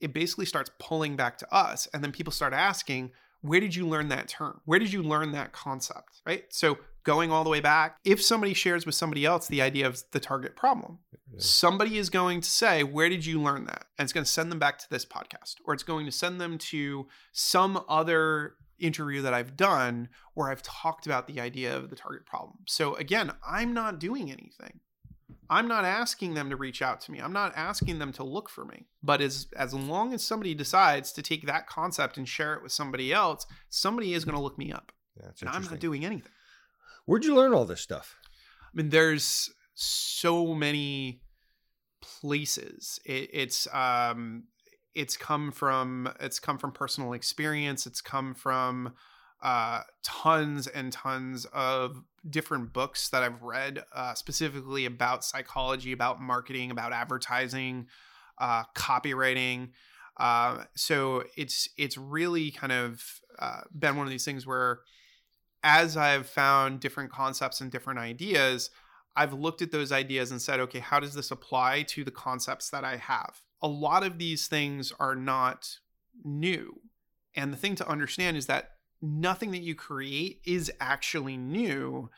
it 0.00 0.12
basically 0.12 0.46
starts 0.46 0.70
pulling 0.78 1.16
back 1.16 1.38
to 1.38 1.54
us 1.54 1.88
and 1.92 2.02
then 2.04 2.12
people 2.12 2.32
start 2.32 2.52
asking 2.52 3.10
where 3.40 3.60
did 3.60 3.76
you 3.76 3.86
learn 3.86 4.08
that 4.08 4.26
term? 4.26 4.60
Where 4.64 4.80
did 4.80 4.92
you 4.92 5.02
learn 5.02 5.30
that 5.32 5.52
concept? 5.52 6.20
Right? 6.26 6.46
So 6.50 6.78
going 7.08 7.32
all 7.32 7.42
the 7.42 7.48
way 7.48 7.60
back, 7.60 7.96
if 8.04 8.22
somebody 8.22 8.52
shares 8.52 8.84
with 8.84 8.94
somebody 8.94 9.24
else 9.24 9.48
the 9.48 9.62
idea 9.62 9.86
of 9.86 10.02
the 10.12 10.20
target 10.20 10.54
problem, 10.54 10.98
yeah. 11.32 11.38
somebody 11.38 11.96
is 11.96 12.10
going 12.10 12.42
to 12.42 12.50
say, 12.50 12.84
Where 12.84 13.08
did 13.08 13.24
you 13.24 13.40
learn 13.40 13.64
that? 13.64 13.86
And 13.96 14.04
it's 14.04 14.12
going 14.12 14.26
to 14.26 14.30
send 14.30 14.52
them 14.52 14.58
back 14.58 14.78
to 14.80 14.90
this 14.90 15.06
podcast, 15.06 15.54
or 15.64 15.72
it's 15.72 15.82
going 15.82 16.04
to 16.04 16.12
send 16.12 16.38
them 16.38 16.58
to 16.58 17.08
some 17.32 17.82
other 17.88 18.56
interview 18.78 19.22
that 19.22 19.32
I've 19.32 19.56
done 19.56 20.10
where 20.34 20.50
I've 20.50 20.62
talked 20.62 21.06
about 21.06 21.26
the 21.26 21.40
idea 21.40 21.74
of 21.74 21.88
the 21.88 21.96
target 21.96 22.26
problem. 22.26 22.58
So 22.66 22.94
again, 22.96 23.32
I'm 23.44 23.72
not 23.72 23.98
doing 23.98 24.30
anything. 24.30 24.80
I'm 25.48 25.66
not 25.66 25.86
asking 25.86 26.34
them 26.34 26.50
to 26.50 26.56
reach 26.56 26.82
out 26.82 27.00
to 27.02 27.10
me. 27.10 27.20
I'm 27.20 27.32
not 27.32 27.54
asking 27.56 28.00
them 28.00 28.12
to 28.12 28.22
look 28.22 28.50
for 28.50 28.66
me. 28.66 28.84
But 29.02 29.22
as 29.22 29.46
as 29.56 29.72
long 29.72 30.12
as 30.12 30.22
somebody 30.22 30.54
decides 30.54 31.10
to 31.12 31.22
take 31.22 31.46
that 31.46 31.66
concept 31.66 32.18
and 32.18 32.28
share 32.28 32.52
it 32.52 32.62
with 32.62 32.72
somebody 32.72 33.14
else, 33.14 33.46
somebody 33.70 34.12
is 34.12 34.26
going 34.26 34.36
to 34.36 34.42
look 34.42 34.58
me 34.58 34.72
up. 34.72 34.92
Yeah, 35.16 35.30
and 35.40 35.48
I'm 35.48 35.64
not 35.64 35.80
doing 35.80 36.04
anything. 36.04 36.32
Where'd 37.08 37.24
you 37.24 37.34
learn 37.34 37.54
all 37.54 37.64
this 37.64 37.80
stuff? 37.80 38.16
I 38.64 38.68
mean, 38.74 38.90
there's 38.90 39.48
so 39.72 40.54
many 40.54 41.22
places. 42.02 43.00
It, 43.06 43.30
it's 43.32 43.66
um, 43.72 44.44
it's 44.94 45.16
come 45.16 45.50
from 45.50 46.12
it's 46.20 46.38
come 46.38 46.58
from 46.58 46.70
personal 46.70 47.14
experience. 47.14 47.86
It's 47.86 48.02
come 48.02 48.34
from 48.34 48.92
uh, 49.42 49.84
tons 50.02 50.66
and 50.66 50.92
tons 50.92 51.46
of 51.54 52.02
different 52.28 52.74
books 52.74 53.08
that 53.08 53.22
I've 53.22 53.40
read, 53.40 53.84
uh, 53.94 54.12
specifically 54.12 54.84
about 54.84 55.24
psychology, 55.24 55.92
about 55.92 56.20
marketing, 56.20 56.70
about 56.70 56.92
advertising, 56.92 57.86
uh, 58.36 58.64
copywriting. 58.76 59.70
Uh, 60.18 60.64
so 60.76 61.24
it's 61.38 61.70
it's 61.78 61.96
really 61.96 62.50
kind 62.50 62.72
of 62.72 63.02
uh, 63.38 63.60
been 63.78 63.96
one 63.96 64.06
of 64.06 64.10
these 64.10 64.26
things 64.26 64.46
where 64.46 64.80
as 65.62 65.96
I've 65.96 66.26
found 66.26 66.80
different 66.80 67.10
concepts 67.10 67.60
and 67.60 67.70
different 67.70 67.98
ideas, 67.98 68.70
I've 69.16 69.32
looked 69.32 69.62
at 69.62 69.72
those 69.72 69.90
ideas 69.90 70.30
and 70.30 70.40
said, 70.40 70.60
okay, 70.60 70.78
how 70.78 71.00
does 71.00 71.14
this 71.14 71.30
apply 71.30 71.82
to 71.88 72.04
the 72.04 72.10
concepts 72.10 72.70
that 72.70 72.84
I 72.84 72.96
have? 72.96 73.42
A 73.60 73.68
lot 73.68 74.04
of 74.04 74.18
these 74.18 74.46
things 74.46 74.92
are 75.00 75.16
not 75.16 75.78
new. 76.24 76.80
And 77.34 77.52
the 77.52 77.56
thing 77.56 77.74
to 77.76 77.88
understand 77.88 78.36
is 78.36 78.46
that 78.46 78.70
nothing 79.02 79.50
that 79.52 79.62
you 79.62 79.74
create 79.74 80.40
is 80.44 80.70
actually 80.80 81.36
new. 81.36 82.10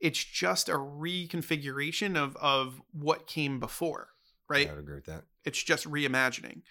It's 0.00 0.22
just 0.22 0.68
a 0.68 0.74
reconfiguration 0.74 2.16
of, 2.16 2.36
of 2.36 2.80
what 2.92 3.26
came 3.26 3.60
before, 3.60 4.08
right? 4.48 4.68
I 4.68 4.72
would 4.72 4.80
agree 4.80 4.96
with 4.96 5.06
that. 5.06 5.24
It's 5.44 5.62
just 5.62 5.88
reimagining. 5.88 6.62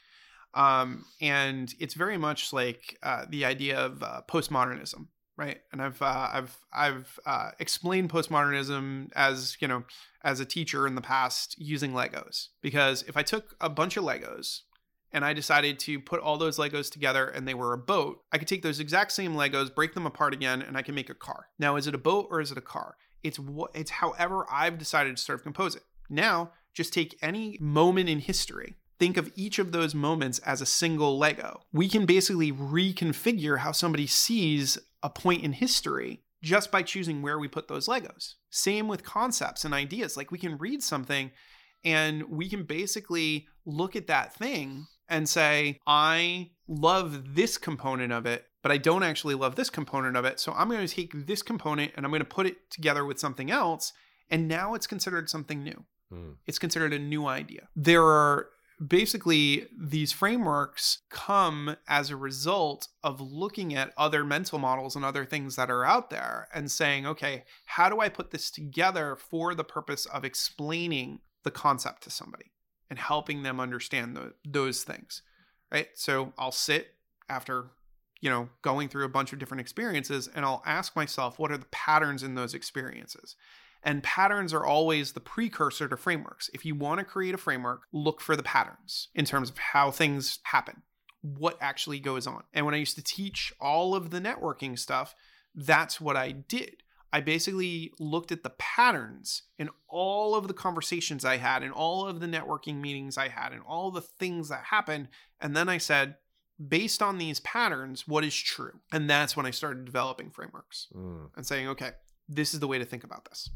Um, 0.53 1.05
and 1.21 1.73
it's 1.79 1.93
very 1.93 2.17
much 2.17 2.51
like 2.51 2.97
uh, 3.03 3.25
the 3.29 3.45
idea 3.45 3.77
of 3.77 4.01
uh, 4.01 4.21
postmodernism, 4.27 5.07
right? 5.39 5.61
And 5.71 5.81
I've 5.81 6.01
uh, 6.01 6.29
I've 6.33 6.57
I've 6.73 7.19
uh, 7.25 7.51
explained 7.59 8.09
postmodernism 8.09 9.09
as 9.15 9.55
you 9.61 9.69
know 9.69 9.85
as 10.21 10.41
a 10.41 10.45
teacher 10.45 10.85
in 10.85 10.95
the 10.95 11.01
past 11.01 11.55
using 11.57 11.93
Legos 11.93 12.49
because 12.61 13.03
if 13.07 13.15
I 13.15 13.23
took 13.23 13.55
a 13.61 13.69
bunch 13.69 13.95
of 13.95 14.03
Legos 14.03 14.63
and 15.13 15.23
I 15.23 15.31
decided 15.31 15.79
to 15.79 15.99
put 15.99 16.19
all 16.19 16.37
those 16.37 16.57
Legos 16.57 16.91
together 16.91 17.25
and 17.25 17.47
they 17.47 17.53
were 17.53 17.71
a 17.71 17.77
boat, 17.77 18.21
I 18.33 18.37
could 18.37 18.49
take 18.49 18.61
those 18.63 18.81
exact 18.81 19.13
same 19.13 19.33
Legos, 19.33 19.73
break 19.73 19.93
them 19.93 20.05
apart 20.05 20.33
again, 20.33 20.61
and 20.61 20.75
I 20.75 20.81
can 20.81 20.93
make 20.93 21.09
a 21.09 21.15
car. 21.15 21.47
Now, 21.57 21.77
is 21.77 21.87
it 21.87 21.95
a 21.95 21.99
boat 21.99 22.27
or 22.29 22.41
is 22.41 22.51
it 22.51 22.57
a 22.57 22.61
car? 22.61 22.97
It's 23.23 23.39
what 23.39 23.71
it's 23.73 23.91
however 23.91 24.45
I've 24.51 24.77
decided 24.77 25.15
to 25.15 25.23
sort 25.23 25.39
of 25.39 25.43
compose 25.43 25.73
it. 25.73 25.83
Now, 26.09 26.51
just 26.73 26.93
take 26.93 27.17
any 27.21 27.57
moment 27.61 28.09
in 28.09 28.19
history 28.19 28.75
think 28.99 29.17
of 29.17 29.31
each 29.35 29.59
of 29.59 29.71
those 29.71 29.95
moments 29.95 30.39
as 30.39 30.61
a 30.61 30.65
single 30.65 31.17
Lego. 31.17 31.61
We 31.71 31.87
can 31.87 32.05
basically 32.05 32.51
reconfigure 32.51 33.59
how 33.59 33.71
somebody 33.71 34.05
sees 34.05 34.77
a 35.01 35.09
point 35.09 35.43
in 35.43 35.53
history 35.53 36.21
just 36.43 36.71
by 36.71 36.83
choosing 36.83 37.21
where 37.21 37.39
we 37.39 37.47
put 37.47 37.67
those 37.67 37.87
Legos. 37.87 38.35
Same 38.49 38.87
with 38.87 39.03
concepts 39.03 39.65
and 39.65 39.73
ideas. 39.73 40.15
Like 40.15 40.31
we 40.31 40.37
can 40.37 40.57
read 40.57 40.83
something 40.83 41.31
and 41.83 42.23
we 42.29 42.49
can 42.49 42.63
basically 42.63 43.47
look 43.65 43.95
at 43.95 44.07
that 44.07 44.33
thing 44.33 44.87
and 45.07 45.27
say, 45.27 45.79
I 45.87 46.51
love 46.67 47.35
this 47.35 47.57
component 47.57 48.13
of 48.13 48.25
it, 48.25 48.45
but 48.61 48.71
I 48.71 48.77
don't 48.77 49.03
actually 49.03 49.35
love 49.35 49.55
this 49.55 49.69
component 49.69 50.15
of 50.15 50.25
it. 50.25 50.39
So 50.39 50.53
I'm 50.53 50.69
going 50.69 50.85
to 50.85 50.93
take 50.93 51.25
this 51.25 51.41
component 51.41 51.93
and 51.95 52.05
I'm 52.05 52.11
going 52.11 52.19
to 52.19 52.25
put 52.25 52.45
it 52.45 52.69
together 52.69 53.05
with 53.05 53.19
something 53.19 53.49
else. 53.49 53.91
And 54.29 54.47
now 54.47 54.75
it's 54.75 54.87
considered 54.87 55.29
something 55.29 55.63
new. 55.63 55.85
Mm. 56.13 56.35
It's 56.45 56.59
considered 56.59 56.93
a 56.93 56.99
new 56.99 57.27
idea. 57.27 57.69
There 57.75 58.05
are 58.05 58.49
basically 58.85 59.67
these 59.77 60.11
frameworks 60.11 60.99
come 61.09 61.75
as 61.87 62.09
a 62.09 62.15
result 62.15 62.87
of 63.03 63.19
looking 63.19 63.75
at 63.75 63.93
other 63.97 64.23
mental 64.23 64.57
models 64.57 64.95
and 64.95 65.03
other 65.03 65.25
things 65.25 65.55
that 65.57 65.69
are 65.69 65.83
out 65.83 66.09
there 66.09 66.47
and 66.53 66.71
saying 66.71 67.05
okay 67.05 67.43
how 67.65 67.89
do 67.89 67.99
i 67.99 68.07
put 68.07 68.31
this 68.31 68.49
together 68.49 69.17
for 69.17 69.53
the 69.53 69.63
purpose 69.63 70.05
of 70.05 70.23
explaining 70.23 71.19
the 71.43 71.51
concept 71.51 72.03
to 72.03 72.09
somebody 72.09 72.51
and 72.89 72.99
helping 72.99 73.43
them 73.43 73.59
understand 73.59 74.15
the, 74.15 74.33
those 74.45 74.83
things? 74.83 75.21
Right? 75.71 75.89
So 75.95 76.33
i'll 76.37 76.51
sit 76.51 76.95
after 77.29 77.71
you 78.21 78.29
know 78.29 78.49
going 78.61 78.89
through 78.89 79.05
a 79.05 79.09
bunch 79.09 79.33
of 79.33 79.39
different 79.39 79.61
experiences 79.61 80.29
and 80.33 80.43
i'll 80.43 80.63
ask 80.65 80.95
myself 80.95 81.39
what 81.39 81.51
are 81.51 81.57
the 81.57 81.65
patterns 81.67 82.23
in 82.23 82.35
those 82.35 82.53
experiences 82.53 83.35
And 83.83 84.03
patterns 84.03 84.53
are 84.53 84.65
always 84.65 85.13
the 85.13 85.19
precursor 85.21 85.87
to 85.87 85.95
frameworks. 85.97 86.49
If 86.53 86.65
you 86.65 86.75
want 86.75 86.99
to 86.99 87.05
create 87.05 87.33
a 87.33 87.37
framework, 87.37 87.83
look 87.93 88.19
for 88.19 88.35
the 88.35 88.43
patterns 88.43 89.07
in 89.15 89.25
terms 89.25 89.49
of 89.49 89.57
how 89.57 89.89
things 89.89 90.39
happen, 90.43 90.83
what 91.21 91.57
actually 91.61 91.99
goes 91.99 92.27
on. 92.27 92.43
And 92.53 92.65
when 92.65 92.75
I 92.75 92.79
used 92.79 92.95
to 92.95 93.03
teach 93.03 93.53
all 93.59 93.95
of 93.95 94.09
the 94.09 94.19
networking 94.19 94.77
stuff, 94.77 95.15
that's 95.55 96.01
what 96.01 96.17
I 96.17 96.31
did. 96.31 96.83
I 97.11 97.21
basically 97.21 97.91
looked 97.99 98.31
at 98.31 98.43
the 98.43 98.51
patterns 98.51 99.43
in 99.57 99.69
all 99.87 100.35
of 100.35 100.47
the 100.47 100.53
conversations 100.53 101.25
I 101.25 101.37
had, 101.37 101.63
in 101.63 101.71
all 101.71 102.05
of 102.05 102.19
the 102.19 102.27
networking 102.27 102.81
meetings 102.81 103.17
I 103.17 103.29
had, 103.29 103.51
and 103.51 103.61
all 103.67 103.89
the 103.89 104.01
things 104.01 104.49
that 104.49 104.65
happened. 104.65 105.07
And 105.41 105.55
then 105.55 105.69
I 105.69 105.79
said, 105.79 106.17
based 106.67 107.01
on 107.01 107.17
these 107.17 107.39
patterns, 107.39 108.07
what 108.07 108.23
is 108.23 108.35
true? 108.35 108.81
And 108.91 109.09
that's 109.09 109.35
when 109.35 109.45
I 109.45 109.51
started 109.51 109.85
developing 109.85 110.29
frameworks 110.29 110.87
Mm, 110.95 111.29
and 111.35 111.45
saying, 111.45 111.67
okay, 111.69 111.91
this 112.27 112.53
is 112.53 112.59
the 112.59 112.67
way 112.67 112.77
to 112.77 112.85
think 112.85 113.03
about 113.03 113.25
this. 113.25 113.49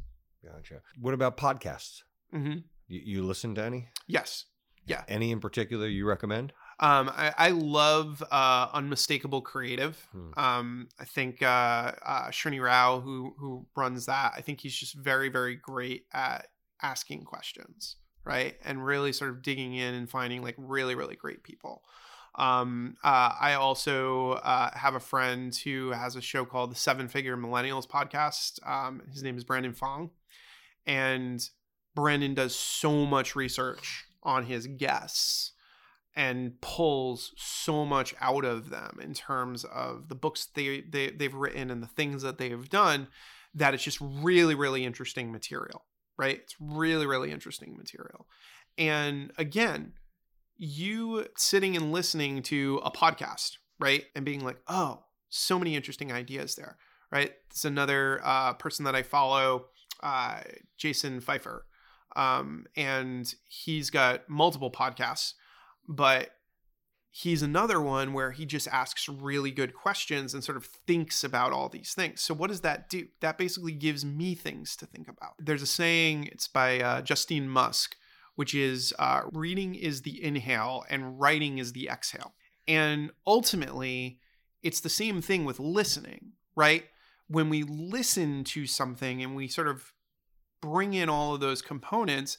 Gotcha. 0.44 0.82
What 1.00 1.14
about 1.14 1.38
podcasts? 1.38 2.02
hmm 2.32 2.58
You, 2.88 3.02
you 3.04 3.24
listen 3.24 3.56
to 3.56 3.64
any? 3.64 3.90
Yes. 4.08 4.46
Yeah. 4.86 5.04
Any 5.08 5.32
in 5.32 5.40
particular 5.40 5.88
you 5.88 6.06
recommend? 6.06 6.54
Um, 6.80 7.10
I, 7.16 7.34
I 7.38 7.50
love 7.52 8.22
uh, 8.32 8.68
Unmistakable 8.74 9.42
Creative. 9.42 9.96
Hmm. 10.12 10.32
Um, 10.36 10.88
I 11.00 11.06
think 11.06 11.42
uh, 11.42 11.46
uh, 12.06 12.28
Srini 12.30 12.62
Rao, 12.62 13.00
who 13.00 13.36
who 13.38 13.66
runs 13.78 14.08
that, 14.08 14.34
I 14.36 14.42
think 14.42 14.60
he's 14.62 14.76
just 14.76 14.96
very 14.96 15.30
very 15.30 15.56
great 15.56 16.06
at 16.12 16.48
asking 16.82 17.24
questions, 17.24 17.96
right, 18.26 18.56
and 18.66 18.84
really 18.86 19.14
sort 19.14 19.30
of 19.30 19.42
digging 19.42 19.76
in 19.76 19.94
and 19.94 20.10
finding 20.10 20.42
like 20.42 20.56
really 20.58 20.96
really 20.96 21.16
great 21.16 21.44
people. 21.44 21.84
Um, 22.36 22.98
uh, 23.04 23.34
I 23.40 23.54
also 23.54 24.32
uh, 24.32 24.72
have 24.76 24.96
a 24.96 25.00
friend 25.00 25.56
who 25.56 25.92
has 25.92 26.16
a 26.16 26.22
show 26.22 26.44
called 26.44 26.72
the 26.72 26.76
Seven 26.76 27.08
Figure 27.08 27.38
Millennials 27.38 27.88
Podcast. 27.88 28.60
Um, 28.68 29.04
his 29.12 29.22
name 29.22 29.38
is 29.38 29.44
Brandon 29.44 29.74
Fong, 29.74 30.10
and 30.86 31.48
Brandon 31.96 32.34
does 32.34 32.56
so 32.56 33.06
much 33.06 33.36
research 33.36 34.06
on 34.24 34.46
his 34.46 34.68
guests 34.68 35.52
and 36.16 36.60
pulls 36.62 37.34
so 37.38 37.86
much 37.86 38.14
out 38.22 38.46
of 38.46 38.70
them 38.70 39.00
in 39.02 39.14
terms 39.14 39.64
of 39.66 40.10
the 40.10 40.16
books 40.16 40.48
they, 40.54 40.82
they 40.82 41.10
they've 41.10 41.34
written 41.34 41.72
and 41.72 41.82
the 41.82 41.88
things 41.88 42.22
that 42.22 42.38
they've 42.38 42.70
done 42.70 43.08
that 43.56 43.74
it's 43.74 43.84
just 43.84 44.00
really 44.02 44.56
really 44.56 44.86
interesting 44.86 45.32
material 45.32 45.86
right? 46.16 46.40
It's 46.44 46.56
really 46.60 47.08
really 47.08 47.32
interesting 47.32 47.76
material. 47.76 48.28
And 48.78 49.32
again 49.38 49.94
you 50.56 51.26
sitting 51.36 51.76
and 51.76 51.92
listening 51.92 52.44
to 52.44 52.80
a 52.84 52.92
podcast 52.92 53.58
right? 53.80 54.06
And 54.16 54.24
being 54.24 54.44
like 54.44 54.60
oh 54.68 55.04
so 55.30 55.58
many 55.58 55.76
interesting 55.76 56.12
ideas 56.12 56.56
there 56.56 56.78
right? 57.12 57.32
It's 57.50 57.66
another 57.66 58.22
uh, 58.24 58.54
person 58.54 58.86
that 58.86 58.96
i 58.96 59.04
follow 59.04 59.66
uh, 60.04 60.42
jason 60.78 61.20
feifer 61.22 61.62
um, 62.16 62.66
and 62.76 63.34
he's 63.48 63.90
got 63.90 64.30
multiple 64.30 64.70
podcasts 64.70 65.34
but 65.88 66.30
he's 67.16 67.44
another 67.44 67.80
one 67.80 68.12
where 68.12 68.32
he 68.32 68.44
just 68.44 68.68
asks 68.70 69.08
really 69.08 69.52
good 69.52 69.72
questions 69.76 70.34
and 70.34 70.44
sort 70.44 70.58
of 70.58 70.66
thinks 70.66 71.24
about 71.24 71.54
all 71.54 71.70
these 71.70 71.94
things. 71.94 72.22
So 72.22 72.34
what 72.34 72.50
does 72.50 72.62
that 72.62 72.90
do? 72.90 73.08
That 73.22 73.38
basically 73.38 73.74
gives 73.74 74.04
me 74.04 74.34
things 74.34 74.76
to 74.78 74.88
think 74.88 75.08
about. 75.08 75.34
There's 75.38 75.62
a 75.62 75.68
saying, 75.68 76.30
it's 76.32 76.48
by 76.48 76.80
uh, 76.80 77.02
Justine 77.04 77.48
Musk, 77.48 77.96
which 78.34 78.56
is 78.56 78.96
uh, 78.98 79.22
reading 79.32 79.76
is 79.76 80.02
the 80.02 80.24
inhale 80.24 80.86
and 80.90 81.20
writing 81.20 81.60
is 81.60 81.74
the 81.74 81.88
exhale. 81.88 82.34
And 82.68 83.12
ultimately, 83.28 84.20
it's 84.64 84.80
the 84.80 84.90
same 84.90 85.22
thing 85.22 85.46
with 85.46 85.60
listening, 85.60 86.32
right? 86.56 86.86
When 87.28 87.48
we 87.48 87.62
listen 87.62 88.44
to 88.46 88.66
something 88.66 89.22
and 89.22 89.36
we 89.36 89.48
sort 89.48 89.68
of 89.68 89.93
bring 90.64 90.94
in 90.94 91.10
all 91.10 91.34
of 91.34 91.42
those 91.42 91.62
components, 91.62 92.38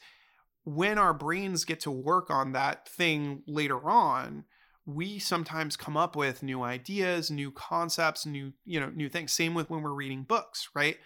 when 0.65 0.99
our 0.99 1.13
brains 1.13 1.67
get 1.67 1.81
to 1.81 1.91
work 1.91 2.31
on 2.31 2.53
that 2.53 2.89
thing 2.89 3.43
later 3.47 3.89
on, 3.89 4.45
we 4.87 5.19
sometimes 5.19 5.77
come 5.77 5.97
up 5.97 6.17
with 6.17 6.43
new 6.43 6.63
ideas, 6.63 7.31
new 7.31 7.51
concepts, 7.51 8.25
new, 8.25 8.55
you 8.65 8.81
know, 8.81 8.91
new 8.95 9.11
things. 9.11 9.33
Same 9.33 9.53
with 9.53 9.69
when 9.69 9.83
we're 9.83 9.93
reading 9.93 10.23
books, 10.23 10.71
right? 10.75 10.97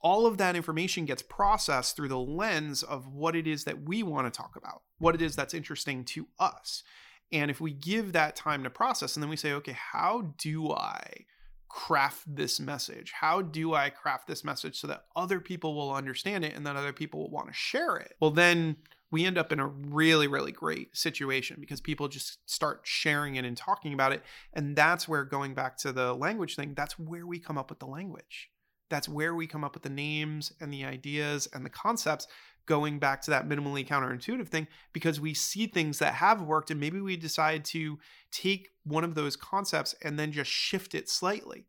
All 0.00 0.26
of 0.26 0.38
that 0.38 0.56
information 0.56 1.04
gets 1.04 1.22
processed 1.22 1.94
through 1.94 2.08
the 2.08 2.18
lens 2.18 2.82
of 2.82 3.06
what 3.06 3.36
it 3.36 3.46
is 3.46 3.64
that 3.64 3.82
we 3.82 4.02
want 4.02 4.26
to 4.26 4.36
talk 4.36 4.56
about, 4.56 4.80
what 4.98 5.14
it 5.14 5.20
is 5.20 5.36
that's 5.36 5.54
interesting 5.54 6.04
to 6.06 6.26
us. 6.38 6.82
And 7.30 7.50
if 7.50 7.60
we 7.60 7.72
give 7.72 8.12
that 8.12 8.34
time 8.34 8.64
to 8.64 8.70
process 8.70 9.14
and 9.14 9.22
then 9.22 9.30
we 9.30 9.36
say, 9.36 9.52
okay, 9.52 9.76
how 9.92 10.34
do 10.38 10.72
I 10.72 11.26
craft 11.72 12.24
this 12.26 12.60
message? 12.60 13.12
How 13.12 13.40
do 13.40 13.74
I 13.74 13.88
craft 13.88 14.28
this 14.28 14.44
message 14.44 14.78
so 14.78 14.86
that 14.88 15.06
other 15.16 15.40
people 15.40 15.74
will 15.74 15.92
understand 15.92 16.44
it 16.44 16.54
and 16.54 16.66
that 16.66 16.76
other 16.76 16.92
people 16.92 17.20
will 17.20 17.30
want 17.30 17.48
to 17.48 17.54
share 17.54 17.96
it? 17.96 18.14
Well, 18.20 18.30
then 18.30 18.76
we 19.10 19.24
end 19.24 19.38
up 19.38 19.52
in 19.52 19.58
a 19.58 19.66
really, 19.66 20.28
really 20.28 20.52
great 20.52 20.94
situation 20.94 21.56
because 21.58 21.80
people 21.80 22.08
just 22.08 22.38
start 22.48 22.82
sharing 22.84 23.36
it 23.36 23.46
and 23.46 23.56
talking 23.56 23.94
about 23.94 24.12
it. 24.12 24.22
And 24.52 24.76
that's 24.76 25.08
where, 25.08 25.24
going 25.24 25.54
back 25.54 25.78
to 25.78 25.92
the 25.92 26.12
language 26.12 26.56
thing, 26.56 26.74
that's 26.74 26.98
where 26.98 27.26
we 27.26 27.38
come 27.38 27.56
up 27.56 27.70
with 27.70 27.78
the 27.78 27.86
language. 27.86 28.50
That's 28.90 29.08
where 29.08 29.34
we 29.34 29.46
come 29.46 29.64
up 29.64 29.72
with 29.72 29.82
the 29.82 29.88
names 29.88 30.52
and 30.60 30.70
the 30.70 30.84
ideas 30.84 31.48
and 31.54 31.64
the 31.64 31.70
concepts, 31.70 32.26
going 32.66 32.98
back 32.98 33.22
to 33.22 33.30
that 33.30 33.48
minimally 33.48 33.86
counterintuitive 33.86 34.48
thing, 34.48 34.68
because 34.92 35.20
we 35.20 35.34
see 35.34 35.66
things 35.66 35.98
that 35.98 36.14
have 36.14 36.42
worked 36.42 36.70
and 36.70 36.80
maybe 36.80 37.00
we 37.00 37.16
decide 37.16 37.64
to 37.64 37.98
take 38.30 38.70
one 38.84 39.04
of 39.04 39.14
those 39.14 39.36
concepts 39.36 39.94
and 40.02 40.18
then 40.18 40.32
just 40.32 40.50
shift 40.50 40.94
it 40.94 41.08
slightly. 41.08 41.66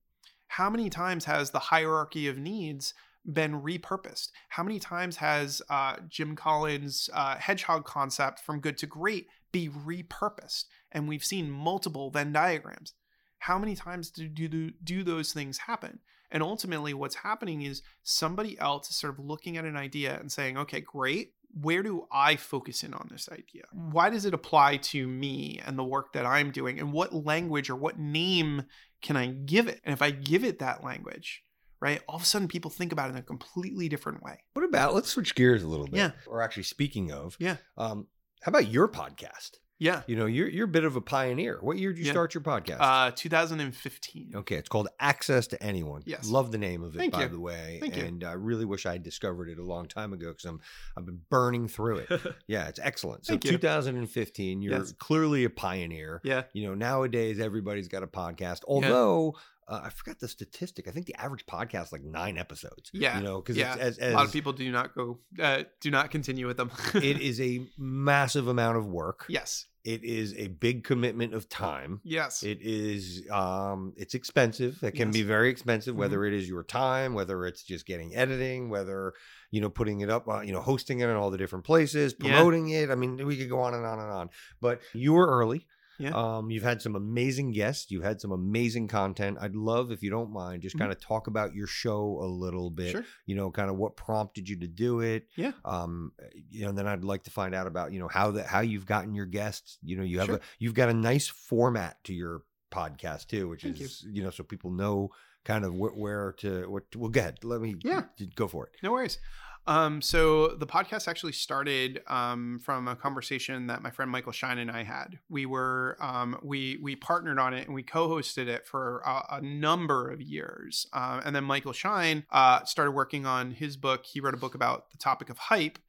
How 0.48 0.70
many 0.70 0.89
times 0.89 1.26
has 1.26 1.52
the 1.52 1.60
hierarchy 1.60 2.28
of 2.28 2.38
needs 2.38 2.94
been 3.26 3.62
repurposed? 3.62 4.30
How 4.50 4.64
many 4.64 4.80
times 4.80 5.18
has 5.18 5.62
uh, 5.70 5.98
Jim 6.08 6.36
Collins' 6.36 7.10
uh, 7.14 7.38
hedgehog 7.38 7.86
concept 7.86 8.39
from 8.39 8.60
good 8.60 8.78
to 8.80 8.86
great 8.86 9.28
be 9.52 9.70
repurposed? 9.70 10.66
And 10.91 11.08
we've 11.08 11.24
seen 11.24 11.50
multiple 11.50 12.12
Venn 12.12 12.34
diagrams. 12.34 12.94
How 13.39 13.58
many 13.58 13.76
times 13.76 14.12
do, 14.12 14.28
do, 14.28 14.72
do 14.84 15.04
those 15.04 15.34
things 15.34 15.58
happen? 15.58 16.00
And 16.34 16.44
ultimately, 16.44 16.94
what's 16.94 17.16
happening 17.16 17.62
is 17.62 17.82
somebody 18.02 18.60
else 18.60 18.90
is 18.90 18.98
sort 18.98 19.14
of 19.14 19.24
looking 19.24 19.56
at 19.56 19.64
an 19.64 19.78
idea 19.78 20.20
and 20.20 20.30
saying, 20.30 20.58
okay, 20.58 20.82
great. 20.82 21.34
Where 21.62 21.84
do 21.84 22.08
I 22.12 22.36
focus 22.36 22.82
in 22.84 22.96
on 22.96 23.08
this 23.12 23.30
idea? 23.32 23.64
Why 23.72 24.10
does 24.10 24.26
it 24.26 24.34
apply 24.34 24.78
to 24.78 25.08
me 25.08 25.62
and 25.64 25.78
the 25.78 25.84
work 25.84 26.12
that 26.14 26.26
I'm 26.26 26.50
doing? 26.50 26.80
And 26.80 26.92
what 26.92 27.14
language 27.14 27.70
or 27.70 27.76
what 27.76 28.00
name 28.00 28.64
can 29.04 29.16
I 29.16 29.28
give 29.28 29.68
it? 29.68 29.80
And 29.84 29.94
if 29.94 30.02
I 30.02 30.10
give 30.10 30.44
it 30.44 30.58
that 30.60 30.84
language, 30.84 31.44
right, 31.80 32.02
all 32.10 32.16
of 32.16 32.24
a 32.24 32.26
sudden 32.26 32.48
people 32.48 32.72
think 32.72 32.92
about 32.92 33.10
it 33.10 33.14
in 33.14 33.18
a 33.20 33.22
completely 33.22 33.88
different 33.88 34.24
way. 34.24 34.40
What 34.54 34.66
about, 34.66 34.96
let's 34.96 35.10
switch 35.10 35.36
gears 35.36 35.62
a 35.62 35.68
little 35.68 35.86
bit. 35.86 35.98
Yeah. 35.98 36.12
Or 36.26 36.42
actually, 36.42 36.64
speaking 36.64 37.12
of, 37.12 37.38
Yeah. 37.40 37.58
um, 37.78 38.08
how 38.42 38.50
about 38.50 38.70
your 38.70 38.88
podcast? 38.88 39.58
Yeah. 39.80 40.04
You 40.08 40.16
know, 40.16 40.26
you're, 40.28 40.48
you're 40.48 40.66
a 40.66 40.68
bit 40.68 40.84
of 40.86 40.96
a 40.96 41.02
pioneer. 41.02 41.58
What 41.62 41.78
year 41.78 41.92
did 41.92 42.00
you 42.00 42.06
Yeah. 42.06 42.12
start 42.12 42.34
your 42.34 42.42
podcast? 42.42 42.78
Uh, 42.80 43.12
2015. 43.16 44.32
Okay, 44.36 44.56
it's 44.56 44.70
called 44.70 44.88
Access 45.00 45.48
to 45.48 45.62
Anyone. 45.62 46.04
Yes. 46.06 46.30
love 46.30 46.52
the 46.52 46.58
name 46.58 46.84
of 46.84 46.96
it, 46.96 47.00
Thank 47.00 47.14
by 47.14 47.24
you. 47.24 47.28
the 47.30 47.40
way. 47.40 47.78
Thank 47.82 47.98
you. 47.98 48.04
and 48.06 48.24
I 48.24 48.34
really 48.34 48.66
wish 48.66 48.86
I 48.86 48.94
had 48.94 49.04
discovered 49.04 49.50
it 49.50 49.60
a 49.60 49.64
long 49.64 49.88
time 49.88 50.14
ago 50.14 50.28
because 50.30 50.46
I'm 50.46 50.62
I've 50.98 51.06
been 51.06 51.22
burning 51.30 51.68
through 51.68 52.06
it. 52.10 52.22
yeah, 52.48 52.68
it's 52.68 52.80
excellent. 52.82 53.26
So 53.26 53.34
Thank 53.34 53.44
2015, 53.44 54.62
you're 54.62 54.74
Yes. 54.78 54.94
clearly 54.94 55.44
a 55.44 55.50
pioneer. 55.50 56.22
yeah. 56.24 56.44
You 56.54 56.68
know, 56.68 56.76
nowadays 56.76 57.40
everybody's 57.40 57.88
got 57.88 58.04
a 58.04 58.08
podcast. 58.08 58.62
Although 58.68 59.36
uh, 59.68 59.82
I 59.84 59.89
forgot 59.89 60.20
the 60.20 60.28
statistic. 60.28 60.88
I 60.88 60.91
think 60.91 61.05
the 61.05 61.16
average 61.16 61.45
podcast 61.45 61.86
is 61.88 61.91
like 61.91 62.03
nine 62.03 62.38
episodes. 62.38 62.89
Yeah. 62.93 63.18
you 63.18 63.24
know, 63.24 63.41
because 63.41 63.57
Yeah. 63.57 63.76
as, 63.80 63.97
as 63.97 64.14
A 64.14 64.16
lot 64.16 64.26
of 64.26 64.32
people 64.34 64.53
do 64.53 64.72
not 64.72 64.95
go, 64.95 65.20
uh, 65.39 65.64
do 65.82 65.91
not 65.91 66.11
continue 66.11 66.47
with 66.47 66.57
them. 66.57 66.72
it 66.95 67.20
is 67.30 67.39
a 67.41 67.66
massive 67.78 68.47
amount 68.47 68.78
of 68.78 68.86
work. 68.88 69.26
yes. 69.30 69.66
It 69.86 70.05
is 70.05 70.34
a 70.38 70.47
big 70.47 70.86
commitment 70.86 71.34
of 71.34 71.49
time. 71.49 71.99
Yes. 72.05 72.41
It 72.41 72.59
is 72.61 73.30
um 73.30 73.91
it's 73.97 74.14
expensive. 74.14 74.82
It 74.82 74.91
can 74.91 75.11
be 75.11 75.24
very 75.24 75.49
expensive 75.49 75.93
Mhm. 75.95 75.97
whether 75.97 76.24
it 76.26 76.34
is 76.34 76.47
your 76.47 76.64
time, 76.64 77.14
whether 77.14 77.45
it's 77.45 77.64
just 77.64 77.86
getting 77.86 78.16
editing, 78.16 78.70
whether 78.70 79.11
you 79.51 79.59
know 79.59 79.70
putting 79.70 79.99
it 79.99 80.09
up, 80.09 80.26
uh, 80.30 80.39
you 80.39 80.53
know, 80.53 80.61
hosting 80.61 81.01
it 81.01 81.09
in 81.09 81.18
all 81.18 81.32
the 81.32 81.38
different 81.38 81.66
places, 81.66 82.16
Yeah. 82.18 82.30
promoting 82.32 82.70
it. 82.70 82.91
I 82.91 82.95
mean, 82.95 83.26
we 83.28 83.36
could 83.36 83.49
go 83.49 83.59
on 83.59 83.74
and 83.74 83.86
on 83.86 83.99
and 83.99 84.09
on. 84.09 84.30
But 84.61 84.80
you 84.93 85.11
were 85.11 85.28
early. 85.28 85.68
Yeah. 86.04 86.12
Um 86.38 86.51
you've 86.51 86.64
had 86.64 86.82
some 86.82 86.95
amazing 86.95 87.51
guests, 87.51 87.89
you've 87.91 88.04
had 88.04 88.22
some 88.22 88.32
amazing 88.32 88.88
content. 88.88 89.38
I'd 89.41 89.56
love 89.56 89.91
if 89.91 90.04
you 90.04 90.10
don't 90.10 90.32
mind 90.32 90.62
just 90.62 90.76
Mhm. 90.76 90.80
kind 90.80 90.91
of 90.91 90.99
talk 90.99 91.28
about 91.28 91.54
your 91.56 91.68
show 91.68 92.20
a 92.22 92.28
little 92.28 92.70
bit. 92.70 92.91
Sure. 92.91 93.06
You 93.26 93.36
know, 93.36 93.49
kind 93.51 93.70
of 93.70 93.78
what 93.78 93.95
prompted 93.95 94.47
you 94.49 94.58
to 94.60 94.68
do 94.68 94.99
it. 94.99 95.28
Yeah. 95.36 95.54
Um 95.66 96.12
you 96.49 96.64
know, 96.64 96.70
and 96.70 96.78
then 96.78 96.88
I'd 96.88 97.04
like 97.04 97.24
to 97.24 97.32
find 97.32 97.54
out 97.56 97.68
about, 97.68 97.93
you 97.93 97.99
know, 97.99 98.08
how 98.08 98.32
that 98.32 98.47
how 98.47 98.62
you've 98.62 98.86
gotten 98.86 99.14
your 99.16 99.26
guests. 99.26 99.78
You 99.82 99.97
know, 99.97 100.04
you 100.04 100.20
have 100.20 100.28
Sure. 100.28 100.36
a 100.38 100.41
you've 100.60 100.74
got 100.76 100.89
a 100.89 100.93
nice 100.93 101.28
format 101.28 102.04
to 102.06 102.14
your 102.14 102.43
podcast 102.72 103.28
too, 103.28 103.47
which 103.49 103.62
Thank 103.64 103.80
is 103.82 104.04
you. 104.10 104.24
know 104.24 104.30
so 104.32 104.43
people 104.43 104.72
know 104.72 105.10
kind 105.45 105.66
of 105.66 105.74
wh- 105.74 105.97
where 105.97 106.32
to 106.39 106.70
what. 106.70 106.84
Well, 106.95 107.10
go 107.10 107.20
ahead. 107.20 107.43
Let 107.43 107.62
me 107.62 107.76
Yeah. 107.84 108.04
go 108.36 108.47
for 108.47 108.68
it. 108.68 108.74
No 108.82 108.91
worries. 108.91 109.20
Um, 109.66 110.01
so 110.01 110.49
the 110.49 110.68
podcast 110.68 111.07
actually 111.07 111.32
started 111.32 112.01
um, 112.07 112.59
from 112.59 112.88
a 112.88 112.95
conversation 112.95 113.68
that 113.68 113.82
my 113.82 113.91
friend 113.91 114.11
Michael 114.11 114.34
Schein 114.34 114.57
and 114.57 114.70
I 114.70 114.84
had. 114.84 115.20
We 115.30 115.45
were 115.45 115.97
um, 116.01 116.38
we 116.43 116.78
we 116.82 116.95
partnered 116.95 117.39
on 117.39 117.53
it 117.53 117.66
and 117.66 117.74
we 117.74 117.84
co-hosted 117.84 118.47
it 118.47 118.68
for 118.68 119.01
a, 119.05 119.38
a 119.38 119.41
number 119.41 120.09
of 120.09 120.22
years. 120.22 120.88
Uh, 120.91 121.22
and 121.24 121.36
then 121.36 121.45
Michael 121.45 121.74
Schein 121.74 122.26
uh, 122.32 122.64
started 122.66 122.91
working 122.91 123.26
on 123.26 123.51
his 123.51 123.78
book. 123.78 124.05
He 124.05 124.20
wrote 124.20 124.34
a 124.34 124.38
book 124.38 124.55
about 124.55 124.91
the 124.91 124.97
topic 124.97 125.30
of 125.30 125.38
hype. 125.38 125.80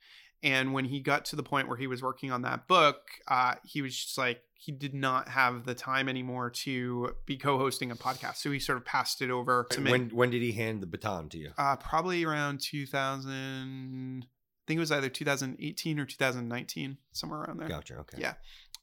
And 0.44 0.74
when 0.74 0.84
he 0.84 1.00
got 1.00 1.24
to 1.26 1.36
the 1.36 1.42
point 1.42 1.68
where 1.68 1.78
he 1.78 1.86
was 1.86 2.02
working 2.02 2.30
on 2.30 2.42
that 2.42 2.68
book, 2.68 2.98
uh, 3.26 3.54
he 3.64 3.80
was 3.80 3.96
just 3.96 4.18
like, 4.18 4.42
he 4.54 4.72
did 4.72 4.94
not 4.94 5.28
have 5.28 5.64
the 5.64 5.74
time 5.74 6.08
anymore 6.08 6.50
to 6.50 7.16
be 7.26 7.36
co-hosting 7.36 7.90
a 7.90 7.96
podcast, 7.96 8.36
so 8.36 8.50
he 8.50 8.58
sort 8.58 8.78
of 8.78 8.84
passed 8.84 9.20
it 9.20 9.30
over 9.30 9.66
to 9.70 9.80
me. 9.80 9.90
When 9.90 10.08
when 10.10 10.30
did 10.30 10.42
he 10.42 10.52
hand 10.52 10.82
the 10.82 10.86
baton 10.86 11.28
to 11.30 11.38
you? 11.38 11.50
Uh, 11.58 11.76
probably 11.76 12.24
around 12.24 12.60
2000. 12.60 14.24
I 14.24 14.26
think 14.66 14.76
it 14.78 14.80
was 14.80 14.92
either 14.92 15.08
2018 15.10 15.98
or 15.98 16.06
2019, 16.06 16.98
somewhere 17.12 17.40
around 17.40 17.58
there. 17.58 17.68
Gotcha. 17.68 17.96
Okay. 17.96 18.18
Yeah. 18.20 18.34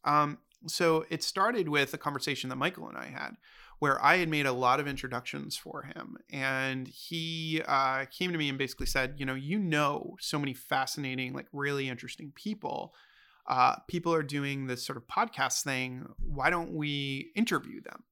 Um, 0.04 0.40
so 0.68 1.06
it 1.10 1.24
started 1.24 1.70
with 1.70 1.94
a 1.94 1.98
conversation 1.98 2.50
that 2.50 2.58
Michael 2.58 2.88
and 2.88 2.98
I 2.98 3.08
had, 3.08 3.32
where 3.82 4.04
I 4.04 4.18
had 4.18 4.30
made 4.30 4.46
a 4.46 4.54
lot 4.54 4.80
of 4.80 4.88
introductions 4.88 5.58
for 5.58 5.84
him, 5.84 6.18
and 6.32 6.88
he 6.88 7.62
uh, 7.68 8.06
came 8.06 8.32
to 8.32 8.38
me 8.38 8.48
and 8.48 8.58
basically 8.58 8.86
said, 8.86 9.16
you 9.18 9.26
know, 9.26 9.36
you 9.36 9.60
know, 9.60 10.16
so 10.20 10.40
many 10.40 10.54
fascinating, 10.54 11.34
like 11.34 11.48
really 11.52 11.90
interesting 11.90 12.32
people 12.36 12.94
uh, 13.48 13.76
people 13.88 14.14
are 14.14 14.24
doing 14.24 14.68
this 14.68 14.86
sort 14.86 14.98
of 14.98 15.08
podcast 15.08 15.64
thing. 15.64 16.08
Why 16.24 16.50
don't 16.50 16.74
we 16.74 17.32
interview 17.36 17.82
them? 17.82 18.04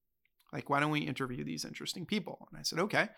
Like, 0.52 0.70
why 0.70 0.80
don't 0.80 0.92
we 0.92 1.02
interview 1.02 1.44
these 1.44 1.66
interesting 1.66 2.06
people? 2.06 2.48
And 2.50 2.60
I 2.60 2.64
said, 2.64 2.80
okay. 2.80 3.10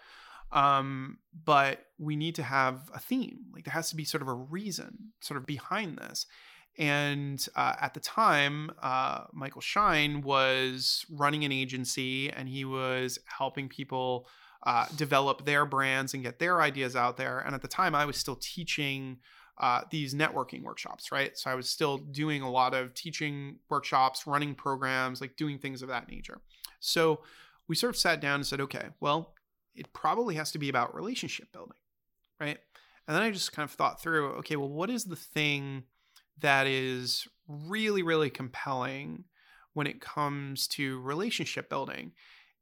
Um, 0.51 1.19
but 1.45 1.85
we 1.97 2.17
need 2.17 2.35
to 2.35 2.43
have 2.43 2.89
a 2.93 2.99
theme. 2.99 3.45
Like, 3.53 3.63
there 3.63 3.73
has 3.73 3.89
to 3.89 3.95
be 3.95 4.03
sort 4.03 4.21
of 4.21 4.27
a 4.27 4.33
reason, 4.33 5.13
sort 5.21 5.37
of 5.37 5.45
behind 5.45 5.97
this. 5.97 6.25
And 6.77 7.45
uh, 7.55 7.75
at 7.81 7.93
the 7.93 7.99
time, 7.99 8.71
uh, 8.81 9.25
Michael 9.33 9.61
Schein 9.61 10.21
was 10.21 11.05
running 11.09 11.43
an 11.43 11.51
agency 11.51 12.29
and 12.29 12.47
he 12.47 12.65
was 12.65 13.19
helping 13.25 13.67
people 13.67 14.27
uh, 14.63 14.85
develop 14.95 15.45
their 15.45 15.65
brands 15.65 16.13
and 16.13 16.23
get 16.23 16.39
their 16.39 16.61
ideas 16.61 16.95
out 16.95 17.17
there. 17.17 17.39
And 17.39 17.53
at 17.53 17.61
the 17.61 17.67
time, 17.67 17.93
I 17.93 18.05
was 18.05 18.17
still 18.17 18.35
teaching 18.35 19.17
uh, 19.59 19.81
these 19.89 20.13
networking 20.13 20.63
workshops, 20.63 21.11
right? 21.11 21.37
So 21.37 21.51
I 21.51 21.55
was 21.55 21.69
still 21.69 21.97
doing 21.97 22.41
a 22.41 22.49
lot 22.49 22.73
of 22.73 22.93
teaching 22.93 23.57
workshops, 23.69 24.25
running 24.25 24.55
programs, 24.55 25.21
like 25.21 25.35
doing 25.35 25.59
things 25.59 25.81
of 25.81 25.89
that 25.89 26.09
nature. 26.09 26.41
So 26.79 27.21
we 27.67 27.75
sort 27.75 27.93
of 27.93 27.99
sat 27.99 28.21
down 28.21 28.35
and 28.35 28.45
said, 28.45 28.61
okay, 28.61 28.87
well, 28.99 29.33
it 29.75 29.93
probably 29.93 30.35
has 30.35 30.51
to 30.51 30.59
be 30.59 30.69
about 30.69 30.95
relationship 30.95 31.51
building, 31.51 31.77
right? 32.39 32.57
And 33.07 33.15
then 33.15 33.23
I 33.23 33.31
just 33.31 33.51
kind 33.51 33.67
of 33.67 33.71
thought 33.71 34.01
through, 34.01 34.29
okay, 34.35 34.55
well, 34.55 34.69
what 34.69 34.89
is 34.89 35.05
the 35.05 35.15
thing 35.15 35.83
that 36.41 36.67
is 36.67 37.27
really, 37.47 38.03
really 38.03 38.29
compelling 38.29 39.25
when 39.73 39.87
it 39.87 40.01
comes 40.01 40.67
to 40.67 40.99
relationship 41.01 41.69
building? 41.69 42.11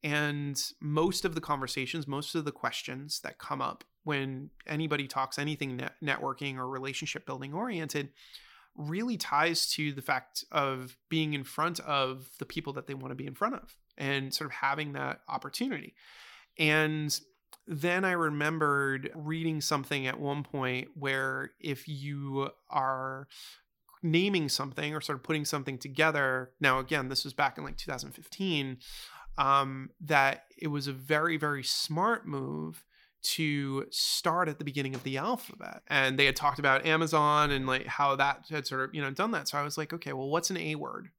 And 0.04 0.62
most 0.80 1.26
of 1.26 1.36
the 1.36 1.42
conversations, 1.42 2.08
most 2.08 2.36
of 2.36 2.46
the 2.46 2.52
questions 2.52 3.20
that 3.22 3.38
come 3.38 3.62
up 3.62 3.84
when 4.04 4.50
anybody 4.66 5.08
talks 5.08 5.38
anything 5.38 5.78
net- 5.78 5.96
networking 6.04 6.58
or 6.58 6.68
relationship 6.70 7.26
building 7.26 7.54
oriented 7.54 8.10
really 8.76 9.18
ties 9.18 9.70
to 9.72 9.92
the 9.92 10.02
fact 10.02 10.46
of 10.52 10.96
being 11.10 11.34
in 11.34 11.44
front 11.44 11.80
of 11.82 12.30
the 12.40 12.46
people 12.46 12.74
that 12.74 12.88
they 12.88 12.94
want 12.94 13.12
to 13.12 13.16
be 13.16 13.28
in 13.28 13.36
front 13.36 13.56
of 13.56 13.76
and 13.98 14.34
sort 14.34 14.50
of 14.50 14.54
having 14.54 14.94
that 14.94 15.20
opportunity. 15.28 15.94
And 16.58 17.20
then 17.68 18.06
I 18.06 18.12
remembered 18.14 19.12
reading 19.14 19.60
something 19.62 20.08
at 20.08 20.20
one 20.20 20.44
point 20.44 20.90
where 20.96 21.52
if 21.60 21.88
you 21.88 22.50
are 22.70 23.28
naming 24.02 24.50
something 24.50 24.94
or 24.94 25.02
sort 25.02 25.18
of 25.18 25.24
putting 25.24 25.46
something 25.46 25.78
together, 25.78 26.52
now 26.60 26.80
again, 26.80 27.10
this 27.10 27.24
was 27.24 27.34
back 27.34 27.58
in 27.58 27.64
like 27.64 27.78
2015, 27.78 28.78
um, 29.38 29.90
that 30.02 30.46
it 30.58 30.68
was 30.68 30.88
a 30.88 30.94
very, 30.94 31.38
very 31.38 31.64
smart 31.64 32.28
move 32.28 32.84
to 33.22 33.86
start 33.90 34.48
at 34.48 34.60
the 34.60 34.66
beginning 34.66 34.96
of 34.96 35.04
the 35.04 35.18
alphabet. 35.18 35.82
And 35.88 36.18
they 36.18 36.26
had 36.26 36.36
talked 36.36 36.60
about 36.60 36.86
Amazon 36.86 37.52
and 37.52 37.68
like 37.68 37.86
how 37.86 38.16
that 38.16 38.46
had 38.50 38.66
sort 38.66 38.82
of, 38.82 38.96
you 38.96 39.02
know, 39.02 39.12
done 39.12 39.32
that. 39.32 39.48
So 39.48 39.58
I 39.58 39.64
was 39.64 39.78
like, 39.78 39.94
okay, 39.94 40.14
well, 40.14 40.30
what's 40.30 40.50
an 40.50 40.58
A 40.58 40.76
word 40.76 41.10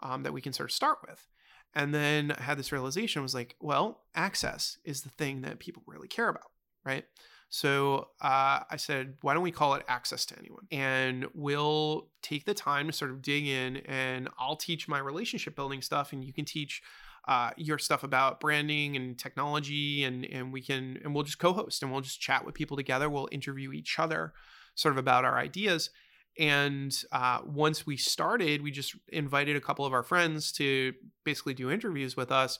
um, 0.00 0.22
that 0.22 0.32
we 0.32 0.40
can 0.40 0.52
sort 0.52 0.70
of 0.70 0.74
start 0.74 0.98
with? 1.06 1.26
And 1.74 1.94
then 1.94 2.32
I 2.32 2.42
had 2.42 2.58
this 2.58 2.72
realization 2.72 3.22
was 3.22 3.34
like, 3.34 3.54
well, 3.60 4.00
access 4.14 4.78
is 4.84 5.02
the 5.02 5.10
thing 5.10 5.42
that 5.42 5.58
people 5.58 5.82
really 5.86 6.08
care 6.08 6.28
about, 6.28 6.50
right? 6.84 7.04
So 7.48 8.08
uh, 8.20 8.60
I 8.70 8.76
said, 8.76 9.14
why 9.22 9.34
don't 9.34 9.42
we 9.42 9.52
call 9.52 9.74
it 9.74 9.84
access 9.88 10.26
to 10.26 10.38
anyone? 10.38 10.66
And 10.70 11.26
we'll 11.32 12.08
take 12.22 12.44
the 12.44 12.54
time 12.54 12.86
to 12.88 12.92
sort 12.92 13.12
of 13.12 13.22
dig 13.22 13.46
in 13.46 13.78
and 13.78 14.28
I'll 14.38 14.56
teach 14.56 14.88
my 14.88 14.98
relationship 14.98 15.54
building 15.54 15.80
stuff 15.80 16.12
and 16.12 16.24
you 16.24 16.32
can 16.32 16.44
teach 16.44 16.82
uh, 17.28 17.50
your 17.56 17.78
stuff 17.78 18.04
about 18.04 18.40
branding 18.40 18.94
and 18.94 19.18
technology, 19.18 20.04
and 20.04 20.24
and 20.26 20.52
we 20.52 20.62
can 20.62 20.98
and 21.02 21.14
we'll 21.14 21.24
just 21.24 21.38
co-host 21.38 21.82
and 21.82 21.90
we'll 21.90 22.00
just 22.00 22.20
chat 22.20 22.46
with 22.46 22.54
people 22.54 22.76
together. 22.76 23.10
We'll 23.10 23.28
interview 23.32 23.72
each 23.72 23.98
other, 23.98 24.32
sort 24.74 24.92
of 24.92 24.98
about 24.98 25.24
our 25.24 25.36
ideas. 25.36 25.90
And 26.38 26.94
uh, 27.12 27.40
once 27.44 27.86
we 27.86 27.96
started, 27.96 28.62
we 28.62 28.70
just 28.70 28.94
invited 29.08 29.56
a 29.56 29.60
couple 29.60 29.86
of 29.86 29.92
our 29.92 30.02
friends 30.02 30.52
to 30.52 30.92
basically 31.24 31.54
do 31.54 31.70
interviews 31.70 32.16
with 32.16 32.30
us. 32.30 32.58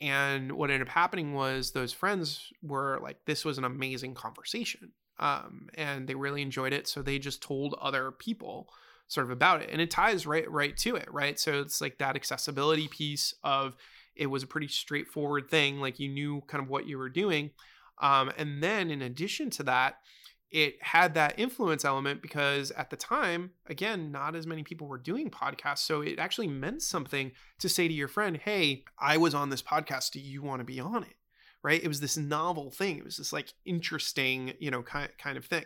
And 0.00 0.52
what 0.52 0.70
ended 0.70 0.88
up 0.88 0.92
happening 0.92 1.34
was 1.34 1.70
those 1.70 1.92
friends 1.92 2.52
were 2.62 2.98
like, 3.02 3.24
"This 3.24 3.44
was 3.44 3.58
an 3.58 3.64
amazing 3.64 4.14
conversation," 4.14 4.92
um, 5.18 5.68
and 5.74 6.08
they 6.08 6.14
really 6.14 6.42
enjoyed 6.42 6.72
it. 6.72 6.88
So 6.88 7.00
they 7.00 7.18
just 7.18 7.42
told 7.42 7.74
other 7.80 8.10
people 8.10 8.68
sort 9.06 9.24
of 9.24 9.30
about 9.30 9.62
it, 9.62 9.70
and 9.70 9.80
it 9.80 9.90
ties 9.90 10.26
right 10.26 10.50
right 10.50 10.76
to 10.78 10.96
it, 10.96 11.12
right? 11.12 11.38
So 11.38 11.60
it's 11.60 11.80
like 11.80 11.98
that 11.98 12.16
accessibility 12.16 12.88
piece 12.88 13.34
of 13.44 13.76
it 14.16 14.26
was 14.26 14.42
a 14.42 14.48
pretty 14.48 14.68
straightforward 14.68 15.48
thing. 15.48 15.80
Like 15.80 15.98
you 15.98 16.08
knew 16.08 16.42
kind 16.46 16.62
of 16.62 16.68
what 16.68 16.86
you 16.86 16.98
were 16.98 17.08
doing. 17.08 17.50
Um, 17.98 18.32
and 18.36 18.62
then 18.62 18.90
in 18.90 19.02
addition 19.02 19.50
to 19.50 19.62
that, 19.64 19.96
it 20.54 20.80
had 20.80 21.14
that 21.14 21.34
influence 21.36 21.84
element 21.84 22.22
because 22.22 22.70
at 22.70 22.88
the 22.88 22.96
time, 22.96 23.50
again, 23.66 24.12
not 24.12 24.36
as 24.36 24.46
many 24.46 24.62
people 24.62 24.86
were 24.86 24.98
doing 24.98 25.28
podcasts. 25.28 25.78
So 25.78 26.00
it 26.00 26.20
actually 26.20 26.46
meant 26.46 26.80
something 26.80 27.32
to 27.58 27.68
say 27.68 27.88
to 27.88 27.92
your 27.92 28.06
friend, 28.06 28.36
Hey, 28.36 28.84
I 28.96 29.16
was 29.16 29.34
on 29.34 29.50
this 29.50 29.62
podcast. 29.62 30.12
Do 30.12 30.20
you 30.20 30.42
want 30.42 30.60
to 30.60 30.64
be 30.64 30.78
on 30.78 31.02
it? 31.02 31.16
Right. 31.64 31.82
It 31.82 31.88
was 31.88 31.98
this 31.98 32.16
novel 32.16 32.70
thing. 32.70 32.98
It 32.98 33.04
was 33.04 33.16
this 33.16 33.32
like 33.32 33.52
interesting, 33.64 34.52
you 34.60 34.70
know, 34.70 34.82
kind, 34.82 35.10
kind 35.18 35.36
of 35.36 35.44
thing. 35.44 35.64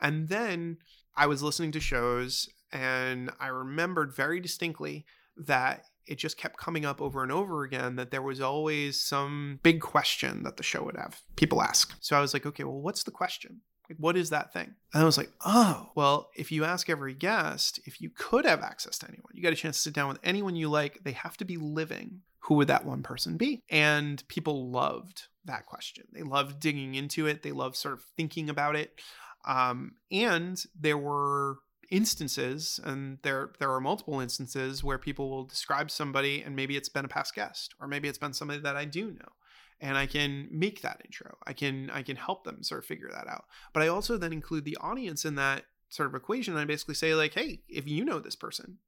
And 0.00 0.28
then 0.28 0.78
I 1.14 1.28
was 1.28 1.40
listening 1.40 1.70
to 1.72 1.80
shows 1.80 2.48
and 2.72 3.30
I 3.38 3.46
remembered 3.46 4.12
very 4.12 4.40
distinctly 4.40 5.06
that 5.36 5.84
it 6.04 6.18
just 6.18 6.36
kept 6.36 6.56
coming 6.56 6.84
up 6.84 7.00
over 7.00 7.22
and 7.22 7.30
over 7.30 7.62
again 7.62 7.94
that 7.94 8.10
there 8.10 8.22
was 8.22 8.40
always 8.40 9.00
some 9.00 9.60
big 9.62 9.80
question 9.80 10.42
that 10.42 10.56
the 10.56 10.62
show 10.64 10.82
would 10.82 10.96
have 10.96 11.20
people 11.36 11.62
ask. 11.62 11.94
So 12.00 12.16
I 12.16 12.20
was 12.20 12.34
like, 12.34 12.46
okay, 12.46 12.64
well, 12.64 12.80
what's 12.80 13.04
the 13.04 13.12
question? 13.12 13.60
Like, 13.88 13.98
what 13.98 14.16
is 14.16 14.30
that 14.30 14.52
thing? 14.52 14.74
And 14.92 15.02
I 15.02 15.04
was 15.04 15.18
like, 15.18 15.30
oh, 15.44 15.90
well, 15.94 16.30
if 16.36 16.50
you 16.50 16.64
ask 16.64 16.88
every 16.88 17.14
guest, 17.14 17.80
if 17.84 18.00
you 18.00 18.10
could 18.10 18.44
have 18.44 18.62
access 18.62 18.98
to 18.98 19.08
anyone, 19.08 19.32
you 19.32 19.42
got 19.42 19.52
a 19.52 19.56
chance 19.56 19.76
to 19.76 19.82
sit 19.82 19.94
down 19.94 20.08
with 20.08 20.18
anyone 20.24 20.56
you 20.56 20.68
like, 20.68 21.00
they 21.04 21.12
have 21.12 21.36
to 21.38 21.44
be 21.44 21.56
living. 21.56 22.22
Who 22.40 22.54
would 22.54 22.68
that 22.68 22.84
one 22.84 23.02
person 23.02 23.36
be? 23.36 23.62
And 23.70 24.26
people 24.28 24.70
loved 24.70 25.24
that 25.44 25.66
question. 25.66 26.04
They 26.12 26.22
loved 26.22 26.60
digging 26.60 26.94
into 26.94 27.26
it, 27.26 27.42
they 27.42 27.52
loved 27.52 27.76
sort 27.76 27.94
of 27.94 28.02
thinking 28.16 28.50
about 28.50 28.76
it. 28.76 29.00
Um, 29.46 29.92
and 30.10 30.62
there 30.78 30.98
were 30.98 31.58
instances 31.90 32.80
and 32.82 33.18
there 33.22 33.50
there 33.60 33.70
are 33.70 33.80
multiple 33.80 34.20
instances 34.20 34.82
where 34.82 34.98
people 34.98 35.30
will 35.30 35.44
describe 35.44 35.88
somebody 35.88 36.42
and 36.42 36.56
maybe 36.56 36.76
it's 36.76 36.88
been 36.88 37.04
a 37.04 37.08
past 37.08 37.32
guest 37.34 37.74
or 37.80 37.86
maybe 37.86 38.08
it's 38.08 38.18
been 38.18 38.32
somebody 38.32 38.60
that 38.60 38.74
I 38.74 38.84
do 38.84 39.12
know 39.12 39.32
and 39.80 39.96
I 39.96 40.06
can 40.06 40.48
make 40.50 40.82
that 40.82 41.02
intro. 41.04 41.36
I 41.46 41.52
can 41.52 41.90
I 41.90 42.02
can 42.02 42.16
help 42.16 42.44
them 42.44 42.62
sort 42.62 42.80
of 42.80 42.86
figure 42.86 43.10
that 43.12 43.28
out. 43.28 43.44
But 43.72 43.82
I 43.82 43.88
also 43.88 44.16
then 44.16 44.32
include 44.32 44.64
the 44.64 44.76
audience 44.80 45.24
in 45.24 45.34
that 45.36 45.64
sort 45.88 46.08
of 46.08 46.14
equation. 46.14 46.54
And 46.54 46.60
I 46.60 46.64
basically 46.64 46.94
say 46.94 47.14
like, 47.14 47.34
hey, 47.34 47.60
if 47.68 47.86
you 47.86 48.04
know 48.04 48.18
this 48.18 48.36
person, 48.36 48.78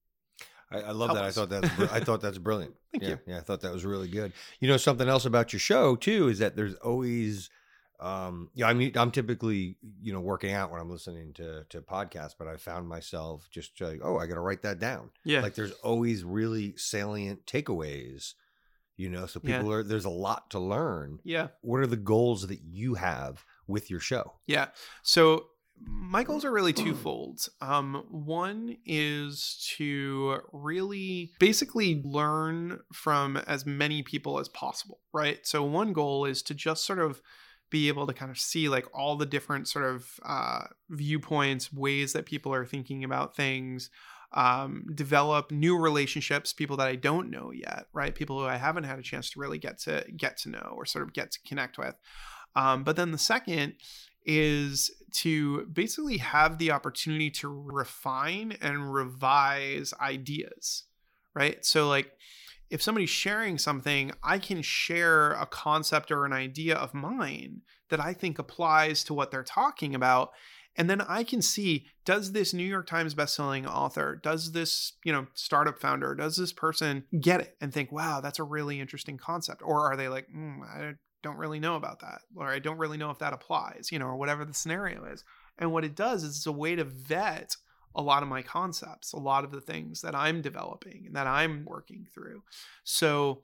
I, 0.71 0.81
I 0.81 0.91
love 0.91 1.15
that. 1.15 1.25
Us. 1.25 1.37
I 1.37 1.41
thought 1.41 1.51
that's 1.51 1.93
I 1.93 2.01
thought 2.01 2.21
that's 2.21 2.39
brilliant. 2.39 2.75
Thank 2.93 3.03
yeah, 3.03 3.09
you. 3.11 3.19
Yeah, 3.27 3.39
I 3.39 3.41
thought 3.41 3.61
that 3.63 3.73
was 3.73 3.85
really 3.85 4.09
good. 4.09 4.33
You 4.61 4.69
know, 4.69 4.77
something 4.77 5.09
else 5.09 5.25
about 5.25 5.53
your 5.53 5.61
show 5.61 5.97
too 5.97 6.29
is 6.29 6.39
that 6.39 6.57
there's 6.57 6.75
always 6.77 7.51
um 8.01 8.49
yeah 8.55 8.69
i 8.69 8.73
mean 8.73 8.93
i'm 8.97 9.11
typically 9.11 9.77
you 10.01 10.13
know 10.13 10.21
working 10.21 10.53
out 10.53 10.71
when 10.71 10.81
i'm 10.81 10.89
listening 10.89 11.33
to 11.33 11.65
to 11.69 11.81
podcasts 11.81 12.35
but 12.39 12.47
i 12.47 12.57
found 12.57 12.89
myself 12.89 13.49
just 13.51 13.81
like 13.81 14.01
oh 14.05 14.17
i 14.19 14.27
gotta 14.27 14.41
write 14.41 14.63
that 14.63 14.79
down 14.79 15.11
yeah 15.25 15.41
like 15.41 15.57
there's 15.57 15.73
always 15.83 16.23
really 16.23 16.77
salient 16.77 17.45
takeaways 17.45 18.35
you 18.99 19.09
know 19.09 19.25
so 19.25 19.41
people 19.41 19.71
yeah. 19.71 19.77
are 19.77 19.83
there's 19.83 20.05
a 20.05 20.11
lot 20.11 20.51
to 20.51 20.59
learn 20.59 21.19
yeah 21.25 21.49
what 21.63 21.81
are 21.81 21.87
the 21.87 21.97
goals 21.97 22.47
that 22.47 22.61
you 22.63 22.95
have 22.95 23.45
with 23.67 23.91
your 23.91 24.01
show 24.01 24.35
yeah 24.47 24.67
so 25.03 25.47
my 25.87 26.25
goals 26.25 26.45
are 26.45 26.51
really 26.51 26.73
twofold. 26.73 27.47
Um, 27.61 28.05
one 28.11 28.77
is 28.85 29.65
to 29.77 30.41
really 30.53 31.33
basically 31.39 32.03
learn 32.05 32.81
from 32.93 33.37
as 33.37 33.65
many 33.65 34.03
people 34.03 34.39
as 34.39 34.49
possible, 34.49 35.01
right? 35.13 35.39
So, 35.47 35.63
one 35.63 35.93
goal 35.93 36.25
is 36.25 36.43
to 36.43 36.55
just 36.55 36.85
sort 36.85 36.99
of 36.99 37.23
be 37.71 37.89
able 37.89 38.07
to 38.07 38.15
kind 38.15 38.31
of 38.31 38.39
see 38.39 38.69
like 38.69 38.87
all 38.95 39.17
the 39.17 39.27
different 39.27 39.69
sort 39.69 39.85
of 39.85 40.09
uh, 40.25 40.63
viewpoints, 40.89 41.73
ways 41.73 42.13
that 42.13 42.27
people 42.27 42.53
are 42.53 42.67
thinking 42.67 43.05
about 43.05 43.37
things, 43.37 43.91
um, 44.33 44.87
develop 44.95 45.51
new 45.51 45.79
relationships, 45.79 46.53
people 46.53 46.77
that 46.77 46.89
I 46.89 46.97
don't 46.97 47.31
know 47.31 47.51
yet, 47.51 47.87
right? 47.93 48.15
People 48.15 48.39
who 48.39 48.47
I 48.47 48.57
haven't 48.57 48.85
had 48.85 48.99
a 48.99 49.03
chance 49.03 49.31
to 49.31 49.41
really 49.41 49.59
get 49.59 49.79
to 49.81 50.05
get 50.17 50.37
to 50.39 50.51
know 50.51 50.75
or 50.77 50.85
sort 50.85 51.05
of 51.05 51.13
get 51.13 51.31
to 51.33 51.39
connect 51.47 51.79
with. 51.79 51.95
Um, 52.55 52.85
but 52.85 52.97
then 52.97 53.13
the 53.13 53.19
second 53.19 53.75
is 54.27 54.91
to 55.11 55.65
basically 55.67 56.19
have 56.19 56.59
the 56.59 56.71
opportunity 56.71 57.31
to 57.31 57.49
refine 57.49 58.57
and 58.61 58.93
revise 58.93 59.95
ideas, 60.01 60.85
right? 61.35 61.65
So 61.65 61.89
like 61.89 62.13
if 62.71 62.83
somebody's 62.83 63.11
sharing 63.11 63.57
something, 63.57 64.13
I 64.23 64.39
can 64.39 64.61
share 64.61 65.33
a 65.33 65.47
concept 65.47 66.11
or 66.11 66.27
an 66.27 66.33
idea 66.35 66.77
of 66.77 66.93
mine 66.93 67.63
that 67.89 68.01
I 68.01 68.13
think 68.13 68.39
applies 68.39 69.03
to 69.05 69.15
what 69.15 69.31
they're 69.31 69.43
talking 69.43 69.95
about. 69.95 70.33
And 70.79 70.89
then 70.89 71.01
I 71.03 71.25
can 71.25 71.43
see 71.43 71.87
does 72.05 72.33
this 72.33 72.55
New 72.55 72.65
York 72.65 72.87
Times 72.87 73.15
bestselling 73.15 73.67
author, 73.67 74.19
does 74.23 74.53
this, 74.53 74.93
you 75.05 75.13
know, 75.13 75.27
startup 75.35 75.81
founder, 75.81 76.15
does 76.15 76.37
this 76.37 76.53
person 76.53 77.05
get 77.21 77.41
it 77.41 77.57
and 77.61 77.75
think, 77.75 77.91
wow, 77.91 78.21
that's 78.21 78.39
a 78.39 78.45
really 78.45 78.81
interesting 78.81 79.19
concept? 79.19 79.61
Or 79.63 79.93
are 79.93 79.97
they 79.97 80.09
like, 80.09 80.29
mm, 80.35 80.63
I 80.63 80.95
don't 81.23 81.37
really 81.37 81.59
know 81.59 81.75
about 81.75 82.01
that, 82.01 82.21
or 82.37 82.47
I 82.47 82.61
don't 82.61 82.79
really 82.79 82.97
know 82.97 83.11
if 83.11 83.19
that 83.19 83.33
applies, 83.33 83.89
you 83.91 83.99
know, 83.99 84.07
or 84.07 84.17
whatever 84.17 84.45
the 84.45 84.55
scenario 84.55 85.05
is. 85.05 85.25
And 85.59 85.73
what 85.73 85.85
it 85.85 85.97
does 85.97 86.23
is 86.23 86.37
it's 86.37 86.47
a 86.47 86.53
way 86.53 86.77
to 86.77 86.85
vet 86.85 87.57
a 87.95 88.01
lot 88.01 88.23
of 88.23 88.29
my 88.29 88.43
concepts, 88.43 89.13
a 89.13 89.19
lot 89.19 89.45
of 89.45 89.51
the 89.51 89.61
things 89.61 90.03
that 90.03 90.15
I'm 90.15 90.41
developing 90.41 91.05
and 91.07 91.17
that 91.17 91.27
I'm 91.27 91.65
working 91.65 92.07
through. 92.15 92.45
So 92.85 93.43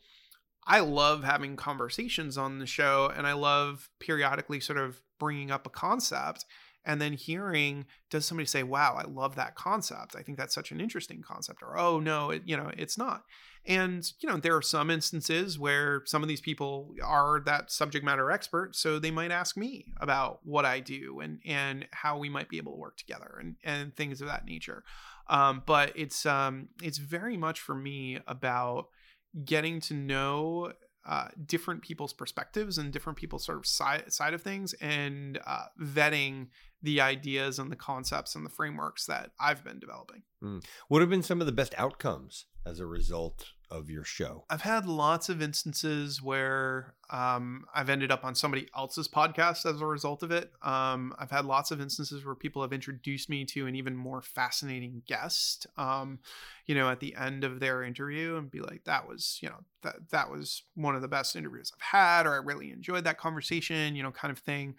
I 0.66 0.80
love 0.80 1.24
having 1.24 1.56
conversations 1.56 2.38
on 2.38 2.60
the 2.60 2.66
show 2.66 3.12
and 3.14 3.26
I 3.26 3.32
love 3.32 3.90
periodically 3.98 4.60
sort 4.60 4.78
of 4.78 5.02
bringing 5.18 5.50
up 5.50 5.66
a 5.66 5.70
concept 5.70 6.44
and 6.84 7.00
then 7.00 7.12
hearing 7.12 7.86
does 8.10 8.26
somebody 8.26 8.46
say 8.46 8.62
wow 8.62 8.94
i 8.98 9.04
love 9.08 9.36
that 9.36 9.54
concept. 9.54 10.14
I 10.16 10.22
think 10.22 10.38
that's 10.38 10.54
such 10.54 10.70
an 10.70 10.80
interesting 10.80 11.22
concept 11.22 11.62
or 11.62 11.78
oh 11.78 12.00
no 12.00 12.30
it, 12.30 12.42
you 12.44 12.56
know 12.56 12.70
it's 12.76 12.98
not. 12.98 13.24
And 13.66 14.04
you 14.20 14.28
know 14.28 14.36
there 14.36 14.56
are 14.56 14.62
some 14.62 14.90
instances 14.90 15.58
where 15.58 16.02
some 16.04 16.22
of 16.22 16.28
these 16.28 16.40
people 16.40 16.94
are 17.02 17.40
that 17.46 17.70
subject 17.70 18.04
matter 18.04 18.30
expert 18.30 18.76
so 18.76 18.98
they 18.98 19.10
might 19.10 19.30
ask 19.30 19.56
me 19.56 19.86
about 20.00 20.40
what 20.44 20.64
i 20.64 20.80
do 20.80 21.20
and 21.20 21.40
and 21.46 21.86
how 21.92 22.18
we 22.18 22.28
might 22.28 22.48
be 22.48 22.58
able 22.58 22.72
to 22.72 22.78
work 22.78 22.96
together 22.96 23.38
and 23.40 23.56
and 23.64 23.96
things 23.96 24.20
of 24.20 24.28
that 24.28 24.44
nature. 24.44 24.84
Um, 25.28 25.62
but 25.64 25.92
it's 25.96 26.26
um 26.26 26.68
it's 26.82 26.98
very 26.98 27.36
much 27.36 27.60
for 27.60 27.74
me 27.74 28.18
about 28.26 28.88
getting 29.44 29.80
to 29.80 29.94
know 29.94 30.72
uh, 31.06 31.28
different 31.44 31.82
people's 31.82 32.12
perspectives 32.12 32.78
and 32.78 32.92
different 32.92 33.18
people's 33.18 33.44
sort 33.44 33.58
of 33.58 33.66
side 33.66 34.10
side 34.12 34.32
of 34.32 34.42
things 34.42 34.72
and 34.74 35.38
uh, 35.46 35.66
vetting 35.80 36.46
the 36.84 37.00
ideas 37.00 37.58
and 37.58 37.72
the 37.72 37.76
concepts 37.76 38.34
and 38.34 38.44
the 38.44 38.50
frameworks 38.50 39.06
that 39.06 39.30
I've 39.40 39.64
been 39.64 39.78
developing. 39.78 40.22
Mm. 40.42 40.62
What 40.88 41.00
have 41.00 41.10
been 41.10 41.22
some 41.22 41.40
of 41.40 41.46
the 41.46 41.52
best 41.52 41.74
outcomes 41.78 42.44
as 42.66 42.78
a 42.78 42.86
result 42.86 43.46
of 43.70 43.88
your 43.88 44.04
show? 44.04 44.44
I've 44.50 44.60
had 44.60 44.86
lots 44.86 45.30
of 45.30 45.40
instances 45.40 46.20
where 46.20 46.94
um, 47.08 47.64
I've 47.74 47.88
ended 47.88 48.12
up 48.12 48.22
on 48.22 48.34
somebody 48.34 48.68
else's 48.76 49.08
podcast 49.08 49.64
as 49.64 49.80
a 49.80 49.86
result 49.86 50.22
of 50.22 50.30
it. 50.30 50.52
Um, 50.62 51.14
I've 51.18 51.30
had 51.30 51.46
lots 51.46 51.70
of 51.70 51.80
instances 51.80 52.22
where 52.22 52.34
people 52.34 52.60
have 52.60 52.74
introduced 52.74 53.30
me 53.30 53.46
to 53.46 53.66
an 53.66 53.74
even 53.74 53.96
more 53.96 54.20
fascinating 54.20 55.02
guest, 55.06 55.66
um, 55.78 56.18
you 56.66 56.74
know, 56.74 56.90
at 56.90 57.00
the 57.00 57.16
end 57.16 57.44
of 57.44 57.60
their 57.60 57.82
interview 57.82 58.36
and 58.36 58.50
be 58.50 58.60
like, 58.60 58.84
that 58.84 59.08
was, 59.08 59.38
you 59.40 59.48
know, 59.48 59.64
that, 59.82 60.10
that 60.10 60.30
was 60.30 60.64
one 60.74 60.94
of 60.94 61.00
the 61.00 61.08
best 61.08 61.34
interviews 61.34 61.72
I've 61.74 61.98
had, 61.98 62.26
or 62.26 62.34
I 62.34 62.44
really 62.44 62.70
enjoyed 62.70 63.04
that 63.04 63.18
conversation, 63.18 63.96
you 63.96 64.02
know, 64.02 64.10
kind 64.10 64.30
of 64.30 64.38
thing. 64.38 64.74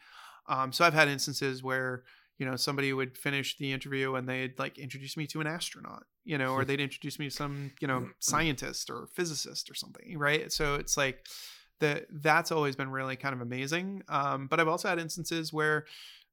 Um, 0.48 0.72
so 0.72 0.86
I've 0.86 0.94
had 0.94 1.08
instances 1.08 1.64
where 1.64 2.04
you 2.38 2.46
know 2.46 2.56
somebody 2.56 2.92
would 2.92 3.18
finish 3.18 3.58
the 3.58 3.72
interview 3.72 4.16
and 4.16 4.28
they'd 4.28 4.60
like 4.60 4.78
introduce 4.78 5.16
me 5.16 5.28
to 5.28 5.42
an 5.42 5.48
astronaut, 5.48 6.04
you 6.24 6.38
know, 6.38 6.54
or 6.54 6.66
they'd 6.66 6.80
introduce 6.80 7.20
me 7.20 7.30
to 7.30 7.36
some 7.36 7.72
you 7.80 7.88
know 7.88 8.10
scientist 8.20 8.90
or 8.90 9.08
physicist 9.14 9.70
or 9.70 9.76
something, 9.76 10.18
right? 10.18 10.52
So 10.52 10.76
it's 10.76 10.98
like 10.98 11.26
that 11.80 12.06
that's 12.10 12.52
always 12.52 12.76
been 12.76 12.90
really 12.90 13.16
kind 13.16 13.34
of 13.34 13.42
amazing. 13.42 14.04
Um, 14.10 14.48
but 14.48 14.60
I've 14.60 14.68
also 14.68 14.88
had 14.88 15.00
instances 15.00 15.52
where 15.52 15.86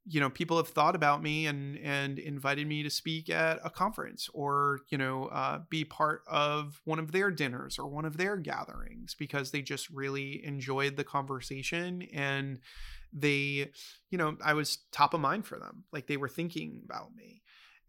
you 0.04 0.20
know 0.20 0.30
people 0.30 0.56
have 0.56 0.68
thought 0.68 0.96
about 0.96 1.22
me 1.22 1.46
and 1.46 1.78
and 1.78 2.18
invited 2.18 2.66
me 2.66 2.82
to 2.82 2.90
speak 2.90 3.30
at 3.30 3.60
a 3.64 3.70
conference 3.70 4.28
or 4.34 4.80
you 4.90 4.98
know 4.98 5.26
uh, 5.26 5.60
be 5.70 5.84
part 5.84 6.22
of 6.26 6.80
one 6.84 6.98
of 6.98 7.12
their 7.12 7.30
dinners 7.30 7.78
or 7.78 7.86
one 7.86 8.04
of 8.04 8.16
their 8.16 8.36
gatherings 8.36 9.14
because 9.14 9.50
they 9.50 9.62
just 9.62 9.88
really 9.90 10.44
enjoyed 10.44 10.96
the 10.96 11.04
conversation 11.04 12.02
and 12.12 12.58
they 13.12 13.70
you 14.10 14.18
know 14.18 14.36
i 14.42 14.54
was 14.54 14.78
top 14.90 15.14
of 15.14 15.20
mind 15.20 15.46
for 15.46 15.58
them 15.58 15.84
like 15.92 16.06
they 16.06 16.16
were 16.16 16.28
thinking 16.28 16.80
about 16.84 17.14
me. 17.14 17.42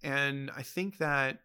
And 0.03 0.51
i 0.55 0.61
think 0.61 0.97
that 0.97 1.39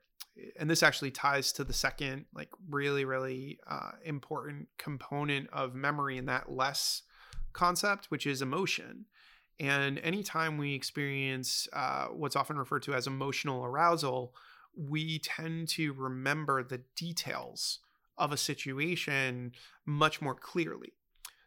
and 0.58 0.68
this 0.70 0.82
actually 0.82 1.10
ties 1.10 1.52
to 1.52 1.64
the 1.64 1.72
second 1.72 2.26
like 2.34 2.50
really 2.68 3.04
really 3.04 3.58
uh, 3.66 3.92
important 4.04 4.68
component 4.78 5.48
of 5.52 5.74
memory 5.74 6.16
in 6.16 6.26
that 6.26 6.50
less 6.50 7.02
concept 7.52 8.06
which 8.10 8.26
is 8.26 8.42
emotion. 8.42 9.06
And 9.60 9.98
anytime 10.00 10.56
we 10.56 10.74
experience 10.74 11.66
uh, 11.72 12.06
what's 12.06 12.36
often 12.36 12.58
referred 12.58 12.84
to 12.84 12.94
as 12.94 13.06
emotional 13.06 13.64
arousal 13.64 14.34
we 14.76 15.18
tend 15.18 15.68
to 15.68 15.92
remember 15.94 16.62
the 16.62 16.82
details 16.94 17.80
of 18.16 18.32
a 18.32 18.36
situation 18.36 19.52
much 19.84 20.20
more 20.20 20.34
clearly 20.34 20.92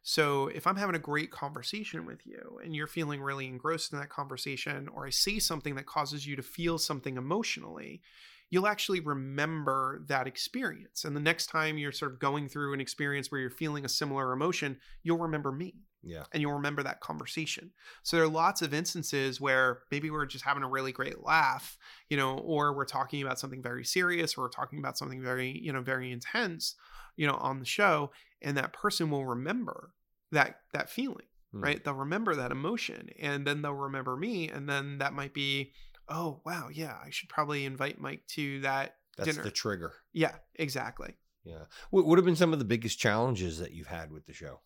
so 0.03 0.47
if 0.47 0.65
I'm 0.65 0.77
having 0.77 0.95
a 0.95 0.99
great 0.99 1.31
conversation 1.31 2.05
with 2.05 2.25
you 2.25 2.59
and 2.63 2.75
you're 2.75 2.87
feeling 2.87 3.21
really 3.21 3.47
engrossed 3.47 3.93
in 3.93 3.99
that 3.99 4.09
conversation, 4.09 4.87
or 4.87 5.05
I 5.05 5.11
say 5.11 5.37
something 5.39 5.75
that 5.75 5.85
causes 5.85 6.25
you 6.25 6.35
to 6.35 6.41
feel 6.41 6.77
something 6.77 7.17
emotionally, 7.17 8.01
you'll 8.49 8.67
actually 8.67 8.99
remember 8.99 10.03
that 10.07 10.27
experience. 10.27 11.05
And 11.05 11.15
the 11.15 11.21
next 11.21 11.47
time 11.47 11.77
you're 11.77 11.91
sort 11.91 12.11
of 12.11 12.19
going 12.19 12.49
through 12.49 12.73
an 12.73 12.81
experience 12.81 13.31
where 13.31 13.39
you're 13.41 13.49
feeling 13.49 13.85
a 13.85 13.89
similar 13.89 14.33
emotion, 14.33 14.77
you'll 15.03 15.19
remember 15.19 15.51
me. 15.51 15.75
Yeah. 16.03 16.23
And 16.31 16.41
you'll 16.41 16.53
remember 16.53 16.81
that 16.81 16.99
conversation. 16.99 17.71
So 18.01 18.17
there 18.17 18.25
are 18.25 18.29
lots 18.29 18.63
of 18.63 18.73
instances 18.73 19.39
where 19.39 19.83
maybe 19.91 20.09
we're 20.09 20.25
just 20.25 20.43
having 20.43 20.63
a 20.63 20.67
really 20.67 20.91
great 20.91 21.23
laugh, 21.23 21.77
you 22.09 22.17
know, 22.17 22.39
or 22.39 22.73
we're 22.73 22.85
talking 22.85 23.21
about 23.21 23.39
something 23.39 23.61
very 23.61 23.85
serious 23.85 24.35
or 24.35 24.41
we're 24.41 24.49
talking 24.49 24.79
about 24.79 24.97
something 24.97 25.21
very, 25.21 25.55
you 25.59 25.71
know, 25.71 25.81
very 25.81 26.11
intense, 26.11 26.75
you 27.15 27.27
know, 27.27 27.35
on 27.35 27.59
the 27.59 27.65
show 27.65 28.11
and 28.41 28.57
that 28.57 28.73
person 28.73 29.09
will 29.09 29.25
remember 29.25 29.93
that 30.31 30.61
that 30.73 30.89
feeling 30.89 31.25
hmm. 31.51 31.63
right 31.63 31.83
they'll 31.83 31.93
remember 31.93 32.35
that 32.35 32.51
emotion 32.51 33.09
and 33.19 33.45
then 33.45 33.61
they'll 33.61 33.73
remember 33.73 34.15
me 34.15 34.49
and 34.49 34.67
then 34.67 34.97
that 34.97 35.13
might 35.13 35.33
be 35.33 35.71
oh 36.09 36.41
wow 36.45 36.69
yeah 36.71 36.95
i 37.05 37.09
should 37.09 37.29
probably 37.29 37.65
invite 37.65 37.99
mike 37.99 38.25
to 38.27 38.59
that 38.61 38.95
that's 39.17 39.29
dinner. 39.29 39.43
the 39.43 39.51
trigger 39.51 39.93
yeah 40.13 40.35
exactly 40.55 41.13
yeah 41.43 41.65
what 41.89 42.05
would 42.05 42.17
have 42.17 42.25
been 42.25 42.35
some 42.35 42.53
of 42.53 42.59
the 42.59 42.65
biggest 42.65 42.99
challenges 42.99 43.59
that 43.59 43.73
you've 43.73 43.87
had 43.87 44.11
with 44.11 44.25
the 44.25 44.33
show 44.33 44.59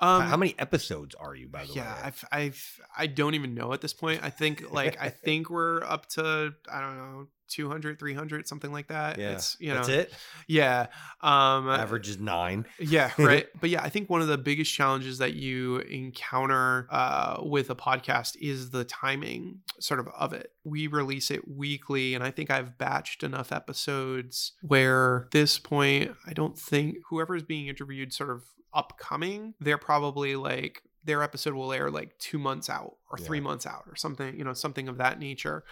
um, 0.00 0.22
how 0.22 0.36
many 0.36 0.56
episodes 0.58 1.14
are 1.14 1.36
you 1.36 1.46
by 1.46 1.66
the 1.66 1.74
yeah, 1.74 1.82
way? 1.82 1.98
Yeah, 2.00 2.06
I've, 2.06 2.24
I've, 2.32 2.80
I 2.98 3.06
don't 3.06 3.34
even 3.34 3.54
know 3.54 3.72
at 3.72 3.80
this 3.80 3.92
point. 3.92 4.24
I 4.24 4.30
think 4.30 4.72
like, 4.72 5.00
I 5.00 5.08
think 5.24 5.50
we're 5.50 5.84
up 5.84 6.06
to, 6.10 6.52
I 6.68 6.80
don't 6.80 6.96
know, 6.96 7.26
200 7.48 7.98
300 7.98 8.48
something 8.48 8.72
like 8.72 8.88
that. 8.88 9.18
Yeah. 9.18 9.32
It's 9.32 9.56
you 9.60 9.68
know 9.68 9.76
that's 9.76 9.88
it? 9.88 10.12
yeah 10.48 10.86
um 11.20 11.68
average 11.68 12.08
is 12.08 12.18
nine. 12.18 12.66
yeah 12.78 13.10
right. 13.18 13.46
But 13.60 13.70
yeah 13.70 13.82
i 13.82 13.88
think 13.88 14.10
one 14.10 14.20
of 14.20 14.28
the 14.28 14.38
biggest 14.38 14.72
challenges 14.72 15.18
that 15.18 15.34
you 15.34 15.78
encounter 15.78 16.86
uh, 16.90 17.38
with 17.42 17.70
a 17.70 17.74
podcast 17.74 18.36
is 18.40 18.70
the 18.70 18.84
timing 18.84 19.60
sort 19.80 20.00
of 20.00 20.08
of 20.08 20.32
it. 20.32 20.52
We 20.64 20.86
release 20.86 21.30
it 21.30 21.46
weekly 21.48 22.14
and 22.14 22.24
i 22.24 22.30
think 22.30 22.50
i've 22.50 22.78
batched 22.78 23.22
enough 23.22 23.52
episodes 23.52 24.52
where 24.62 25.28
this 25.32 25.58
point 25.58 26.12
i 26.26 26.32
don't 26.32 26.58
think 26.58 26.96
whoever 27.10 27.36
is 27.36 27.42
being 27.42 27.66
interviewed 27.68 28.12
sort 28.12 28.30
of 28.30 28.44
upcoming 28.72 29.54
they're 29.60 29.78
probably 29.78 30.36
like 30.36 30.82
their 31.04 31.22
episode 31.22 31.54
will 31.54 31.72
air 31.72 31.90
like 31.90 32.18
two 32.18 32.38
months 32.38 32.68
out 32.70 32.96
or 33.10 33.18
three 33.18 33.40
months 33.40 33.66
out 33.66 33.84
or 33.86 33.94
something 33.94 34.36
you 34.36 34.44
know 34.44 34.54
something 34.54 34.88
of 34.88 34.98
that 34.98 35.18
nature 35.18 35.64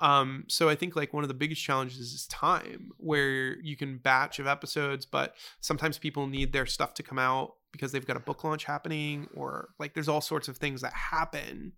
um, 0.00 0.44
so 0.48 0.68
I 0.68 0.74
think 0.74 0.96
like 0.96 1.12
one 1.12 1.24
of 1.24 1.28
the 1.28 1.34
biggest 1.34 1.62
challenges 1.62 2.12
is 2.12 2.26
time, 2.26 2.90
where 2.96 3.60
you 3.60 3.76
can 3.76 3.98
batch 3.98 4.38
of 4.38 4.46
episodes, 4.46 5.06
but 5.06 5.34
sometimes 5.60 5.98
people 5.98 6.26
need 6.26 6.52
their 6.52 6.66
stuff 6.66 6.94
to 6.94 7.02
come 7.02 7.18
out 7.18 7.54
because 7.72 7.92
they've 7.92 8.06
got 8.06 8.16
a 8.16 8.20
book 8.20 8.44
launch 8.44 8.64
happening, 8.64 9.28
or 9.34 9.70
like 9.78 9.94
there's 9.94 10.08
all 10.08 10.20
sorts 10.20 10.48
of 10.48 10.56
things 10.56 10.80
that 10.80 10.92
happen 10.92 11.72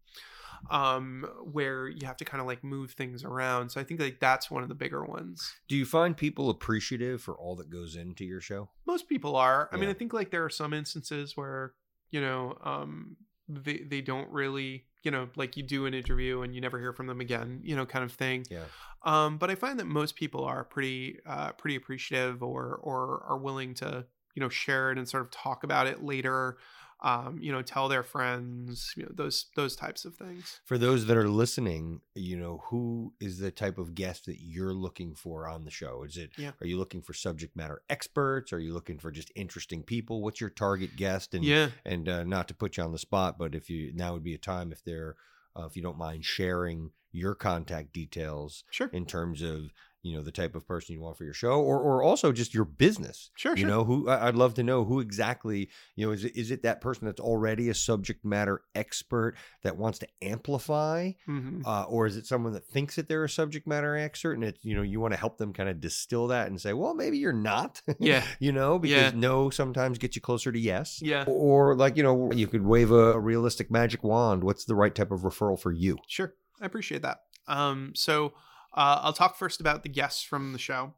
um 0.70 1.28
where 1.52 1.86
you 1.86 2.06
have 2.06 2.16
to 2.16 2.24
kind 2.24 2.40
of 2.40 2.46
like 2.46 2.64
move 2.64 2.92
things 2.92 3.24
around. 3.24 3.70
So 3.70 3.80
i 3.80 3.84
think 3.84 4.00
like 4.00 4.20
that's 4.20 4.50
one 4.50 4.62
of 4.62 4.70
the 4.70 4.74
bigger 4.74 5.04
ones. 5.04 5.54
Do 5.68 5.76
you 5.76 5.84
find 5.84 6.16
people 6.16 6.48
appreciative 6.48 7.20
for 7.20 7.34
all 7.34 7.56
that 7.56 7.70
goes 7.70 7.94
into 7.94 8.24
your 8.24 8.40
show? 8.40 8.70
Most 8.86 9.06
people 9.06 9.36
are. 9.36 9.68
I 9.70 9.76
mean 9.76 9.90
i 9.90 9.92
think 9.92 10.14
like 10.14 10.30
there 10.30 10.44
are 10.44 10.50
some 10.50 10.72
instances 10.72 11.36
where 11.36 11.74
you 12.10 12.22
know 12.22 12.56
um 12.64 13.16
they 13.48 13.84
they 13.86 14.00
don't 14.00 14.30
really 14.30 14.86
you 15.06 15.12
know, 15.12 15.28
like 15.36 15.56
you 15.56 15.62
do 15.62 15.86
an 15.86 15.94
interview 15.94 16.42
and 16.42 16.52
you 16.52 16.60
never 16.60 16.80
hear 16.80 16.92
from 16.92 17.06
them 17.06 17.20
again, 17.20 17.60
you 17.62 17.76
know, 17.76 17.86
kind 17.86 18.04
of 18.04 18.10
thing. 18.10 18.44
Yeah. 18.50 18.64
Um, 19.04 19.38
but 19.38 19.50
I 19.52 19.54
find 19.54 19.78
that 19.78 19.86
most 19.86 20.16
people 20.16 20.44
are 20.44 20.64
pretty, 20.64 21.20
uh, 21.24 21.52
pretty 21.52 21.76
appreciative 21.76 22.42
or, 22.42 22.80
or 22.82 23.22
are 23.28 23.38
willing 23.38 23.72
to, 23.74 24.04
you 24.34 24.40
know, 24.40 24.48
share 24.48 24.90
it 24.90 24.98
and 24.98 25.08
sort 25.08 25.22
of 25.22 25.30
talk 25.30 25.62
about 25.62 25.86
it 25.86 26.02
later. 26.02 26.56
Um, 27.02 27.38
you 27.40 27.52
know, 27.52 27.62
tell 27.62 27.88
their 27.88 28.02
friends, 28.02 28.92
you 28.96 29.02
know, 29.04 29.10
those 29.14 29.46
those 29.54 29.76
types 29.76 30.04
of 30.04 30.14
things. 30.14 30.60
For 30.64 30.78
those 30.78 31.06
that 31.06 31.16
are 31.16 31.28
listening, 31.28 32.00
you 32.14 32.36
know, 32.36 32.62
who 32.66 33.12
is 33.20 33.38
the 33.38 33.50
type 33.50 33.78
of 33.78 33.94
guest 33.94 34.26
that 34.26 34.40
you're 34.40 34.72
looking 34.74 35.14
for 35.14 35.46
on 35.46 35.64
the 35.64 35.70
show? 35.70 36.04
Is 36.04 36.16
it 36.16 36.30
Yeah. 36.38 36.52
are 36.60 36.66
you 36.66 36.78
looking 36.78 37.02
for 37.02 37.12
subject 37.12 37.54
matter 37.56 37.82
experts? 37.90 38.52
Are 38.52 38.58
you 38.58 38.72
looking 38.72 38.98
for 38.98 39.10
just 39.10 39.30
interesting 39.36 39.82
people? 39.82 40.22
What's 40.22 40.40
your 40.40 40.50
target 40.50 40.96
guest? 40.96 41.34
And 41.34 41.44
Yeah, 41.44 41.68
and 41.84 42.08
uh, 42.08 42.24
not 42.24 42.48
to 42.48 42.54
put 42.54 42.76
you 42.76 42.82
on 42.82 42.92
the 42.92 42.98
spot, 42.98 43.38
but 43.38 43.54
if 43.54 43.68
you 43.68 43.92
now 43.94 44.14
would 44.14 44.24
be 44.24 44.34
a 44.34 44.38
time 44.38 44.72
if 44.72 44.82
they're 44.82 45.16
uh, 45.54 45.66
if 45.66 45.76
you 45.76 45.82
don't 45.82 45.98
mind 45.98 46.24
sharing 46.24 46.90
your 47.12 47.34
contact 47.34 47.92
details 47.92 48.64
sure, 48.70 48.90
in 48.92 49.06
terms 49.06 49.42
of 49.42 49.72
you 50.06 50.16
know 50.16 50.22
the 50.22 50.30
type 50.32 50.54
of 50.54 50.66
person 50.66 50.94
you 50.94 51.00
want 51.00 51.16
for 51.16 51.24
your 51.24 51.34
show, 51.34 51.60
or 51.60 51.80
or 51.80 52.02
also 52.02 52.32
just 52.32 52.54
your 52.54 52.64
business. 52.64 53.30
sure, 53.34 53.52
You 53.56 53.62
sure. 53.62 53.68
know 53.68 53.84
who 53.84 54.08
I'd 54.08 54.34
love 54.36 54.54
to 54.54 54.62
know 54.62 54.84
who 54.84 55.00
exactly 55.00 55.68
you 55.96 56.06
know 56.06 56.12
is 56.12 56.24
it, 56.24 56.36
is 56.36 56.50
it 56.50 56.62
that 56.62 56.80
person 56.80 57.06
that's 57.06 57.20
already 57.20 57.68
a 57.68 57.74
subject 57.74 58.24
matter 58.24 58.62
expert 58.74 59.34
that 59.62 59.76
wants 59.76 59.98
to 60.00 60.06
amplify, 60.22 61.12
Mhm. 61.28 61.62
uh, 61.66 61.84
or 61.88 62.06
is 62.06 62.16
it 62.16 62.26
someone 62.26 62.52
that 62.52 62.66
thinks 62.66 62.96
that 62.96 63.08
they're 63.08 63.24
a 63.24 63.28
subject 63.28 63.66
matter 63.66 63.96
expert 63.96 64.34
and 64.34 64.44
it's 64.44 64.64
you 64.64 64.74
know 64.76 64.82
you 64.82 65.00
want 65.00 65.12
to 65.12 65.18
help 65.20 65.38
them 65.38 65.52
kind 65.52 65.68
of 65.68 65.80
distill 65.80 66.28
that 66.28 66.46
and 66.48 66.60
say 66.60 66.72
well 66.72 66.94
maybe 66.94 67.18
you're 67.18 67.32
not 67.32 67.82
Yeah, 67.98 68.24
you 68.38 68.52
know 68.52 68.78
because 68.78 69.12
Yeah. 69.12 69.18
no 69.18 69.50
sometimes 69.50 69.98
gets 69.98 70.14
you 70.16 70.22
closer 70.22 70.52
to 70.52 70.58
yes 70.58 71.00
yeah, 71.02 71.24
or 71.26 71.74
like 71.74 71.96
you 71.96 72.02
know 72.02 72.30
you 72.32 72.46
could 72.46 72.62
wave 72.62 72.90
a, 72.90 73.12
a 73.12 73.18
realistic 73.18 73.70
magic 73.70 74.04
wand 74.04 74.44
what's 74.44 74.64
the 74.64 74.74
right 74.74 74.94
type 74.94 75.10
of 75.10 75.20
referral 75.22 75.58
for 75.58 75.72
you 75.72 75.98
sure. 76.06 76.34
I 76.60 76.64
appreciate 76.66 77.02
that. 77.02 77.18
Um, 77.48 77.92
so 77.94 78.32
uh, 78.76 79.00
I'll 79.02 79.12
talk 79.12 79.36
first 79.36 79.60
about 79.60 79.82
the 79.82 79.88
guests 79.88 80.22
from 80.22 80.52
the 80.52 80.58
show. 80.58 80.94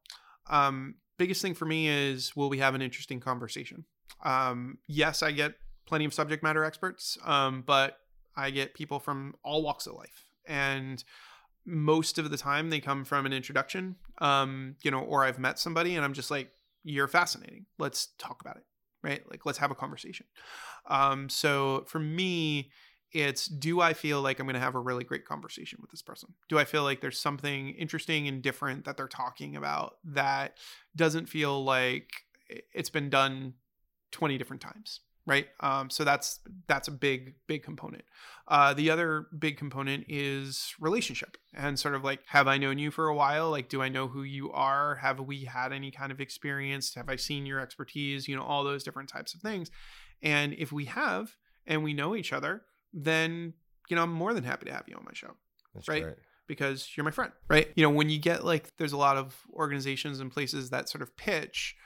Um, 0.51 0.97
biggest 1.16 1.43
thing 1.43 1.55
for 1.55 1.64
me 1.64 1.89
is 1.89 2.35
will 2.35 2.49
we 2.49 2.59
have 2.59 2.74
an 2.74 2.83
interesting 2.83 3.20
conversation? 3.20 3.85
Um, 4.24 4.79
yes, 4.87 5.22
I 5.22 5.33
get 5.33 5.55
plenty 5.87 6.05
of 6.05 6.12
subject 6.12 6.43
matter 6.43 6.64
experts, 6.64 7.16
um, 7.24 7.62
but 7.66 7.99
I 8.37 8.51
get 8.51 8.74
people 8.74 8.99
from 8.99 9.35
all 9.43 9.62
walks 9.62 9.87
of 9.87 9.95
life, 9.95 10.24
and 10.47 11.03
most 11.64 12.18
of 12.18 12.31
the 12.31 12.37
time 12.37 12.70
they 12.70 12.81
come 12.81 13.05
from 13.05 13.26
an 13.26 13.33
introduction, 13.33 13.97
um, 14.18 14.76
you 14.83 14.91
know, 14.91 15.01
or 15.01 15.24
I've 15.24 15.39
met 15.39 15.59
somebody 15.59 15.95
and 15.95 16.05
I'm 16.05 16.14
just 16.14 16.31
like, 16.31 16.51
"You're 16.83 17.09
fascinating. 17.09 17.66
Let's 17.79 18.09
talk 18.18 18.41
about 18.41 18.57
it." 18.57 18.64
Right? 19.03 19.22
Like, 19.31 19.47
let's 19.47 19.59
have 19.59 19.70
a 19.70 19.76
conversation. 19.76 20.26
Um, 20.87 21.29
so 21.29 21.85
for 21.87 22.01
me, 22.01 22.70
it's 23.13 23.47
do 23.47 23.81
I 23.81 23.95
feel 23.95 24.21
like 24.21 24.39
I'm 24.39 24.47
going 24.47 24.55
to 24.55 24.61
have 24.61 24.75
a 24.75 24.81
really 24.81 25.05
great 25.05 25.25
conversation 25.25 25.79
with 25.81 25.91
this 25.91 26.03
person? 26.03 26.35
Do 26.49 26.59
I 26.59 26.65
feel 26.65 26.83
like 26.83 27.01
there's 27.01 27.19
something 27.19 27.71
interesting 27.71 28.29
and 28.29 28.43
different 28.43 28.85
that 28.85 28.97
they're 28.97 29.09
talking 29.09 29.57
about 29.57 29.97
that 30.05 30.59
doesn't 30.95 31.27
feel 31.27 31.65
like 31.65 32.11
it's 32.75 32.91
been 32.91 33.11
done 33.11 33.55
20 34.13 34.37
different 34.39 34.63
times? 34.63 35.01
Right. 35.27 35.47
Um, 35.61 35.91
so 35.91 36.05
that's 36.05 36.41
that's 36.69 36.89
a 36.89 36.91
big 36.91 37.35
big 37.47 37.63
component. 37.63 38.05
Uh, 38.47 38.73
the 38.73 38.91
other 38.91 39.27
big 39.39 39.59
component 39.59 40.07
is 40.09 40.75
relationship 40.81 41.37
and 41.53 41.79
sort 41.79 41.95
of 41.95 42.03
like 42.03 42.21
have 42.29 42.49
I 42.49 42.57
known 42.57 42.79
you 42.79 42.91
for 42.91 43.09
a 43.09 43.15
while? 43.15 43.51
Like, 43.51 43.69
do 43.69 43.83
I 43.83 43.91
know 43.91 44.09
who 44.09 44.23
you 44.23 44.51
are? 44.53 44.95
Have 44.95 45.21
we 45.21 45.45
had 45.45 45.71
any 45.71 45.91
kind 45.91 46.13
of 46.13 46.21
experience? 46.23 46.95
Have 46.95 47.11
I 47.11 47.17
seen 47.17 47.45
your 47.45 47.61
expertise? 47.61 48.27
You 48.27 48.37
know, 48.37 48.43
all 48.43 48.65
those 48.65 48.83
different 48.83 49.11
types 49.11 49.35
of 49.35 49.43
things. 49.43 49.71
And 50.23 50.55
if 50.55 50.73
we 50.73 50.87
have, 50.87 51.37
and 51.67 51.85
we 51.85 51.93
know 51.93 52.17
each 52.17 52.33
other, 52.33 52.63
then 52.93 53.53
you 53.89 53.97
know 53.97 54.03
I'm 54.03 54.12
more 54.12 54.34
than 54.34 54.45
happy 54.45 54.66
to 54.66 54.72
have 54.72 54.84
you 54.89 54.97
on 54.97 55.05
my 55.05 55.12
show 55.14 55.34
that's 55.74 55.89
Right. 55.89 56.03
great. 56.03 56.16
because 56.47 56.89
you're 56.97 57.05
my 57.05 57.11
friend, 57.11 57.32
right? 57.49 57.68
You 57.76 57.82
know, 57.82 57.91
when 57.91 58.09
you 58.09 58.18
get 58.18 58.45
like 58.45 58.76
there's 58.78 58.93
a 58.93 58.97
lot 58.97 59.16
of 59.16 59.36
organizations 59.53 60.20
and 60.20 60.30
places 60.30 60.70
that 60.70 60.89
sort 60.89 61.03
of 61.03 61.16
pitch 61.16 61.76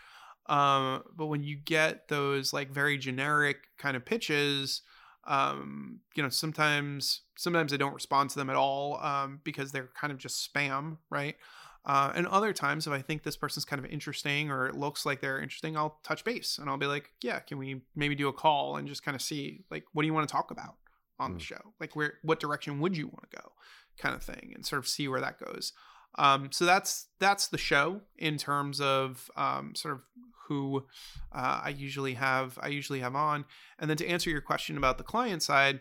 um 0.46 1.05
but 1.16 1.26
when 1.26 1.44
you 1.44 1.57
get 1.57 2.09
those 2.09 2.53
like 2.53 2.68
very 2.72 2.98
generic 2.98 3.59
kind 3.78 3.96
of 3.96 4.05
pitches 4.05 4.82
um 5.24 6.00
you 6.16 6.22
know 6.22 6.28
sometimes 6.28 7.20
sometimes 7.36 7.72
I 7.72 7.76
don't 7.76 7.94
respond 7.94 8.30
to 8.30 8.36
them 8.40 8.50
at 8.50 8.57
all 8.57 8.98
um 9.03 9.40
because 9.44 9.70
they're 9.70 9.90
kind 10.00 10.12
of 10.12 10.18
just 10.18 10.53
spam, 10.53 10.98
right? 11.11 11.36
Uh, 11.84 12.12
and 12.14 12.28
other 12.28 12.53
times, 12.53 12.86
if 12.86 12.92
I 12.92 13.03
think 13.03 13.24
this 13.24 13.36
person's 13.36 13.64
kind 13.64 13.84
of 13.84 13.90
interesting 13.90 14.53
or 14.53 14.68
it 14.68 14.76
looks 14.76 15.05
like 15.05 15.20
they're 15.20 15.40
interesting, 15.40 15.76
I'll 15.76 15.98
touch 16.05 16.22
base 16.24 16.59
and 16.59 16.70
I'll 16.70 16.76
be 16.76 16.86
like, 16.86 17.11
yeah, 17.22 17.40
can 17.40 17.59
we 17.59 17.82
maybe 17.96 18.14
do 18.14 18.28
a 18.28 18.32
call 18.32 18.76
and 18.76 18.86
just 18.86 19.03
kind 19.05 19.16
of 19.16 19.22
see 19.22 19.64
like 19.68 19.82
what 19.92 20.03
do 20.03 20.07
you 20.07 20.14
want 20.14 20.28
to 20.28 20.32
talk 20.32 20.53
about 20.53 20.76
on 21.19 21.35
the 21.35 21.39
Mm. 21.41 21.43
show? 21.43 21.75
Like 21.81 21.95
where 21.97 22.15
what 22.23 22.41
direction 22.41 22.81
would 22.81 22.97
you 22.97 23.07
want 23.07 23.31
to 23.31 23.37
go? 23.37 23.53
Kind 23.99 24.15
of 24.15 24.23
thing, 24.23 24.53
and 24.55 24.65
sort 24.67 24.79
of 24.81 24.89
see 24.89 25.09
where 25.09 25.21
that 25.21 25.39
goes. 25.39 25.73
Um, 26.17 26.53
so 26.53 26.65
that's 26.65 27.09
that's 27.19 27.49
the 27.49 27.59
show 27.59 28.03
in 28.17 28.37
terms 28.39 28.81
of 28.81 29.31
um, 29.37 29.75
sort 29.75 29.95
of 29.95 30.03
who 30.49 30.87
uh, 31.33 31.61
I 31.65 31.71
usually 31.71 32.15
have 32.15 32.59
I 32.61 32.69
usually 32.69 33.01
have 33.01 33.15
on. 33.15 33.45
And 33.79 33.89
then 33.89 33.97
to 33.99 34.07
answer 34.07 34.29
your 34.29 34.41
question 34.41 34.77
about 34.77 34.99
the 34.99 35.05
client 35.05 35.43
side, 35.43 35.81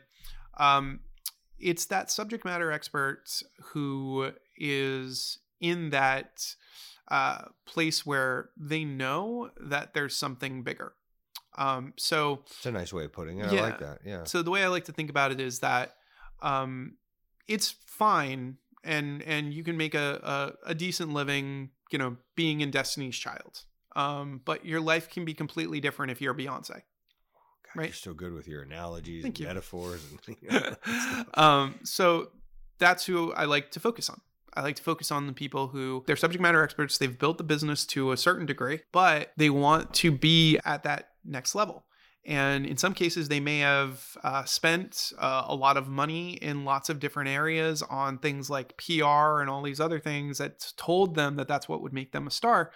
um, 0.58 1.02
it's 1.60 1.86
that 1.86 2.10
subject 2.12 2.46
matter 2.46 2.72
expert 2.72 3.24
who 3.74 4.32
is 4.58 5.40
in 5.60 5.90
that 5.92 6.56
uh, 7.10 7.46
place 7.66 8.06
where 8.06 8.50
they 8.56 8.84
know 8.86 9.50
that 9.60 9.94
there's 9.94 10.16
something 10.16 10.64
bigger. 10.64 10.94
Um, 11.58 11.94
so 11.98 12.44
it's 12.48 12.66
a 12.66 12.72
nice 12.72 12.94
way 12.94 13.04
of 13.04 13.12
putting 13.12 13.40
it 13.40 13.48
i 13.48 13.62
like 13.62 13.80
that 13.80 14.00
yeah 14.06 14.24
so 14.24 14.42
the 14.42 14.52
way 14.52 14.64
I 14.64 14.68
like 14.68 14.86
to 14.86 14.94
think 14.94 15.10
about 15.10 15.34
it 15.34 15.42
is 15.42 15.60
that 15.60 15.96
um, 16.42 16.94
it's 17.48 17.76
fine, 17.86 18.58
and 18.84 19.22
and 19.24 19.54
you 19.54 19.64
can 19.64 19.78
make 19.78 19.94
a, 19.94 20.56
a 20.66 20.72
a 20.72 20.76
decent 20.76 21.14
living, 21.14 21.70
you 21.92 22.00
know, 22.00 22.18
being 22.36 22.62
in 22.62 22.72
Destiny's 22.72 23.16
Child. 23.16 23.64
Um, 23.96 24.42
but 24.46 24.66
your 24.66 24.80
life 24.80 25.10
can 25.10 25.26
be 25.26 25.34
completely 25.34 25.80
different 25.80 26.12
if 26.12 26.22
you're 26.22 26.34
Beyonce. 26.34 26.70
God, 26.70 26.82
right. 27.76 27.88
you're 27.88 27.94
so 27.94 28.14
good 28.14 28.34
with 28.34 28.48
your 28.48 28.62
analogies 28.62 29.24
Thank 29.24 29.36
and 29.36 29.40
you. 29.40 29.48
metaphors 29.48 30.02
and 30.10 30.38
you 30.42 30.50
know, 30.50 31.24
um, 31.34 31.80
so 31.84 32.30
that's 32.80 33.06
who 33.06 33.34
I 33.34 33.46
like 33.46 33.72
to 33.72 33.80
focus 33.80 34.10
on. 34.10 34.22
I 34.54 34.62
like 34.62 34.76
to 34.78 34.84
focus 34.84 35.12
on 35.12 35.28
the 35.28 35.34
people 35.34 35.68
who 35.68 36.04
they're 36.08 36.18
subject 36.18 36.42
matter 36.42 36.62
experts. 36.64 36.98
They've 36.98 37.18
built 37.18 37.38
the 37.38 37.44
business 37.44 37.86
to 37.88 38.12
a 38.12 38.18
certain 38.18 38.46
degree, 38.46 38.82
but 38.92 39.32
they 39.38 39.50
want 39.50 39.94
to 39.96 40.12
be 40.12 40.60
at 40.66 40.84
that 40.84 41.11
next 41.26 41.56
level. 41.56 41.86
And 42.24 42.68
in 42.68 42.78
some 42.78 42.94
cases, 42.94 43.30
they 43.30 43.40
may 43.40 43.60
have 43.60 44.16
uh, 44.24 44.44
spent 44.44 45.12
uh, 45.18 45.46
a 45.48 45.56
lot 45.56 45.76
of 45.76 45.88
money 45.88 46.34
in 46.34 46.66
lots 46.66 46.90
of 46.90 47.00
different 47.00 47.30
areas 47.30 47.82
on 47.82 48.20
things 48.20 48.48
like 48.48 48.78
PR 48.78 49.42
and 49.42 49.50
all 49.50 49.64
these 49.64 49.80
other 49.80 50.00
things 50.00 50.38
that 50.38 50.72
told 50.78 51.16
them 51.16 51.36
that 51.38 51.48
that's 51.48 51.68
what 51.68 51.82
would 51.82 51.94
make 51.94 52.12
them 52.12 52.28
a 52.28 52.32
star. 52.32 52.72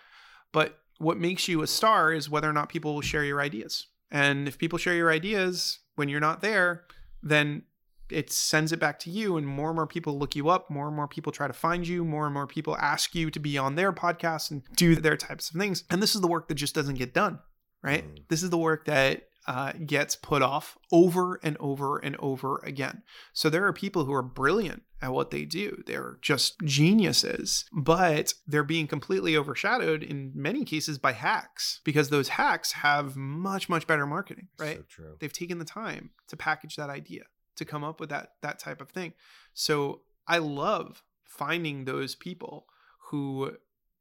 But 0.51 0.79
what 0.97 1.19
makes 1.19 1.47
you 1.47 1.61
a 1.61 1.67
star 1.67 2.11
is 2.11 2.29
whether 2.29 2.49
or 2.49 2.53
not 2.53 2.69
people 2.69 2.95
will 2.95 3.01
share 3.01 3.23
your 3.23 3.39
ideas. 3.39 3.85
And 4.09 4.47
if 4.47 4.57
people 4.57 4.79
share 4.79 4.95
your 4.95 5.11
ideas 5.11 5.79
when 5.95 6.09
you're 6.09 6.19
not 6.19 6.41
there, 6.41 6.85
then 7.21 7.63
it 8.09 8.31
sends 8.31 8.71
it 8.71 8.79
back 8.79 8.99
to 8.99 9.09
you 9.09 9.37
and 9.37 9.47
more 9.47 9.69
and 9.69 9.75
more 9.75 9.87
people 9.87 10.17
look 10.17 10.35
you 10.35 10.47
up 10.49 10.69
more 10.69 10.87
and 10.87 10.95
more 10.95 11.07
people 11.07 11.31
try 11.31 11.47
to 11.47 11.53
find 11.53 11.87
you 11.87 12.05
more 12.05 12.25
and 12.25 12.33
more 12.33 12.45
people 12.45 12.77
ask 12.77 13.15
you 13.15 13.31
to 13.31 13.39
be 13.39 13.57
on 13.57 13.73
their 13.73 13.91
podcast 13.91 14.51
and 14.51 14.61
do 14.75 14.95
their 14.95 15.17
types 15.17 15.49
of 15.49 15.59
things 15.59 15.83
and 15.89 16.03
this 16.03 16.13
is 16.13 16.21
the 16.21 16.27
work 16.27 16.47
that 16.47 16.53
just 16.53 16.75
doesn't 16.75 16.99
get 16.99 17.15
done 17.15 17.39
right? 17.85 18.03
Mm. 18.03 18.23
this 18.29 18.43
is 18.43 18.49
the 18.49 18.57
work 18.57 18.85
that 18.85 19.29
uh, 19.47 19.73
gets 19.85 20.15
put 20.15 20.41
off 20.41 20.75
over 20.91 21.39
and 21.43 21.55
over 21.59 21.99
and 21.99 22.15
over 22.17 22.59
again. 22.63 23.03
So 23.31 23.47
there 23.47 23.65
are 23.65 23.73
people 23.73 24.05
who 24.05 24.13
are 24.13 24.23
brilliant 24.23 24.81
at 25.03 25.13
what 25.13 25.29
they 25.29 25.45
do. 25.45 25.83
They're 25.85 26.17
just 26.21 26.59
geniuses 26.63 27.65
but 27.71 28.33
they're 28.47 28.63
being 28.63 28.87
completely 28.87 29.37
overshadowed 29.37 30.01
in 30.01 30.31
many 30.33 30.65
cases 30.65 30.97
by 30.97 31.11
hacks 31.11 31.79
because 31.83 32.09
those 32.09 32.29
hacks 32.29 32.71
have 32.71 33.15
much 33.15 33.69
much 33.69 33.85
better 33.85 34.07
marketing 34.07 34.47
right? 34.57 34.77
so 34.77 34.83
true. 34.89 35.15
They've 35.19 35.31
taken 35.31 35.59
the 35.59 35.65
time 35.65 36.09
to 36.27 36.35
package 36.35 36.75
that 36.77 36.89
idea 36.89 37.25
to 37.57 37.65
come 37.65 37.83
up 37.83 37.99
with 37.99 38.09
that 38.09 38.31
that 38.41 38.57
type 38.57 38.81
of 38.81 38.89
thing. 38.89 39.13
So 39.53 40.01
i 40.27 40.39
love 40.39 41.03
finding 41.23 41.85
those 41.85 42.15
people 42.15 42.65
who 43.09 43.51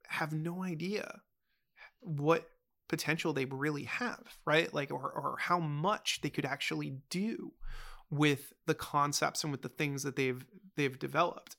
have 0.09 0.33
no 0.33 0.63
idea 0.63 1.21
what 2.01 2.49
potential 2.95 3.33
they 3.33 3.45
really 3.47 3.85
have 3.85 4.39
right? 4.45 4.73
Like 4.73 4.93
or, 4.93 5.11
or 5.11 5.37
how 5.41 5.59
much 5.59 6.21
they 6.23 6.31
could 6.31 6.45
actually 6.45 6.99
do 7.11 7.53
with 8.09 8.53
the 8.67 8.75
concepts 8.75 9.43
and 9.43 9.51
with 9.51 9.63
the 9.63 9.69
things 9.69 10.05
that 10.05 10.15
they've 10.15 10.45
they've 10.77 10.97
developed. 10.97 11.57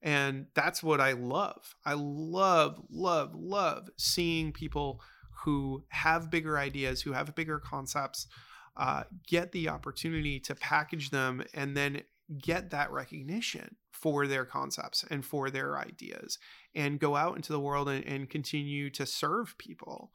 And 0.00 0.46
that's 0.54 0.84
what 0.84 1.00
i 1.00 1.12
love. 1.12 1.74
I 1.84 1.94
love 1.96 2.80
love 2.88 3.32
love 3.34 3.88
seeing 3.96 4.52
people 4.52 5.00
who 5.44 5.84
have 5.88 6.30
bigger 6.30 6.56
ideas 6.56 7.02
who 7.02 7.12
have 7.12 7.34
bigger 7.34 7.58
concepts 7.58 8.28
uh, 8.76 9.02
get 9.26 9.50
the 9.50 9.68
opportunity 9.68 10.38
to 10.38 10.54
package 10.54 11.10
them 11.10 11.42
and 11.52 11.76
then 11.76 12.02
get 12.38 12.70
that 12.70 12.92
recognition 12.92 13.74
for 13.90 14.26
their 14.26 14.44
concepts 14.44 15.04
and 15.10 15.24
for 15.24 15.50
their 15.50 15.78
ideas 15.78 16.38
and 16.74 17.00
go 17.00 17.16
out 17.16 17.36
into 17.36 17.52
the 17.52 17.60
world 17.60 17.88
and, 17.88 18.04
and 18.04 18.30
continue 18.30 18.90
to 18.90 19.06
serve 19.06 19.56
people 19.58 20.10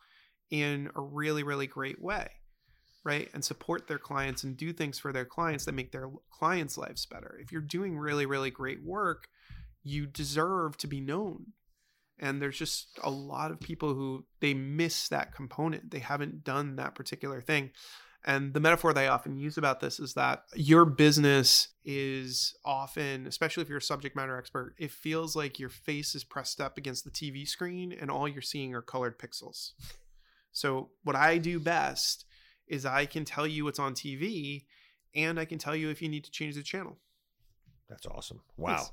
in 0.52 0.90
a 0.96 1.02
really 1.02 1.44
really 1.44 1.68
great 1.68 2.02
way 2.02 2.30
right 3.04 3.30
and 3.34 3.44
support 3.44 3.88
their 3.88 3.98
clients 3.98 4.44
and 4.44 4.58
do 4.58 4.72
things 4.72 5.00
for 5.00 5.12
their 5.12 5.26
clients 5.26 5.66
that 5.66 5.74
make 5.74 5.92
their 5.92 6.10
clients 6.30 6.78
lives 6.78 7.06
better. 7.08 7.40
If 7.42 7.52
you're 7.52 7.62
doing 7.62 7.98
really 7.98 8.28
really 8.28 8.52
great 8.52 8.84
work 8.84 9.28
you 9.84 10.06
deserve 10.06 10.78
to 10.78 10.88
be 10.88 11.02
known. 11.02 11.48
And 12.20 12.42
there's 12.42 12.58
just 12.58 13.00
a 13.04 13.10
lot 13.10 13.52
of 13.52 13.60
people 13.60 13.94
who 13.94 14.26
they 14.40 14.54
miss 14.54 15.08
that 15.10 15.34
component. 15.34 15.90
They 15.90 16.00
haven't 16.00 16.44
done 16.44 16.76
that 16.76 16.94
particular 16.94 17.42
thing. 17.42 17.72
And 18.24 18.54
the 18.54 18.60
metaphor 18.60 18.94
they 18.94 19.08
often 19.08 19.36
use 19.36 19.58
about 19.58 19.80
this 19.80 20.00
is 20.00 20.14
that 20.14 20.44
your 20.54 20.86
business 20.86 21.70
is 21.84 22.54
often, 22.64 23.26
especially 23.26 23.64
if 23.64 23.70
you're 23.70 23.80
a 23.80 23.82
subject 23.82 24.16
matter 24.16 24.38
expert, 24.38 24.76
it 24.78 24.92
feels 24.92 25.36
like 25.36 25.58
your 25.58 25.70
face 25.70 26.14
is 26.14 26.24
pressed 26.24 26.62
up 26.62 26.78
against 26.78 27.04
the 27.04 27.10
TV 27.10 27.48
screen 27.48 27.92
and 27.92 28.12
all 28.12 28.28
you're 28.28 28.44
seeing 28.44 28.76
are 28.76 28.84
colored 28.84 29.18
pixels. 29.18 29.72
So, 30.52 30.90
what 31.04 31.16
I 31.16 31.38
do 31.38 31.60
best 31.60 32.26
is 32.68 32.86
I 32.86 33.06
can 33.06 33.26
tell 33.26 33.48
you 33.48 33.66
what's 33.66 33.80
on 33.80 33.94
TV 33.94 34.66
and 35.16 35.40
I 35.40 35.46
can 35.46 35.58
tell 35.58 35.76
you 35.76 35.90
if 35.90 36.02
you 36.02 36.10
need 36.10 36.24
to 36.24 36.32
change 36.32 36.56
the 36.56 36.64
channel. 36.64 36.98
That's 37.90 38.06
awesome. 38.06 38.42
Wow 38.58 38.88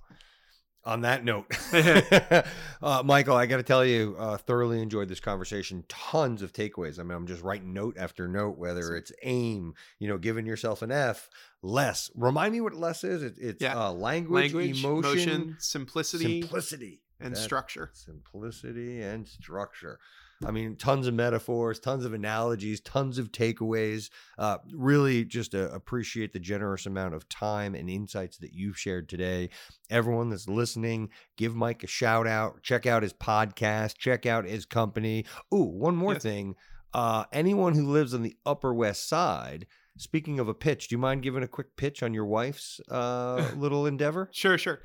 on 0.88 1.02
that 1.02 1.22
note, 1.22 1.46
uh, 2.82 3.02
Michael, 3.04 3.36
I 3.36 3.44
got 3.46 3.58
to 3.58 3.62
tell 3.62 3.84
you, 3.84 4.16
uh, 4.18 4.38
thoroughly 4.38 4.80
enjoyed 4.80 5.08
this 5.08 5.20
conversation. 5.20 5.84
Tons 5.88 6.40
of 6.40 6.52
takeaways. 6.52 6.98
I 6.98 7.02
mean, 7.02 7.12
I'm 7.12 7.26
just 7.26 7.42
writing 7.42 7.74
note 7.74 7.96
after 7.98 8.26
note, 8.26 8.56
whether 8.56 8.96
it's 8.96 9.12
aim, 9.22 9.74
you 9.98 10.08
know, 10.08 10.16
giving 10.16 10.46
yourself 10.46 10.80
an 10.80 10.90
F, 10.90 11.28
less. 11.62 12.10
Remind 12.14 12.52
me 12.52 12.62
what 12.62 12.74
less 12.74 13.04
is. 13.04 13.22
It, 13.22 13.34
it's 13.38 13.62
yeah. 13.62 13.78
uh, 13.78 13.92
language, 13.92 14.54
language, 14.54 14.82
emotion, 14.82 15.28
emotion 15.28 15.56
simplicity, 15.58 16.40
simplicity, 16.40 17.00
and 17.20 17.36
structure. 17.36 17.90
Simplicity 17.92 19.02
and 19.02 19.28
structure. 19.28 19.98
I 20.46 20.52
mean, 20.52 20.76
tons 20.76 21.08
of 21.08 21.14
metaphors, 21.14 21.80
tons 21.80 22.04
of 22.04 22.14
analogies, 22.14 22.80
tons 22.80 23.18
of 23.18 23.32
takeaways. 23.32 24.08
Uh, 24.38 24.58
really, 24.72 25.24
just 25.24 25.54
uh, 25.54 25.68
appreciate 25.70 26.32
the 26.32 26.38
generous 26.38 26.86
amount 26.86 27.14
of 27.14 27.28
time 27.28 27.74
and 27.74 27.90
insights 27.90 28.38
that 28.38 28.52
you've 28.52 28.78
shared 28.78 29.08
today. 29.08 29.50
Everyone 29.90 30.30
that's 30.30 30.48
listening, 30.48 31.10
give 31.36 31.56
Mike 31.56 31.82
a 31.82 31.88
shout 31.88 32.26
out. 32.26 32.62
Check 32.62 32.86
out 32.86 33.02
his 33.02 33.12
podcast. 33.12 33.98
Check 33.98 34.26
out 34.26 34.44
his 34.44 34.64
company. 34.64 35.24
Ooh, 35.52 35.64
one 35.64 35.96
more 35.96 36.12
yes. 36.12 36.22
thing. 36.22 36.54
Uh, 36.94 37.24
anyone 37.32 37.74
who 37.74 37.86
lives 37.86 38.14
on 38.14 38.22
the 38.22 38.36
Upper 38.46 38.72
West 38.72 39.08
Side. 39.08 39.66
Speaking 39.96 40.38
of 40.38 40.46
a 40.46 40.54
pitch, 40.54 40.86
do 40.86 40.94
you 40.94 40.98
mind 40.98 41.24
giving 41.24 41.42
a 41.42 41.48
quick 41.48 41.76
pitch 41.76 42.04
on 42.04 42.14
your 42.14 42.24
wife's 42.24 42.80
uh, 42.88 43.50
little 43.56 43.84
endeavor? 43.84 44.28
Sure, 44.32 44.56
sure. 44.56 44.80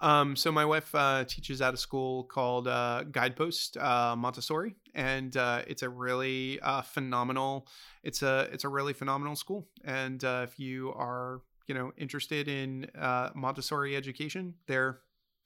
Um, 0.00 0.36
so 0.36 0.52
my 0.52 0.64
wife 0.64 0.94
uh, 0.94 1.24
teaches 1.24 1.60
at 1.60 1.74
a 1.74 1.76
school 1.76 2.24
called 2.24 2.68
uh, 2.68 3.04
Guidepost 3.10 3.76
uh, 3.76 4.14
Montessori, 4.16 4.76
and 4.94 5.36
uh, 5.36 5.62
it's 5.66 5.82
a 5.82 5.88
really 5.88 6.60
uh, 6.60 6.82
phenomenal. 6.82 7.66
It's 8.02 8.22
a 8.22 8.48
it's 8.52 8.64
a 8.64 8.68
really 8.68 8.92
phenomenal 8.92 9.34
school, 9.34 9.68
and 9.84 10.22
uh, 10.22 10.46
if 10.48 10.58
you 10.60 10.92
are 10.92 11.42
you 11.66 11.74
know 11.74 11.92
interested 11.96 12.48
in 12.48 12.86
Montessori 13.34 13.96
education, 13.96 14.54
they're 14.66 15.00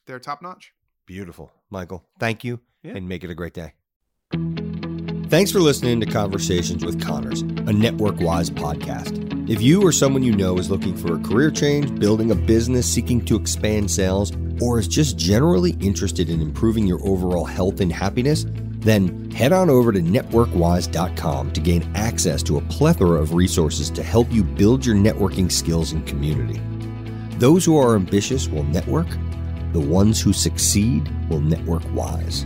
they're 0.06 0.20
top 0.20 0.42
notch. 0.42 0.72
Beautiful, 1.06 1.50
Michael. 1.70 2.04
Thank 2.18 2.44
you, 2.44 2.60
yeah. 2.82 2.92
and 2.94 3.08
make 3.08 3.24
it 3.24 3.30
a 3.30 3.34
great 3.34 3.54
day. 3.54 3.72
Thanks 5.32 5.50
for 5.50 5.60
listening 5.60 5.98
to 6.00 6.06
Conversations 6.06 6.84
with 6.84 7.02
Connors, 7.02 7.40
a 7.40 7.72
Network 7.72 8.20
Wise 8.20 8.50
podcast. 8.50 9.32
If 9.48 9.62
you 9.62 9.82
or 9.82 9.90
someone 9.90 10.22
you 10.22 10.36
know 10.36 10.58
is 10.58 10.70
looking 10.70 10.94
for 10.94 11.16
a 11.16 11.18
career 11.18 11.50
change, 11.50 11.98
building 11.98 12.30
a 12.30 12.34
business, 12.34 12.86
seeking 12.86 13.24
to 13.24 13.36
expand 13.36 13.90
sales, 13.90 14.30
or 14.60 14.78
is 14.78 14.88
just 14.88 15.16
generally 15.16 15.72
interested 15.80 16.28
in 16.28 16.40
improving 16.40 16.86
your 16.86 17.00
overall 17.06 17.44
health 17.44 17.80
and 17.80 17.92
happiness, 17.92 18.46
then 18.80 19.30
head 19.30 19.52
on 19.52 19.70
over 19.70 19.92
to 19.92 20.00
networkwise.com 20.00 21.52
to 21.52 21.60
gain 21.60 21.90
access 21.94 22.42
to 22.42 22.58
a 22.58 22.62
plethora 22.62 23.20
of 23.20 23.34
resources 23.34 23.90
to 23.90 24.02
help 24.02 24.30
you 24.32 24.42
build 24.42 24.84
your 24.84 24.96
networking 24.96 25.50
skills 25.50 25.92
and 25.92 26.06
community. 26.06 26.60
Those 27.38 27.64
who 27.64 27.78
are 27.78 27.94
ambitious 27.94 28.48
will 28.48 28.64
network, 28.64 29.08
the 29.72 29.80
ones 29.80 30.20
who 30.20 30.32
succeed 30.32 31.08
will 31.28 31.40
network 31.40 31.82
wise. 31.94 32.44